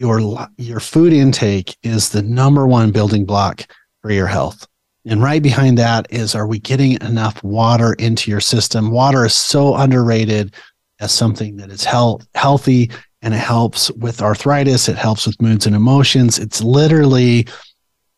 your 0.00 0.48
your 0.56 0.80
food 0.80 1.12
intake 1.12 1.76
is 1.82 2.08
the 2.08 2.22
number 2.22 2.66
one 2.66 2.90
building 2.90 3.24
block 3.24 3.70
for 4.02 4.10
your 4.10 4.26
health. 4.26 4.66
And 5.06 5.22
right 5.22 5.42
behind 5.42 5.78
that 5.78 6.06
is 6.10 6.34
are 6.34 6.46
we 6.46 6.58
getting 6.58 6.92
enough 7.02 7.42
water 7.44 7.92
into 7.94 8.30
your 8.30 8.40
system? 8.40 8.90
Water 8.90 9.24
is 9.24 9.34
so 9.34 9.76
underrated 9.76 10.54
as 11.00 11.12
something 11.12 11.56
that 11.56 11.70
is 11.70 11.84
health, 11.84 12.26
healthy 12.34 12.90
and 13.22 13.34
it 13.34 13.38
helps 13.38 13.90
with 13.92 14.22
arthritis, 14.22 14.88
it 14.88 14.96
helps 14.96 15.26
with 15.26 15.40
moods 15.40 15.66
and 15.66 15.76
emotions. 15.76 16.38
It's 16.38 16.62
literally 16.62 17.46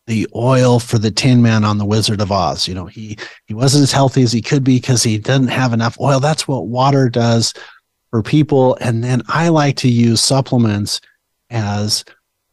the 0.07 0.27
oil 0.35 0.81
for 0.81 0.99
the 0.99 1.11
tin 1.11 1.43
man 1.43 1.65
on 1.65 1.79
the 1.79 1.85
wizard 1.85 2.21
of 2.21 2.33
oz 2.33 2.67
you 2.67 2.75
know 2.75 2.87
he 2.87 3.17
he 3.47 3.55
wasn't 3.55 3.81
as 3.81 3.93
healthy 3.93 4.25
as 4.25 4.33
he 4.33 4.43
could 4.43 4.65
be 4.65 4.79
because 4.79 5.05
he 5.05 5.17
didn't 5.17 5.47
have 5.47 5.73
enough 5.73 5.97
oil 6.01 6.19
that's 6.19 6.49
what 6.49 6.67
water 6.67 7.09
does 7.09 7.55
for 8.11 8.21
people 8.21 8.77
and 8.81 9.05
then 9.05 9.23
i 9.29 9.49
like 9.49 9.77
to 9.77 9.89
use 9.89 10.21
supplements 10.21 11.01
as 11.51 12.05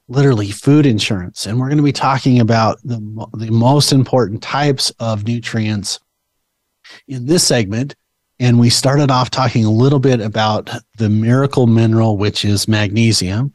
literally 0.10 0.50
food 0.50 0.86
insurance. 0.86 1.45
And 1.45 1.60
we're 1.60 1.68
going 1.68 1.78
to 1.78 1.84
be 1.84 1.93
talking 1.93 2.41
about 2.41 2.80
the, 2.84 3.00
the 3.34 3.52
most 3.52 3.93
important 3.93 4.41
types 4.41 4.91
of 5.00 5.26
nutrients 5.26 6.00
in 7.08 7.26
this 7.26 7.43
segment. 7.43 7.95
And 8.40 8.60
we 8.60 8.70
started 8.70 9.12
off 9.12 9.30
talking 9.30 9.66
a 9.66 9.72
little 9.72 10.00
bit 10.00 10.22
about 10.22 10.70
the 10.98 11.10
miracle 11.10 11.68
mineral, 11.68 12.18
which 12.18 12.46
is 12.46 12.68
magnesium. 12.68 13.52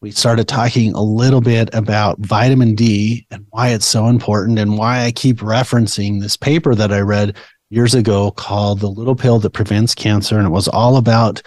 We 0.00 0.12
started 0.12 0.46
talking 0.46 0.92
a 0.94 1.02
little 1.02 1.40
bit 1.40 1.74
about 1.74 2.20
vitamin 2.20 2.76
D 2.76 3.26
and 3.32 3.44
why 3.50 3.70
it's 3.70 3.86
so 3.86 4.06
important 4.06 4.60
and 4.60 4.78
why 4.78 5.02
I 5.02 5.10
keep 5.10 5.38
referencing 5.38 6.20
this 6.20 6.36
paper 6.36 6.76
that 6.76 6.92
I 6.92 7.00
read 7.00 7.36
years 7.70 7.94
ago 7.94 8.30
called 8.30 8.78
The 8.78 8.88
Little 8.88 9.16
Pill 9.16 9.40
That 9.40 9.50
Prevents 9.50 9.96
Cancer. 9.96 10.38
And 10.38 10.46
it 10.46 10.50
was 10.50 10.68
all 10.68 10.98
about 10.98 11.42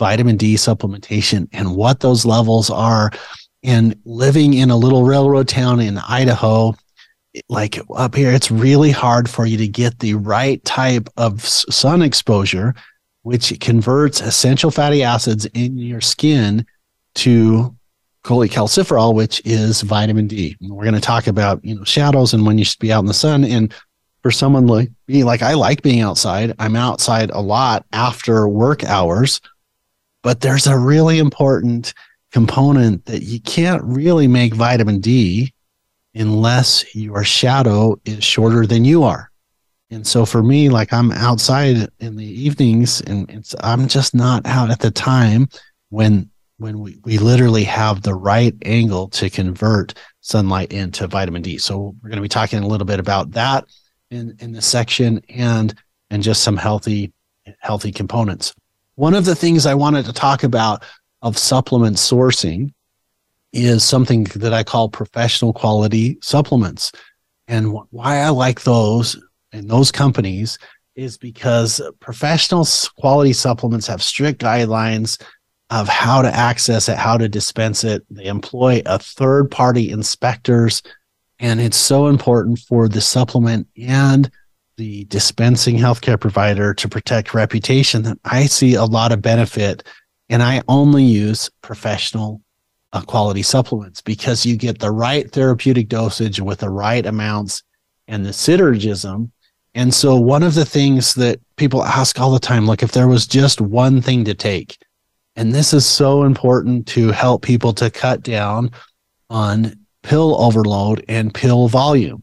vitamin 0.00 0.36
D 0.36 0.56
supplementation 0.56 1.48
and 1.52 1.76
what 1.76 2.00
those 2.00 2.26
levels 2.26 2.70
are 2.70 3.12
and 3.62 3.94
living 4.04 4.54
in 4.54 4.70
a 4.70 4.76
little 4.76 5.04
railroad 5.04 5.46
town 5.46 5.78
in 5.78 5.98
Idaho, 5.98 6.74
like 7.48 7.78
up 7.94 8.14
here, 8.14 8.30
it's 8.30 8.50
really 8.50 8.90
hard 8.90 9.28
for 9.28 9.46
you 9.46 9.56
to 9.58 9.68
get 9.68 9.98
the 9.98 10.14
right 10.14 10.62
type 10.64 11.08
of 11.16 11.40
sun 11.42 12.02
exposure, 12.02 12.74
which 13.22 13.58
converts 13.60 14.20
essential 14.20 14.70
fatty 14.70 15.02
acids 15.02 15.46
in 15.46 15.78
your 15.78 16.00
skin 16.00 16.66
to 17.14 17.74
cholecalciferol, 18.24 19.14
which 19.14 19.42
is 19.44 19.82
vitamin 19.82 20.26
D. 20.26 20.56
And 20.60 20.70
we're 20.70 20.84
going 20.84 20.94
to 20.94 21.00
talk 21.00 21.26
about, 21.26 21.64
you 21.64 21.74
know, 21.74 21.84
shadows 21.84 22.34
and 22.34 22.46
when 22.46 22.58
you 22.58 22.64
should 22.64 22.78
be 22.78 22.92
out 22.92 23.00
in 23.00 23.06
the 23.06 23.14
sun. 23.14 23.44
And 23.44 23.72
for 24.22 24.30
someone 24.30 24.66
like 24.66 24.90
me, 25.08 25.24
like 25.24 25.42
I 25.42 25.54
like 25.54 25.82
being 25.82 26.00
outside. 26.00 26.54
I'm 26.58 26.76
outside 26.76 27.30
a 27.30 27.40
lot 27.40 27.84
after 27.92 28.48
work 28.48 28.84
hours, 28.84 29.40
but 30.22 30.40
there's 30.40 30.66
a 30.66 30.78
really 30.78 31.18
important 31.18 31.92
component 32.30 33.04
that 33.06 33.22
you 33.22 33.40
can't 33.40 33.82
really 33.82 34.28
make 34.28 34.54
vitamin 34.54 35.00
D 35.00 35.52
unless 36.14 36.94
your 36.94 37.24
shadow 37.24 37.96
is 38.04 38.22
shorter 38.22 38.66
than 38.66 38.84
you 38.84 39.02
are. 39.02 39.30
And 39.90 40.06
so 40.06 40.24
for 40.24 40.42
me, 40.42 40.70
like 40.70 40.92
I'm 40.92 41.12
outside 41.12 41.88
in 42.00 42.16
the 42.16 42.24
evenings 42.24 43.02
and 43.02 43.46
I'm 43.60 43.88
just 43.88 44.14
not 44.14 44.46
out 44.46 44.70
at 44.70 44.80
the 44.80 44.90
time 44.90 45.48
when, 45.90 46.30
when 46.56 46.80
we, 46.80 46.98
we 47.04 47.18
literally 47.18 47.64
have 47.64 48.02
the 48.02 48.14
right 48.14 48.54
angle 48.62 49.08
to 49.10 49.28
convert 49.28 49.94
sunlight 50.20 50.72
into 50.72 51.06
vitamin 51.06 51.42
D. 51.42 51.58
So 51.58 51.94
we're 52.02 52.08
going 52.08 52.16
to 52.16 52.22
be 52.22 52.28
talking 52.28 52.62
a 52.62 52.66
little 52.66 52.86
bit 52.86 53.00
about 53.00 53.32
that 53.32 53.66
in, 54.10 54.34
in 54.40 54.52
this 54.52 54.66
section 54.66 55.20
and, 55.28 55.74
and 56.10 56.22
just 56.22 56.42
some 56.42 56.56
healthy, 56.56 57.12
healthy 57.58 57.92
components. 57.92 58.54
One 58.94 59.14
of 59.14 59.26
the 59.26 59.34
things 59.34 59.66
I 59.66 59.74
wanted 59.74 60.06
to 60.06 60.12
talk 60.12 60.42
about 60.42 60.84
of 61.20 61.36
supplement 61.36 61.96
sourcing 61.96 62.72
is 63.52 63.84
something 63.84 64.24
that 64.36 64.52
I 64.52 64.62
call 64.62 64.88
professional 64.88 65.52
quality 65.52 66.18
supplements. 66.22 66.92
And 67.48 67.72
why 67.90 68.18
I 68.18 68.30
like 68.30 68.62
those 68.62 69.20
and 69.52 69.68
those 69.68 69.92
companies 69.92 70.58
is 70.94 71.18
because 71.18 71.80
professional 72.00 72.66
quality 72.96 73.32
supplements 73.32 73.86
have 73.86 74.02
strict 74.02 74.40
guidelines 74.40 75.22
of 75.70 75.88
how 75.88 76.20
to 76.22 76.34
access 76.34 76.88
it, 76.88 76.98
how 76.98 77.16
to 77.16 77.28
dispense 77.28 77.82
it. 77.82 78.04
They 78.10 78.26
employ 78.26 78.82
a 78.84 78.98
third 78.98 79.50
party 79.50 79.90
inspectors. 79.90 80.82
And 81.38 81.60
it's 81.60 81.78
so 81.78 82.08
important 82.08 82.58
for 82.58 82.88
the 82.88 83.00
supplement 83.00 83.66
and 83.78 84.30
the 84.76 85.04
dispensing 85.06 85.76
healthcare 85.76 86.20
provider 86.20 86.74
to 86.74 86.88
protect 86.88 87.34
reputation 87.34 88.02
that 88.02 88.18
I 88.24 88.46
see 88.46 88.74
a 88.74 88.84
lot 88.84 89.12
of 89.12 89.22
benefit 89.22 89.82
and 90.28 90.42
I 90.42 90.62
only 90.68 91.04
use 91.04 91.50
professional 91.62 92.40
uh, 92.92 93.02
quality 93.02 93.42
supplements 93.42 94.00
because 94.00 94.44
you 94.44 94.56
get 94.56 94.78
the 94.78 94.90
right 94.90 95.30
therapeutic 95.30 95.88
dosage 95.88 96.40
with 96.40 96.60
the 96.60 96.70
right 96.70 97.06
amounts 97.06 97.62
and 98.08 98.24
the 98.26 98.30
synergism 98.30 99.30
And 99.74 99.94
so, 99.94 100.16
one 100.16 100.42
of 100.42 100.54
the 100.54 100.66
things 100.66 101.14
that 101.14 101.40
people 101.56 101.82
ask 101.82 102.20
all 102.20 102.30
the 102.30 102.38
time, 102.38 102.66
like 102.66 102.82
if 102.82 102.92
there 102.92 103.08
was 103.08 103.26
just 103.26 103.60
one 103.60 104.02
thing 104.02 104.24
to 104.26 104.34
take, 104.34 104.76
and 105.34 105.54
this 105.54 105.72
is 105.72 105.86
so 105.86 106.24
important 106.24 106.86
to 106.88 107.10
help 107.10 107.42
people 107.42 107.72
to 107.74 107.90
cut 107.90 108.22
down 108.22 108.70
on 109.30 109.74
pill 110.02 110.38
overload 110.38 111.04
and 111.08 111.32
pill 111.32 111.68
volume. 111.68 112.22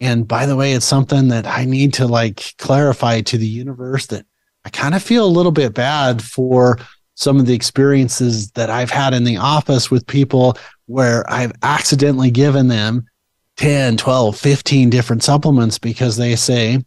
And 0.00 0.26
by 0.26 0.46
the 0.46 0.56
way, 0.56 0.72
it's 0.72 0.86
something 0.86 1.28
that 1.28 1.46
I 1.46 1.64
need 1.64 1.94
to 1.94 2.06
like 2.06 2.54
clarify 2.58 3.20
to 3.22 3.38
the 3.38 3.46
universe 3.46 4.06
that 4.06 4.26
I 4.64 4.70
kind 4.70 4.94
of 4.94 5.02
feel 5.02 5.24
a 5.24 5.36
little 5.38 5.52
bit 5.52 5.74
bad 5.74 6.22
for 6.22 6.78
some 7.18 7.40
of 7.40 7.46
the 7.46 7.54
experiences 7.54 8.52
that 8.52 8.70
I've 8.70 8.92
had 8.92 9.12
in 9.12 9.24
the 9.24 9.38
office 9.38 9.90
with 9.90 10.06
people 10.06 10.56
where 10.86 11.28
I've 11.28 11.50
accidentally 11.64 12.30
given 12.30 12.68
them 12.68 13.08
10, 13.56 13.96
12, 13.96 14.38
15 14.38 14.88
different 14.88 15.24
supplements 15.24 15.80
because 15.80 16.16
they 16.16 16.36
say, 16.36 16.84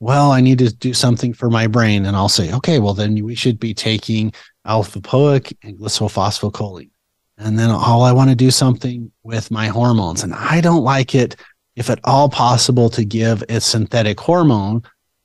well, 0.00 0.32
I 0.32 0.40
need 0.40 0.58
to 0.60 0.74
do 0.74 0.94
something 0.94 1.34
for 1.34 1.50
my 1.50 1.66
brain. 1.66 2.06
And 2.06 2.16
I'll 2.16 2.30
say, 2.30 2.50
okay, 2.54 2.78
well, 2.78 2.94
then 2.94 3.22
we 3.22 3.34
should 3.34 3.60
be 3.60 3.74
taking 3.74 4.32
alpha 4.64 5.02
poic 5.02 5.52
and 5.62 5.78
glycerophosphocholine. 5.78 6.90
And 7.36 7.58
then 7.58 7.68
all 7.68 8.04
I 8.04 8.12
want 8.12 8.30
to 8.30 8.36
do 8.36 8.50
something 8.50 9.12
with 9.22 9.50
my 9.50 9.66
hormones. 9.66 10.22
And 10.22 10.32
I 10.32 10.62
don't 10.62 10.82
like 10.82 11.14
it, 11.14 11.36
if 11.76 11.90
at 11.90 12.00
all 12.04 12.30
possible, 12.30 12.88
to 12.88 13.04
give 13.04 13.44
a 13.50 13.60
synthetic 13.60 14.18
hormone, 14.18 14.82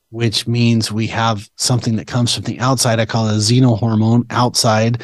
which 0.10 0.48
means 0.48 0.92
we 0.92 1.08
have 1.08 1.50
something 1.56 1.96
that 1.98 2.08
comes 2.08 2.34
from 2.34 2.44
the 2.44 2.60
outside. 2.60 3.00
I 3.00 3.06
call 3.06 3.28
it 3.28 3.34
a 3.34 3.38
xenohormone 3.38 4.26
outside. 4.30 5.04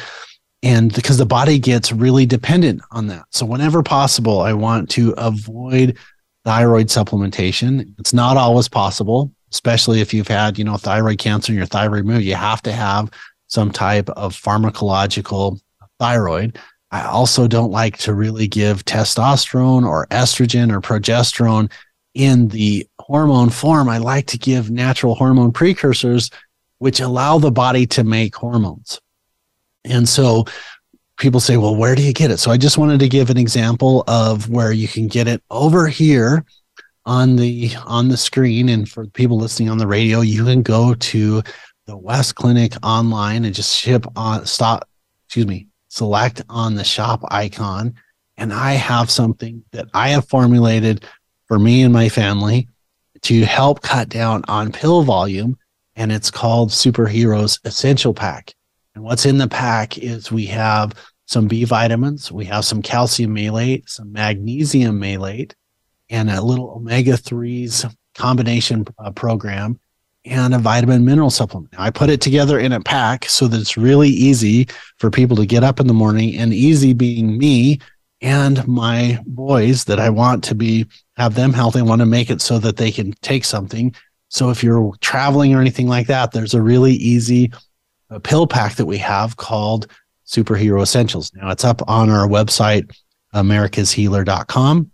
And 0.62 0.92
because 0.94 1.18
the 1.18 1.26
body 1.26 1.58
gets 1.58 1.92
really 1.92 2.26
dependent 2.26 2.82
on 2.90 3.06
that. 3.08 3.24
So, 3.30 3.46
whenever 3.46 3.82
possible, 3.82 4.40
I 4.40 4.52
want 4.52 4.90
to 4.90 5.12
avoid 5.16 5.96
thyroid 6.44 6.86
supplementation. 6.86 7.92
It's 7.98 8.12
not 8.12 8.36
always 8.36 8.68
possible, 8.68 9.32
especially 9.52 10.00
if 10.00 10.14
you've 10.14 10.28
had, 10.28 10.58
you 10.58 10.64
know, 10.64 10.76
thyroid 10.76 11.18
cancer 11.18 11.52
and 11.52 11.56
your 11.56 11.66
thyroid 11.66 12.06
removed. 12.06 12.24
You 12.24 12.36
have 12.36 12.62
to 12.62 12.72
have 12.72 13.10
some 13.48 13.70
type 13.70 14.08
of 14.10 14.34
pharmacological 14.34 15.60
thyroid. 15.98 16.58
I 16.92 17.02
also 17.02 17.48
don't 17.48 17.72
like 17.72 17.98
to 17.98 18.14
really 18.14 18.46
give 18.46 18.84
testosterone 18.84 19.84
or 19.84 20.06
estrogen 20.06 20.72
or 20.72 20.80
progesterone 20.80 21.70
in 22.14 22.48
the 22.48 22.88
hormone 23.06 23.50
form. 23.50 23.88
I 23.88 23.98
like 23.98 24.26
to 24.26 24.38
give 24.38 24.70
natural 24.70 25.14
hormone 25.14 25.52
precursors, 25.52 26.30
which 26.78 27.00
allow 27.00 27.38
the 27.38 27.52
body 27.52 27.86
to 27.88 28.04
make 28.04 28.34
hormones. 28.34 29.00
And 29.84 30.08
so 30.08 30.44
people 31.18 31.40
say, 31.40 31.56
well, 31.56 31.76
where 31.76 31.94
do 31.94 32.02
you 32.02 32.12
get 32.12 32.30
it? 32.30 32.38
So 32.38 32.50
I 32.50 32.56
just 32.56 32.78
wanted 32.78 33.00
to 33.00 33.08
give 33.08 33.30
an 33.30 33.38
example 33.38 34.04
of 34.08 34.48
where 34.48 34.72
you 34.72 34.88
can 34.88 35.06
get 35.06 35.28
it 35.28 35.42
over 35.50 35.86
here 35.86 36.44
on 37.04 37.36
the 37.36 37.70
on 37.84 38.08
the 38.08 38.16
screen 38.16 38.68
and 38.68 38.88
for 38.88 39.06
people 39.06 39.38
listening 39.38 39.68
on 39.68 39.78
the 39.78 39.86
radio 39.86 40.22
you 40.22 40.44
can 40.44 40.60
go 40.60 40.92
to 40.94 41.40
the 41.86 41.96
west 41.96 42.34
clinic 42.34 42.72
online 42.82 43.44
and 43.44 43.54
just 43.54 43.76
ship 43.76 44.04
on 44.16 44.44
stop 44.44 44.88
excuse 45.24 45.46
me 45.46 45.68
select 45.96 46.42
on 46.50 46.74
the 46.74 46.84
shop 46.84 47.22
icon, 47.28 47.94
and 48.36 48.52
I 48.52 48.72
have 48.72 49.10
something 49.10 49.64
that 49.72 49.88
I 49.94 50.10
have 50.10 50.28
formulated 50.28 51.06
for 51.48 51.58
me 51.58 51.82
and 51.82 51.92
my 51.92 52.10
family 52.10 52.68
to 53.26 53.44
help 53.44 53.82
cut 53.82 54.08
down 54.08 54.44
on 54.46 54.70
pill 54.70 55.02
volume. 55.02 55.58
And 55.96 56.12
it's 56.12 56.30
called 56.30 56.70
Superheroes 56.70 57.58
Essential 57.64 58.14
Pack. 58.14 58.54
And 58.94 59.02
what's 59.02 59.26
in 59.26 59.36
the 59.36 59.48
pack 59.48 59.98
is 59.98 60.30
we 60.30 60.46
have 60.46 60.94
some 61.24 61.48
B 61.48 61.64
vitamins, 61.64 62.30
we 62.30 62.44
have 62.44 62.64
some 62.64 62.82
calcium 62.82 63.34
malate, 63.34 63.88
some 63.88 64.12
magnesium 64.12 65.00
malate, 65.00 65.56
and 66.08 66.30
a 66.30 66.40
little 66.40 66.70
omega 66.70 67.14
3s 67.14 67.92
combination 68.14 68.86
uh, 69.00 69.10
program 69.10 69.80
and 70.24 70.54
a 70.54 70.58
vitamin 70.58 71.04
mineral 71.04 71.30
supplement. 71.30 71.74
I 71.76 71.90
put 71.90 72.10
it 72.10 72.20
together 72.20 72.60
in 72.60 72.72
a 72.72 72.80
pack 72.80 73.24
so 73.24 73.48
that 73.48 73.60
it's 73.60 73.76
really 73.76 74.08
easy 74.08 74.68
for 74.98 75.10
people 75.10 75.36
to 75.38 75.46
get 75.46 75.64
up 75.64 75.80
in 75.80 75.88
the 75.88 75.94
morning 75.94 76.36
and 76.36 76.54
easy 76.54 76.92
being 76.92 77.36
me 77.36 77.80
and 78.26 78.66
my 78.66 79.20
boys 79.24 79.84
that 79.84 80.00
I 80.00 80.10
want 80.10 80.42
to 80.44 80.56
be 80.56 80.84
have 81.16 81.36
them 81.36 81.52
healthy. 81.52 81.78
I 81.78 81.82
want 81.82 82.00
to 82.00 82.06
make 82.06 82.28
it 82.28 82.40
so 82.40 82.58
that 82.58 82.76
they 82.76 82.90
can 82.90 83.12
take 83.22 83.44
something. 83.44 83.94
So 84.30 84.50
if 84.50 84.64
you're 84.64 84.92
traveling 85.00 85.54
or 85.54 85.60
anything 85.60 85.86
like 85.86 86.08
that, 86.08 86.32
there's 86.32 86.52
a 86.52 86.60
really 86.60 86.94
easy 86.94 87.52
uh, 88.10 88.18
pill 88.18 88.48
pack 88.48 88.74
that 88.74 88.86
we 88.86 88.98
have 88.98 89.36
called 89.36 89.86
Superhero 90.26 90.82
Essentials. 90.82 91.32
Now 91.34 91.50
it's 91.50 91.64
up 91.64 91.88
on 91.88 92.10
our 92.10 92.26
website, 92.26 92.90
americashealer.com. 93.32 94.90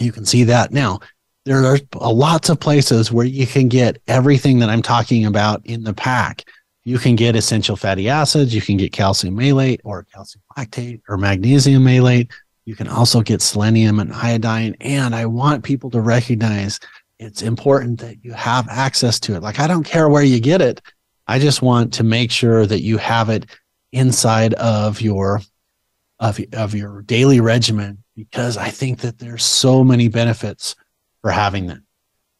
You 0.00 0.10
can 0.10 0.24
see 0.24 0.42
that 0.42 0.72
now 0.72 0.98
there 1.44 1.64
are 1.64 1.78
lots 2.00 2.48
of 2.48 2.58
places 2.58 3.12
where 3.12 3.26
you 3.26 3.46
can 3.46 3.68
get 3.68 4.02
everything 4.08 4.58
that 4.58 4.68
I'm 4.68 4.82
talking 4.82 5.26
about 5.26 5.64
in 5.64 5.84
the 5.84 5.94
pack. 5.94 6.42
You 6.82 6.98
can 6.98 7.14
get 7.14 7.36
essential 7.36 7.76
fatty 7.76 8.08
acids, 8.08 8.52
you 8.52 8.60
can 8.60 8.78
get 8.78 8.92
calcium 8.92 9.36
malate 9.36 9.80
or 9.84 10.02
calcium 10.12 10.42
lactate 10.58 11.02
or 11.08 11.16
magnesium 11.16 11.84
malate. 11.84 12.32
You 12.64 12.74
can 12.74 12.88
also 12.88 13.20
get 13.20 13.42
selenium 13.42 14.00
and 14.00 14.12
iodine. 14.12 14.76
And 14.80 15.14
I 15.14 15.26
want 15.26 15.64
people 15.64 15.90
to 15.90 16.00
recognize 16.00 16.80
it's 17.18 17.42
important 17.42 18.00
that 18.00 18.24
you 18.24 18.32
have 18.32 18.68
access 18.68 19.20
to 19.20 19.34
it. 19.34 19.42
Like, 19.42 19.60
I 19.60 19.66
don't 19.66 19.84
care 19.84 20.08
where 20.08 20.22
you 20.22 20.40
get 20.40 20.60
it. 20.60 20.80
I 21.26 21.38
just 21.38 21.62
want 21.62 21.92
to 21.94 22.04
make 22.04 22.30
sure 22.30 22.66
that 22.66 22.82
you 22.82 22.98
have 22.98 23.30
it 23.30 23.46
inside 23.92 24.54
of 24.54 25.00
your 25.00 25.40
of, 26.20 26.40
of 26.52 26.74
your 26.74 27.02
daily 27.02 27.40
regimen 27.40 28.02
because 28.16 28.56
I 28.56 28.68
think 28.68 29.00
that 29.00 29.18
there's 29.18 29.44
so 29.44 29.82
many 29.82 30.08
benefits 30.08 30.76
for 31.20 31.30
having 31.30 31.66
them. 31.66 31.84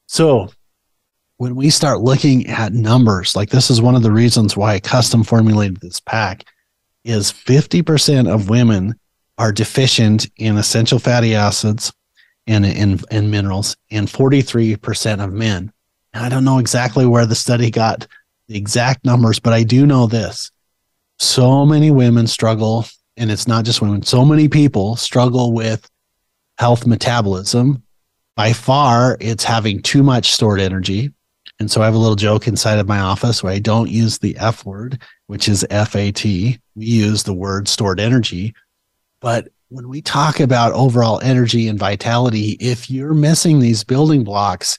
So 0.06 0.50
when 1.38 1.56
we 1.56 1.70
start 1.70 2.00
looking 2.00 2.46
at 2.46 2.72
numbers, 2.72 3.34
like 3.34 3.50
this 3.50 3.70
is 3.70 3.82
one 3.82 3.96
of 3.96 4.02
the 4.02 4.12
reasons 4.12 4.56
why 4.56 4.74
I 4.74 4.80
custom 4.80 5.24
formulated 5.24 5.80
this 5.80 6.00
pack, 6.00 6.44
is 7.04 7.32
50% 7.32 8.32
of 8.32 8.48
women 8.48 8.94
are 9.38 9.52
deficient 9.52 10.28
in 10.36 10.56
essential 10.56 10.98
fatty 10.98 11.34
acids 11.34 11.92
and 12.46 12.64
in, 12.66 13.00
in 13.10 13.30
minerals, 13.30 13.76
and 13.90 14.06
43% 14.06 15.24
of 15.24 15.32
men. 15.32 15.72
I 16.12 16.28
don't 16.28 16.44
know 16.44 16.58
exactly 16.58 17.06
where 17.06 17.26
the 17.26 17.34
study 17.34 17.70
got 17.70 18.06
the 18.48 18.56
exact 18.56 19.04
numbers, 19.04 19.40
but 19.40 19.52
I 19.52 19.62
do 19.62 19.86
know 19.86 20.06
this. 20.06 20.50
So 21.18 21.64
many 21.64 21.90
women 21.90 22.26
struggle, 22.26 22.86
and 23.16 23.30
it's 23.30 23.48
not 23.48 23.64
just 23.64 23.80
women, 23.80 24.02
so 24.02 24.24
many 24.24 24.48
people 24.48 24.96
struggle 24.96 25.52
with 25.52 25.88
health 26.58 26.86
metabolism 26.86 27.82
by 28.36 28.52
far 28.52 29.16
it's 29.20 29.44
having 29.44 29.80
too 29.80 30.02
much 30.02 30.32
stored 30.32 30.60
energy. 30.60 31.12
And 31.60 31.70
so 31.70 31.82
I 31.82 31.84
have 31.84 31.94
a 31.94 31.98
little 31.98 32.16
joke 32.16 32.48
inside 32.48 32.78
of 32.78 32.88
my 32.88 32.98
office 32.98 33.42
where 33.42 33.52
I 33.52 33.60
don't 33.60 33.88
use 33.88 34.18
the 34.18 34.36
F 34.38 34.64
word, 34.64 35.00
which 35.28 35.48
is 35.48 35.66
FAT. 35.70 36.24
We 36.24 36.58
use 36.76 37.22
the 37.22 37.32
word 37.34 37.68
stored 37.68 38.00
energy. 38.00 38.54
But 39.24 39.48
when 39.70 39.88
we 39.88 40.02
talk 40.02 40.38
about 40.38 40.74
overall 40.74 41.18
energy 41.22 41.66
and 41.68 41.78
vitality, 41.78 42.58
if 42.60 42.90
you're 42.90 43.14
missing 43.14 43.58
these 43.58 43.82
building 43.82 44.22
blocks, 44.22 44.76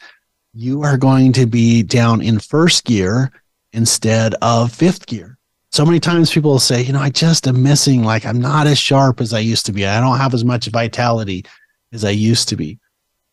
you 0.53 0.83
are 0.83 0.97
going 0.97 1.33
to 1.33 1.47
be 1.47 1.81
down 1.81 2.21
in 2.21 2.37
first 2.37 2.85
gear 2.85 3.31
instead 3.73 4.35
of 4.43 4.71
fifth 4.71 5.07
gear. 5.07 5.39
So 5.71 5.83
many 5.83 5.99
times 5.99 6.31
people 6.31 6.51
will 6.51 6.59
say, 6.59 6.83
you 6.83 6.93
know, 6.93 6.99
I 6.99 7.09
just 7.09 7.47
am 7.47 7.63
missing, 7.63 8.03
like, 8.03 8.23
I'm 8.23 8.39
not 8.39 8.67
as 8.67 8.77
sharp 8.77 9.19
as 9.19 9.33
I 9.33 9.39
used 9.39 9.65
to 9.65 9.71
be. 9.71 9.83
I 9.83 9.99
don't 9.99 10.19
have 10.19 10.35
as 10.35 10.45
much 10.45 10.67
vitality 10.67 11.43
as 11.91 12.05
I 12.05 12.11
used 12.11 12.47
to 12.49 12.55
be. 12.55 12.77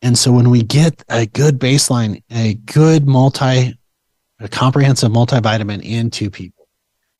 And 0.00 0.16
so 0.16 0.32
when 0.32 0.48
we 0.48 0.62
get 0.62 1.04
a 1.10 1.26
good 1.26 1.58
baseline, 1.58 2.22
a 2.30 2.54
good 2.54 3.06
multi, 3.06 3.78
a 4.40 4.48
comprehensive 4.48 5.12
multivitamin 5.12 5.82
into 5.82 6.30
people, 6.30 6.68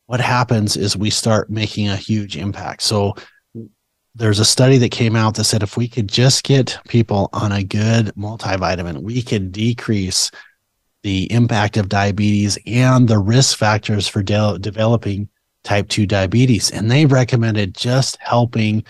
what 0.06 0.20
happens 0.20 0.78
is 0.78 0.96
we 0.96 1.10
start 1.10 1.50
making 1.50 1.90
a 1.90 1.96
huge 1.96 2.38
impact. 2.38 2.82
So 2.82 3.16
there's 4.14 4.38
a 4.38 4.44
study 4.44 4.78
that 4.78 4.90
came 4.90 5.16
out 5.16 5.34
that 5.36 5.44
said 5.44 5.62
if 5.62 5.76
we 5.76 5.88
could 5.88 6.08
just 6.08 6.44
get 6.44 6.78
people 6.88 7.30
on 7.32 7.52
a 7.52 7.62
good 7.62 8.06
multivitamin, 8.14 9.02
we 9.02 9.22
could 9.22 9.52
decrease 9.52 10.30
the 11.02 11.30
impact 11.32 11.76
of 11.76 11.88
diabetes 11.88 12.58
and 12.66 13.08
the 13.08 13.18
risk 13.18 13.56
factors 13.56 14.06
for 14.06 14.22
de- 14.22 14.58
developing 14.60 15.28
type 15.64 15.88
2 15.88 16.06
diabetes. 16.06 16.70
And 16.70 16.90
they 16.90 17.06
recommended 17.06 17.74
just 17.74 18.18
helping 18.20 18.84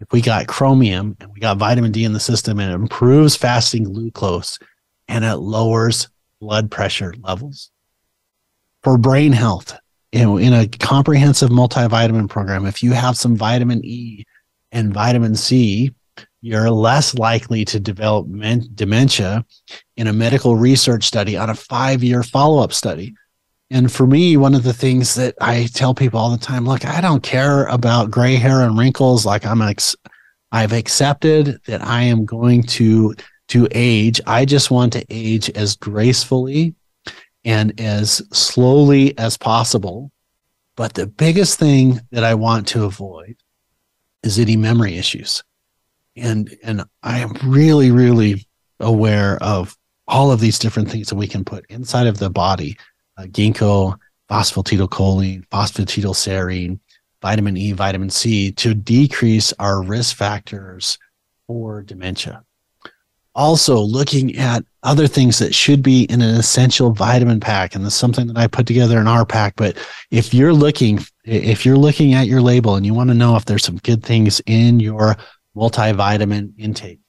if 0.00 0.10
we 0.12 0.20
got 0.20 0.48
chromium 0.48 1.16
and 1.20 1.32
we 1.32 1.40
got 1.40 1.56
vitamin 1.56 1.92
D 1.92 2.04
in 2.04 2.12
the 2.12 2.20
system, 2.20 2.58
and 2.58 2.70
it 2.70 2.74
improves 2.74 3.36
fasting 3.36 3.84
glucose 3.84 4.58
and 5.08 5.24
it 5.24 5.36
lowers 5.36 6.08
blood 6.40 6.70
pressure 6.70 7.14
levels. 7.22 7.70
For 8.82 8.98
brain 8.98 9.32
health, 9.32 9.78
you 10.12 10.22
know, 10.22 10.36
in 10.36 10.52
a 10.52 10.66
comprehensive 10.66 11.50
multivitamin 11.50 12.28
program, 12.28 12.66
if 12.66 12.82
you 12.82 12.92
have 12.92 13.16
some 13.16 13.36
vitamin 13.36 13.82
E 13.84 14.24
and 14.74 14.92
vitamin 14.92 15.34
C, 15.34 15.94
you're 16.42 16.70
less 16.70 17.14
likely 17.14 17.64
to 17.64 17.80
develop 17.80 18.26
dementia 18.74 19.46
in 19.96 20.08
a 20.08 20.12
medical 20.12 20.56
research 20.56 21.04
study 21.04 21.38
on 21.38 21.48
a 21.48 21.54
five 21.54 22.04
year 22.04 22.22
follow 22.22 22.62
up 22.62 22.74
study. 22.74 23.14
And 23.70 23.90
for 23.90 24.06
me, 24.06 24.36
one 24.36 24.54
of 24.54 24.62
the 24.62 24.74
things 24.74 25.14
that 25.14 25.34
I 25.40 25.68
tell 25.72 25.94
people 25.94 26.20
all 26.20 26.30
the 26.30 26.36
time, 26.36 26.66
look, 26.66 26.84
I 26.84 27.00
don't 27.00 27.22
care 27.22 27.64
about 27.66 28.10
gray 28.10 28.36
hair 28.36 28.60
and 28.60 28.76
wrinkles. 28.76 29.24
Like 29.24 29.46
I'm, 29.46 29.62
ex- 29.62 29.96
I've 30.52 30.72
accepted 30.72 31.58
that 31.66 31.82
I 31.82 32.02
am 32.02 32.26
going 32.26 32.62
to 32.64 33.14
to 33.48 33.68
age. 33.72 34.20
I 34.26 34.44
just 34.44 34.70
want 34.70 34.92
to 34.94 35.04
age 35.10 35.50
as 35.50 35.76
gracefully 35.76 36.74
and 37.44 37.78
as 37.80 38.22
slowly 38.32 39.16
as 39.18 39.36
possible. 39.36 40.10
But 40.76 40.94
the 40.94 41.06
biggest 41.06 41.58
thing 41.58 42.00
that 42.10 42.24
I 42.24 42.34
want 42.34 42.66
to 42.68 42.84
avoid 42.84 43.36
is 44.24 44.38
any 44.38 44.56
memory 44.56 44.98
issues. 44.98 45.42
And 46.16 46.56
and 46.62 46.84
I 47.02 47.18
am 47.18 47.34
really, 47.44 47.90
really 47.90 48.46
aware 48.80 49.42
of 49.42 49.76
all 50.06 50.30
of 50.30 50.40
these 50.40 50.58
different 50.58 50.90
things 50.90 51.08
that 51.08 51.16
we 51.16 51.26
can 51.26 51.44
put 51.44 51.64
inside 51.68 52.06
of 52.06 52.18
the 52.18 52.30
body. 52.30 52.76
Uh, 53.16 53.22
ginkgo, 53.22 53.96
phosphatidylcholine, 54.28 55.46
phosphatidylserine, 55.48 56.78
vitamin 57.22 57.56
E, 57.56 57.72
vitamin 57.72 58.10
C 58.10 58.52
to 58.52 58.74
decrease 58.74 59.52
our 59.58 59.82
risk 59.82 60.16
factors 60.16 60.98
for 61.46 61.82
dementia. 61.82 62.44
Also, 63.36 63.78
looking 63.78 64.36
at 64.36 64.64
other 64.84 65.08
things 65.08 65.38
that 65.38 65.54
should 65.54 65.82
be 65.82 66.04
in 66.04 66.22
an 66.22 66.36
essential 66.36 66.92
vitamin 66.92 67.40
pack, 67.40 67.74
and 67.74 67.84
this 67.84 67.94
is 67.94 67.98
something 67.98 68.28
that 68.28 68.36
I 68.36 68.46
put 68.46 68.66
together 68.66 69.00
in 69.00 69.08
our 69.08 69.26
pack. 69.26 69.54
But 69.56 69.76
if 70.10 70.32
you're 70.32 70.52
looking, 70.52 71.00
if 71.24 71.64
you're 71.64 71.76
looking 71.76 72.14
at 72.14 72.26
your 72.26 72.40
label 72.40 72.76
and 72.76 72.84
you 72.84 72.94
want 72.94 73.08
to 73.08 73.14
know 73.14 73.36
if 73.36 73.44
there's 73.44 73.64
some 73.64 73.78
good 73.78 74.02
things 74.02 74.40
in 74.46 74.80
your 74.80 75.16
multivitamin 75.56 76.52
intake, 76.58 77.00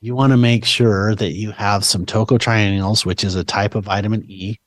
you 0.00 0.14
want 0.14 0.32
to 0.32 0.36
make 0.36 0.64
sure 0.64 1.14
that 1.14 1.32
you 1.32 1.50
have 1.50 1.84
some 1.84 2.06
tocotrienols, 2.06 3.04
which 3.04 3.24
is 3.24 3.34
a 3.34 3.44
type 3.44 3.74
of 3.74 3.84
vitamin 3.84 4.22
E, 4.28 4.58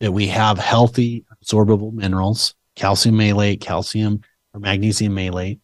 that 0.00 0.12
we 0.12 0.28
have 0.28 0.58
healthy 0.58 1.24
absorbable 1.34 1.92
minerals, 1.92 2.54
calcium 2.76 3.16
malate, 3.16 3.60
calcium 3.60 4.20
or 4.54 4.60
magnesium 4.60 5.14
malate, 5.14 5.60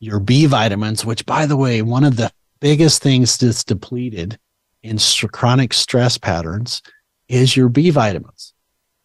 your 0.00 0.20
B 0.20 0.46
vitamins, 0.46 1.04
which 1.04 1.26
by 1.26 1.46
the 1.46 1.56
way, 1.56 1.82
one 1.82 2.04
of 2.04 2.16
the 2.16 2.30
biggest 2.60 3.02
things 3.02 3.36
that's 3.36 3.64
depleted 3.64 4.38
in 4.82 4.98
chronic 5.32 5.72
stress 5.72 6.18
patterns 6.18 6.82
is 7.28 7.56
your 7.56 7.68
B 7.68 7.90
vitamins. 7.90 8.54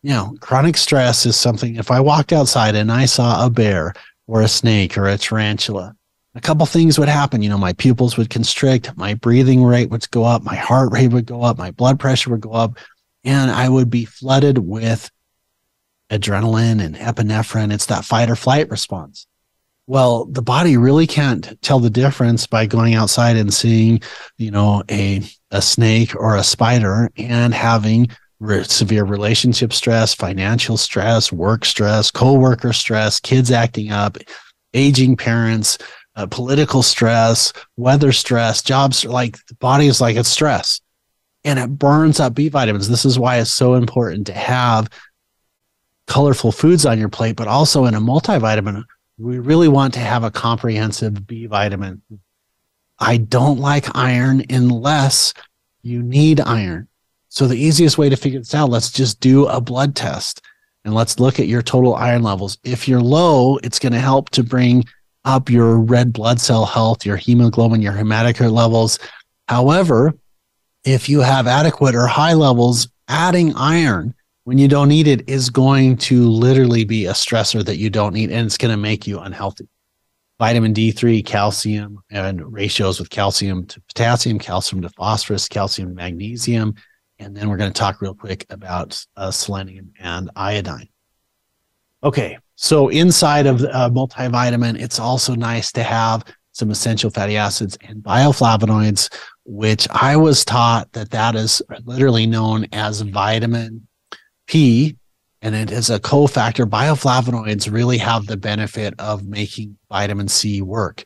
You 0.03 0.09
know, 0.09 0.35
chronic 0.41 0.75
stress 0.77 1.25
is 1.25 1.37
something, 1.37 1.77
if 1.77 1.89
I 1.89 2.01
walked 2.01 2.33
outside 2.33 2.75
and 2.75 2.91
I 2.91 3.05
saw 3.05 3.45
a 3.45 3.49
bear 3.49 3.93
or 4.27 4.41
a 4.41 4.47
snake 4.49 4.97
or 4.97 5.07
a 5.07 5.17
tarantula, 5.17 5.95
a 6.35 6.41
couple 6.41 6.65
things 6.65 6.99
would 6.99 7.07
happen. 7.07 7.41
You 7.41 7.49
know, 7.49 7.57
my 7.57 7.73
pupils 7.73 8.17
would 8.17 8.29
constrict, 8.29 8.95
my 8.97 9.13
breathing 9.13 9.63
rate 9.63 9.89
would 9.89 10.09
go 10.11 10.25
up, 10.25 10.43
my 10.43 10.55
heart 10.55 10.91
rate 10.91 11.13
would 11.13 11.25
go 11.25 11.41
up, 11.41 11.57
my 11.57 11.71
blood 11.71 11.99
pressure 11.99 12.31
would 12.31 12.41
go 12.41 12.51
up, 12.51 12.77
and 13.23 13.49
I 13.49 13.69
would 13.69 13.89
be 13.89 14.03
flooded 14.03 14.57
with 14.57 15.09
adrenaline 16.09 16.83
and 16.83 16.95
epinephrine. 16.95 17.73
It's 17.73 17.85
that 17.85 18.03
fight 18.03 18.29
or 18.29 18.35
flight 18.35 18.69
response. 18.69 19.25
Well, 19.87 20.25
the 20.25 20.41
body 20.41 20.77
really 20.77 21.07
can't 21.07 21.61
tell 21.61 21.79
the 21.79 21.89
difference 21.89 22.47
by 22.47 22.65
going 22.65 22.93
outside 22.93 23.35
and 23.35 23.53
seeing, 23.53 24.01
you 24.37 24.51
know, 24.51 24.83
a, 24.89 25.21
a 25.51 25.61
snake 25.61 26.15
or 26.15 26.35
a 26.35 26.43
spider 26.43 27.09
and 27.17 27.53
having 27.53 28.09
re- 28.43 28.63
severe 28.63 29.05
relationship 29.05 29.73
stress, 29.73 30.13
financial 30.13 30.77
stress, 30.77 31.31
work 31.31 31.65
stress, 31.65 32.11
coworker 32.11 32.73
stress, 32.73 33.19
kids 33.19 33.51
acting 33.51 33.91
up, 33.91 34.17
aging 34.73 35.15
parents, 35.15 35.77
uh, 36.15 36.27
political 36.27 36.83
stress, 36.83 37.53
weather 37.77 38.11
stress, 38.11 38.61
jobs. 38.61 39.05
Like 39.05 39.37
the 39.47 39.55
body 39.55 39.87
is 39.87 40.01
like 40.01 40.15
it's 40.15 40.29
stress 40.29 40.81
and 41.43 41.57
it 41.57 41.67
burns 41.67 42.19
up 42.19 42.33
B 42.35 42.49
vitamins. 42.49 42.89
This 42.89 43.05
is 43.05 43.17
why 43.17 43.39
it's 43.39 43.51
so 43.51 43.73
important 43.73 44.27
to 44.27 44.33
have 44.33 44.89
colorful 46.05 46.51
foods 46.51 46.85
on 46.85 46.99
your 46.99 47.09
plate, 47.09 47.35
but 47.35 47.47
also 47.47 47.85
in 47.85 47.95
a 47.95 48.01
multivitamin 48.01 48.83
we 49.17 49.39
really 49.39 49.67
want 49.67 49.93
to 49.93 49.99
have 49.99 50.23
a 50.23 50.31
comprehensive 50.31 51.27
B 51.27 51.45
vitamin. 51.45 52.01
I 52.99 53.17
don't 53.17 53.59
like 53.59 53.95
iron 53.95 54.43
unless 54.49 55.33
you 55.81 56.01
need 56.01 56.39
iron. 56.39 56.87
So 57.33 57.47
the 57.47 57.57
easiest 57.57 57.97
way 57.97 58.09
to 58.09 58.15
figure 58.15 58.37
this 58.37 58.53
out, 58.53 58.69
let's 58.69 58.91
just 58.91 59.19
do 59.19 59.47
a 59.47 59.59
blood 59.59 59.95
test 59.95 60.39
and 60.85 60.93
let's 60.93 61.19
look 61.19 61.39
at 61.39 61.47
your 61.47 61.63
total 61.63 61.95
iron 61.95 62.21
levels. 62.21 62.59
If 62.63 62.87
you're 62.87 63.01
low, 63.01 63.57
it's 63.63 63.79
going 63.79 63.93
to 63.93 63.99
help 63.99 64.29
to 64.31 64.43
bring 64.43 64.85
up 65.25 65.49
your 65.49 65.79
red 65.79 66.13
blood 66.13 66.39
cell 66.39 66.63
health, 66.63 67.07
your 67.07 67.17
hemoglobin, 67.17 67.81
your 67.81 67.93
hematocrit 67.93 68.51
levels. 68.51 68.99
However, 69.47 70.13
if 70.85 71.09
you 71.09 71.21
have 71.21 71.47
adequate 71.47 71.95
or 71.95 72.05
high 72.05 72.33
levels, 72.33 72.87
adding 73.07 73.55
iron 73.55 74.13
when 74.43 74.59
you 74.59 74.67
don't 74.67 74.87
need 74.87 75.07
it 75.07 75.27
is 75.27 75.49
going 75.49 75.97
to 75.97 76.29
literally 76.29 76.83
be 76.83 77.07
a 77.07 77.13
stressor 77.13 77.65
that 77.65 77.77
you 77.77 77.89
don't 77.89 78.13
need 78.13 78.29
and 78.29 78.45
it's 78.45 78.59
going 78.59 78.69
to 78.69 78.77
make 78.77 79.07
you 79.07 79.17
unhealthy. 79.17 79.67
Vitamin 80.37 80.71
D3, 80.71 81.25
calcium, 81.25 81.97
and 82.11 82.53
ratios 82.53 82.99
with 82.99 83.09
calcium 83.09 83.65
to 83.65 83.81
potassium, 83.81 84.37
calcium 84.37 84.83
to 84.83 84.89
phosphorus, 84.89 85.47
calcium 85.47 85.89
to 85.89 85.95
magnesium. 85.95 86.75
And 87.19 87.35
then 87.35 87.49
we're 87.49 87.57
going 87.57 87.71
to 87.71 87.79
talk 87.79 88.01
real 88.01 88.15
quick 88.15 88.45
about 88.49 89.05
uh, 89.15 89.31
selenium 89.31 89.93
and 89.99 90.29
iodine. 90.35 90.89
Okay, 92.03 92.37
so 92.55 92.89
inside 92.89 93.45
of 93.45 93.59
the 93.59 93.73
uh, 93.73 93.89
multivitamin, 93.89 94.79
it's 94.79 94.99
also 94.99 95.35
nice 95.35 95.71
to 95.73 95.83
have 95.83 96.23
some 96.51 96.69
essential 96.69 97.09
fatty 97.09 97.37
acids 97.37 97.77
and 97.81 98.03
bioflavonoids, 98.03 99.13
which 99.45 99.87
I 99.89 100.15
was 100.17 100.45
taught 100.45 100.91
that 100.93 101.11
that 101.11 101.35
is 101.35 101.61
literally 101.85 102.25
known 102.25 102.67
as 102.71 103.01
vitamin 103.01 103.87
P, 104.47 104.97
and 105.41 105.55
it 105.55 105.71
is 105.71 105.89
a 105.89 105.99
cofactor. 105.99 106.69
Bioflavonoids 106.69 107.71
really 107.71 107.97
have 107.97 108.27
the 108.27 108.37
benefit 108.37 108.93
of 108.99 109.25
making 109.25 109.77
vitamin 109.89 110.27
C 110.27 110.61
work. 110.61 111.03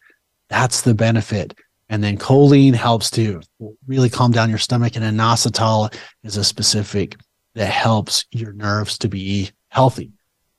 That's 0.50 0.82
the 0.82 0.94
benefit. 0.94 1.58
And 1.90 2.04
then 2.04 2.18
choline 2.18 2.74
helps 2.74 3.10
to 3.12 3.42
really 3.86 4.10
calm 4.10 4.32
down 4.32 4.50
your 4.50 4.58
stomach, 4.58 4.96
and 4.96 5.06
inositol 5.06 5.94
is 6.24 6.36
a 6.36 6.44
specific 6.44 7.16
that 7.56 7.68
helps 7.68 8.26
your 8.32 8.54
nerves 8.54 8.98
to 9.00 9.08
be 9.08 9.52
healthy. 9.70 10.12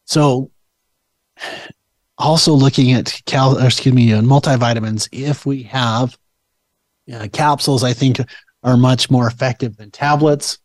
So, 0.04 0.50
also 2.16 2.52
looking 2.52 2.92
at 2.92 3.20
cal, 3.26 3.58
excuse 3.58 3.94
me, 3.94 4.12
uh, 4.12 4.22
multivitamins. 4.22 5.08
If 5.12 5.44
we 5.44 5.64
have 5.64 6.16
uh, 7.12 7.28
capsules, 7.32 7.84
I 7.84 7.92
think 7.92 8.18
are 8.62 8.76
much 8.76 9.10
more 9.10 9.26
effective 9.26 9.76
than 9.76 9.90
tablets 9.90 10.58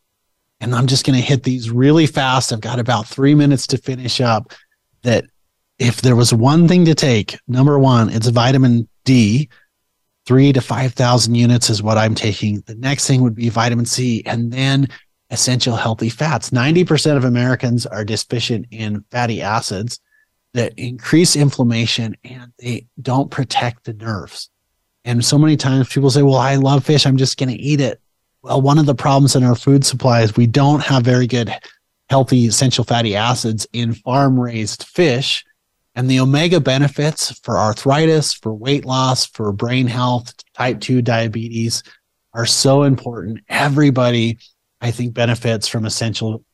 and 0.64 0.74
I'm 0.74 0.86
just 0.86 1.04
going 1.04 1.18
to 1.18 1.24
hit 1.24 1.42
these 1.42 1.70
really 1.70 2.06
fast. 2.06 2.52
I've 2.52 2.60
got 2.60 2.78
about 2.78 3.06
three 3.06 3.34
minutes 3.34 3.66
to 3.68 3.78
finish 3.78 4.20
up. 4.20 4.52
That 5.02 5.26
if 5.78 6.00
there 6.00 6.16
was 6.16 6.32
one 6.32 6.66
thing 6.68 6.86
to 6.86 6.94
take, 6.94 7.38
number 7.46 7.78
one, 7.78 8.08
it's 8.08 8.28
vitamin 8.28 8.88
D. 9.04 9.50
Three 10.26 10.52
to 10.52 10.60
5,000 10.60 11.34
units 11.34 11.70
is 11.70 11.82
what 11.82 11.98
I'm 11.98 12.14
taking. 12.14 12.60
The 12.66 12.74
next 12.76 13.06
thing 13.06 13.22
would 13.22 13.34
be 13.34 13.48
vitamin 13.48 13.84
C 13.84 14.22
and 14.24 14.52
then 14.52 14.88
essential 15.30 15.76
healthy 15.76 16.08
fats. 16.08 16.50
90% 16.50 17.16
of 17.16 17.24
Americans 17.24 17.86
are 17.86 18.04
deficient 18.04 18.66
in 18.70 19.04
fatty 19.10 19.42
acids 19.42 20.00
that 20.54 20.72
increase 20.78 21.36
inflammation 21.36 22.16
and 22.24 22.52
they 22.58 22.86
don't 23.02 23.30
protect 23.30 23.84
the 23.84 23.92
nerves. 23.92 24.50
And 25.04 25.22
so 25.24 25.36
many 25.36 25.56
times 25.56 25.88
people 25.88 26.10
say, 26.10 26.22
Well, 26.22 26.36
I 26.36 26.54
love 26.54 26.84
fish. 26.84 27.06
I'm 27.06 27.16
just 27.16 27.36
going 27.36 27.50
to 27.50 27.60
eat 27.60 27.80
it 27.80 28.00
well, 28.44 28.60
one 28.60 28.78
of 28.78 28.84
the 28.84 28.94
problems 28.94 29.34
in 29.34 29.42
our 29.42 29.54
food 29.54 29.86
supply 29.86 30.20
is 30.20 30.36
we 30.36 30.46
don't 30.46 30.82
have 30.82 31.02
very 31.02 31.26
good 31.26 31.50
healthy 32.10 32.46
essential 32.46 32.84
fatty 32.84 33.16
acids 33.16 33.66
in 33.72 33.94
farm 33.94 34.38
raised 34.38 34.82
fish. 34.82 35.42
And 35.94 36.10
the 36.10 36.20
omega 36.20 36.60
benefits 36.60 37.38
for 37.40 37.58
arthritis, 37.58 38.32
for 38.34 38.52
weight 38.52 38.84
loss, 38.84 39.26
for 39.26 39.52
brain 39.52 39.86
health, 39.86 40.32
type 40.54 40.80
2 40.80 41.02
diabetes 41.02 41.82
are 42.32 42.46
so 42.46 42.82
important. 42.82 43.40
Everybody, 43.48 44.38
I 44.80 44.90
think, 44.90 45.14
benefits 45.14 45.68
from 45.68 45.84
essential 45.84 46.44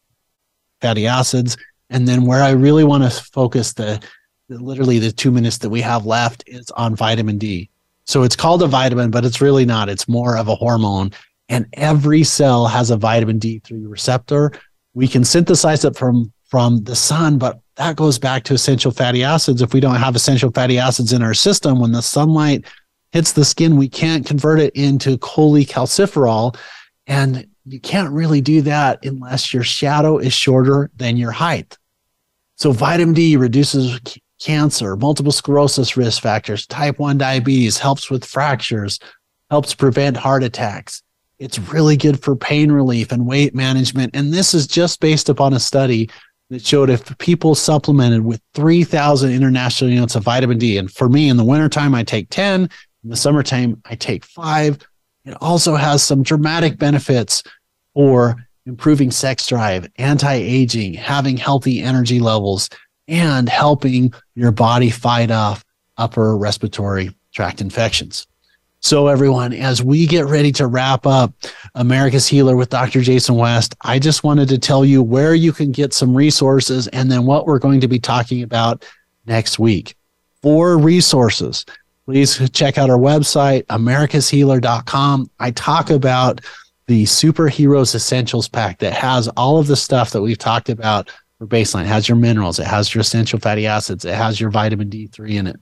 fatty 0.81 1.07
acids. 1.07 1.57
And 1.89 2.07
then 2.07 2.27
where 2.27 2.43
I 2.43 2.51
really 2.51 2.85
want 2.85 3.05
to 3.05 3.11
focus 3.33 3.73
the, 3.73 4.03
the 4.49 4.59
literally 4.59 4.99
the 4.99 5.11
two 5.11 5.31
minutes 5.31 5.59
that 5.59 5.71
we 5.71 5.81
have 5.81 6.05
left 6.05 6.45
is 6.47 6.71
on 6.73 6.95
vitamin 6.95 7.39
D. 7.39 7.71
So 8.05 8.23
it's 8.23 8.37
called 8.37 8.63
a 8.63 8.67
vitamin, 8.67 9.11
but 9.11 9.25
it's 9.25 9.41
really 9.41 9.65
not. 9.65 9.89
It's 9.89 10.09
more 10.09 10.37
of 10.37 10.49
a 10.49 10.55
hormone 10.55 11.13
and 11.51 11.67
every 11.73 12.23
cell 12.23 12.69
has 12.69 12.91
a 12.91 12.97
vitamin 12.97 13.39
D3 13.39 13.91
receptor. 13.91 14.53
We 14.95 15.09
can 15.09 15.25
synthesize 15.25 15.85
it 15.85 15.97
from 15.97 16.33
from 16.49 16.83
the 16.85 16.97
sun, 16.97 17.39
but 17.39 17.61
that 17.77 17.97
goes 17.97 18.19
back 18.19 18.45
to 18.45 18.55
essential 18.55 18.91
fatty 18.91 19.25
acids. 19.25 19.63
If 19.63 19.73
we 19.73 19.81
don't 19.81 19.97
have 19.97 20.17
essential 20.17 20.51
fatty 20.51 20.79
acids 20.79 21.13
in 21.13 21.23
our 21.23 21.35
system, 21.35 21.81
when 21.81 21.93
the 21.93 22.03
sunlight 22.03 22.65
hits 23.13 23.33
the 23.33 23.45
skin, 23.45 23.77
we 23.77 23.89
can't 23.89 24.27
convert 24.27 24.61
it 24.61 24.75
into 24.75 25.19
cholecalciferol. 25.19 26.57
And 27.07 27.47
you 27.65 27.81
can't 27.81 28.13
really 28.13 28.41
do 28.41 28.63
that 28.63 29.05
unless 29.05 29.53
your 29.53 29.63
shadow 29.63 30.19
is 30.19 30.33
shorter 30.33 30.91
than 30.97 31.17
your 31.17 31.31
height. 31.31 31.77
So 32.57 32.73
vitamin 32.73 33.15
D 33.15 33.37
reduces 33.37 33.99
cancer, 34.41 34.97
multiple 34.97 35.33
sclerosis 35.33 35.97
risk 35.97 36.23
factors, 36.23 36.67
type 36.67 36.99
1 36.99 37.19
diabetes, 37.19 37.79
helps 37.79 38.11
with 38.11 38.25
fractures, 38.25 38.99
helps 39.51 39.75
prevent 39.75 40.17
heart 40.17 40.43
attacks. 40.43 41.03
It's 41.39 41.59
really 41.59 41.97
good 41.97 42.23
for 42.23 42.37
pain 42.37 42.71
relief 42.71 43.13
and 43.13 43.27
weight 43.27 43.55
management. 43.55 44.15
And 44.15 44.33
this 44.33 44.53
is 44.53 44.67
just 44.67 45.01
based 45.01 45.29
upon 45.29 45.55
a 45.55 45.61
study 45.61 46.11
that 46.51 46.67
showed 46.67 46.91
if 46.91 47.17
people 47.19 47.55
supplemented 47.55 48.25
with 48.25 48.41
3,000 48.55 49.33
international 49.33 49.91
units 49.91 50.17
of 50.17 50.25
vitamin 50.25 50.59
D, 50.59 50.77
and 50.77 50.91
for 50.91 51.09
me 51.09 51.29
in 51.29 51.37
the 51.37 51.45
wintertime, 51.45 51.95
I 51.95 52.03
take 52.03 52.29
10, 52.31 52.69
in 53.05 53.11
the 53.11 53.17
summertime, 53.17 53.81
I 53.87 53.95
take 53.95 54.25
five. 54.25 54.79
It 55.25 55.35
also 55.41 55.77
has 55.77 56.03
some 56.03 56.23
dramatic 56.23 56.79
benefits 56.79 57.43
for 57.95 58.37
improving 58.67 59.11
sex 59.11 59.47
drive, 59.47 59.89
anti 59.97 60.33
aging, 60.33 60.95
having 60.95 61.37
healthy 61.37 61.81
energy 61.81 62.21
levels, 62.21 62.69
and 63.09 63.49
helping 63.49 64.13
your 64.35 64.53
body 64.53 64.91
fight 64.91 65.31
off 65.31 65.65
upper 65.97 66.37
respiratory 66.37 67.15
tract 67.33 67.61
infections. 67.61 68.27
So, 68.83 69.09
everyone, 69.09 69.53
as 69.53 69.83
we 69.83 70.07
get 70.07 70.25
ready 70.25 70.51
to 70.53 70.67
wrap 70.67 71.07
up 71.07 71.35
America's 71.75 72.27
Healer 72.27 72.57
with 72.57 72.71
Dr. 72.71 73.03
Jason 73.03 73.35
West, 73.35 73.75
I 73.83 73.99
just 73.99 74.25
wanted 74.25 74.49
to 74.49 74.59
tell 74.59 74.87
you 74.87 75.03
where 75.03 75.35
you 75.35 75.53
can 75.53 75.71
get 75.71 75.93
some 75.93 76.17
resources 76.17 76.89
and 76.89 77.11
then 77.11 77.27
what 77.27 77.47
we're 77.47 77.59
going 77.59 77.83
to 77.83 77.89
be 77.89 77.99
talking 77.99 78.43
about 78.43 78.87
next 79.27 79.59
week. 79.59 79.97
For 80.41 80.79
resources, 80.79 81.67
please 82.07 82.51
check 82.51 82.79
out 82.79 82.89
our 82.89 82.99
website, 82.99 83.65
americashealer.com. 83.67 85.31
I 85.39 85.51
talk 85.51 85.91
about 85.91 86.41
the 86.87 87.05
Superheroes 87.05 87.95
Essentials 87.95 88.49
Pack 88.49 88.79
that 88.79 88.95
has 88.95 89.29
all 89.37 89.59
of 89.59 89.67
the 89.67 89.77
stuff 89.77 90.11
that 90.13 90.23
we've 90.23 90.39
talked 90.39 90.71
about 90.71 91.11
for 91.39 91.47
baseline. 91.47 91.83
It 91.83 91.89
has 91.89 92.09
your 92.09 92.17
minerals, 92.17 92.59
it 92.59 92.67
has 92.67 92.95
your 92.95 93.03
essential 93.03 93.39
fatty 93.39 93.67
acids, 93.67 94.07
it 94.07 94.15
has 94.15 94.41
your 94.41 94.51
vitamin 94.51 94.89
D3 94.89 95.31
in 95.33 95.47
it 95.49 95.61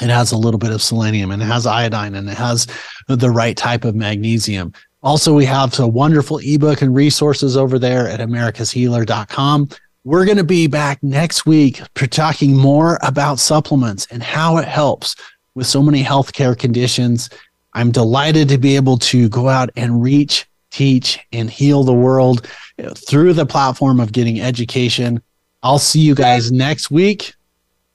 it 0.00 0.10
has 0.10 0.32
a 0.32 0.36
little 0.36 0.58
bit 0.58 0.72
of 0.72 0.82
selenium 0.82 1.30
and 1.30 1.42
it 1.42 1.46
has 1.46 1.66
iodine 1.66 2.14
and 2.14 2.28
it 2.28 2.36
has 2.36 2.66
the 3.08 3.30
right 3.30 3.56
type 3.56 3.84
of 3.84 3.94
magnesium. 3.94 4.72
Also, 5.02 5.34
we 5.34 5.44
have 5.44 5.78
a 5.78 5.86
wonderful 5.86 6.40
ebook 6.42 6.80
and 6.82 6.94
resources 6.94 7.56
over 7.56 7.78
there 7.78 8.08
at 8.08 8.20
americashealer.com. 8.20 9.68
We're 10.04 10.24
going 10.24 10.38
to 10.38 10.44
be 10.44 10.66
back 10.66 11.02
next 11.02 11.46
week 11.46 11.80
talking 12.10 12.56
more 12.56 12.98
about 13.02 13.38
supplements 13.38 14.06
and 14.10 14.22
how 14.22 14.56
it 14.58 14.66
helps 14.66 15.16
with 15.54 15.66
so 15.66 15.82
many 15.82 16.02
healthcare 16.02 16.58
conditions. 16.58 17.30
I'm 17.74 17.90
delighted 17.90 18.48
to 18.48 18.58
be 18.58 18.76
able 18.76 18.98
to 18.98 19.28
go 19.28 19.48
out 19.48 19.70
and 19.76 20.02
reach, 20.02 20.46
teach, 20.70 21.18
and 21.32 21.50
heal 21.50 21.84
the 21.84 21.94
world 21.94 22.48
through 22.94 23.34
the 23.34 23.46
platform 23.46 24.00
of 24.00 24.12
getting 24.12 24.40
education. 24.40 25.22
I'll 25.62 25.78
see 25.78 26.00
you 26.00 26.14
guys 26.14 26.52
next 26.52 26.90
week. 26.90 27.34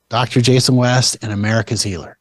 Dr. 0.10 0.42
Jason 0.42 0.76
West 0.76 1.18
and 1.22 1.32
America's 1.32 1.84
Healer. 1.84 2.18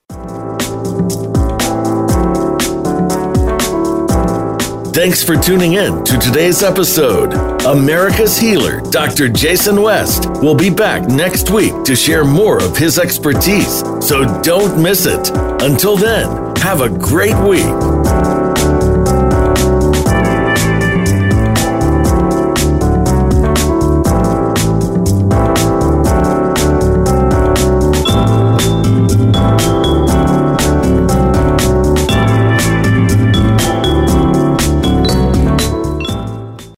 Thanks 4.92 5.22
for 5.24 5.36
tuning 5.36 5.74
in 5.74 6.04
to 6.04 6.18
today's 6.18 6.62
episode. 6.62 7.32
America's 7.64 8.36
Healer, 8.36 8.80
Dr. 8.90 9.28
Jason 9.28 9.80
West, 9.80 10.28
will 10.42 10.56
be 10.56 10.68
back 10.68 11.08
next 11.08 11.50
week 11.50 11.72
to 11.84 11.96
share 11.96 12.24
more 12.24 12.62
of 12.62 12.76
his 12.76 12.98
expertise, 12.98 13.78
so 14.06 14.42
don't 14.42 14.82
miss 14.82 15.06
it. 15.06 15.30
Until 15.62 15.96
then, 15.96 16.54
have 16.56 16.80
a 16.82 16.90
great 16.90 17.36
week. 17.48 17.64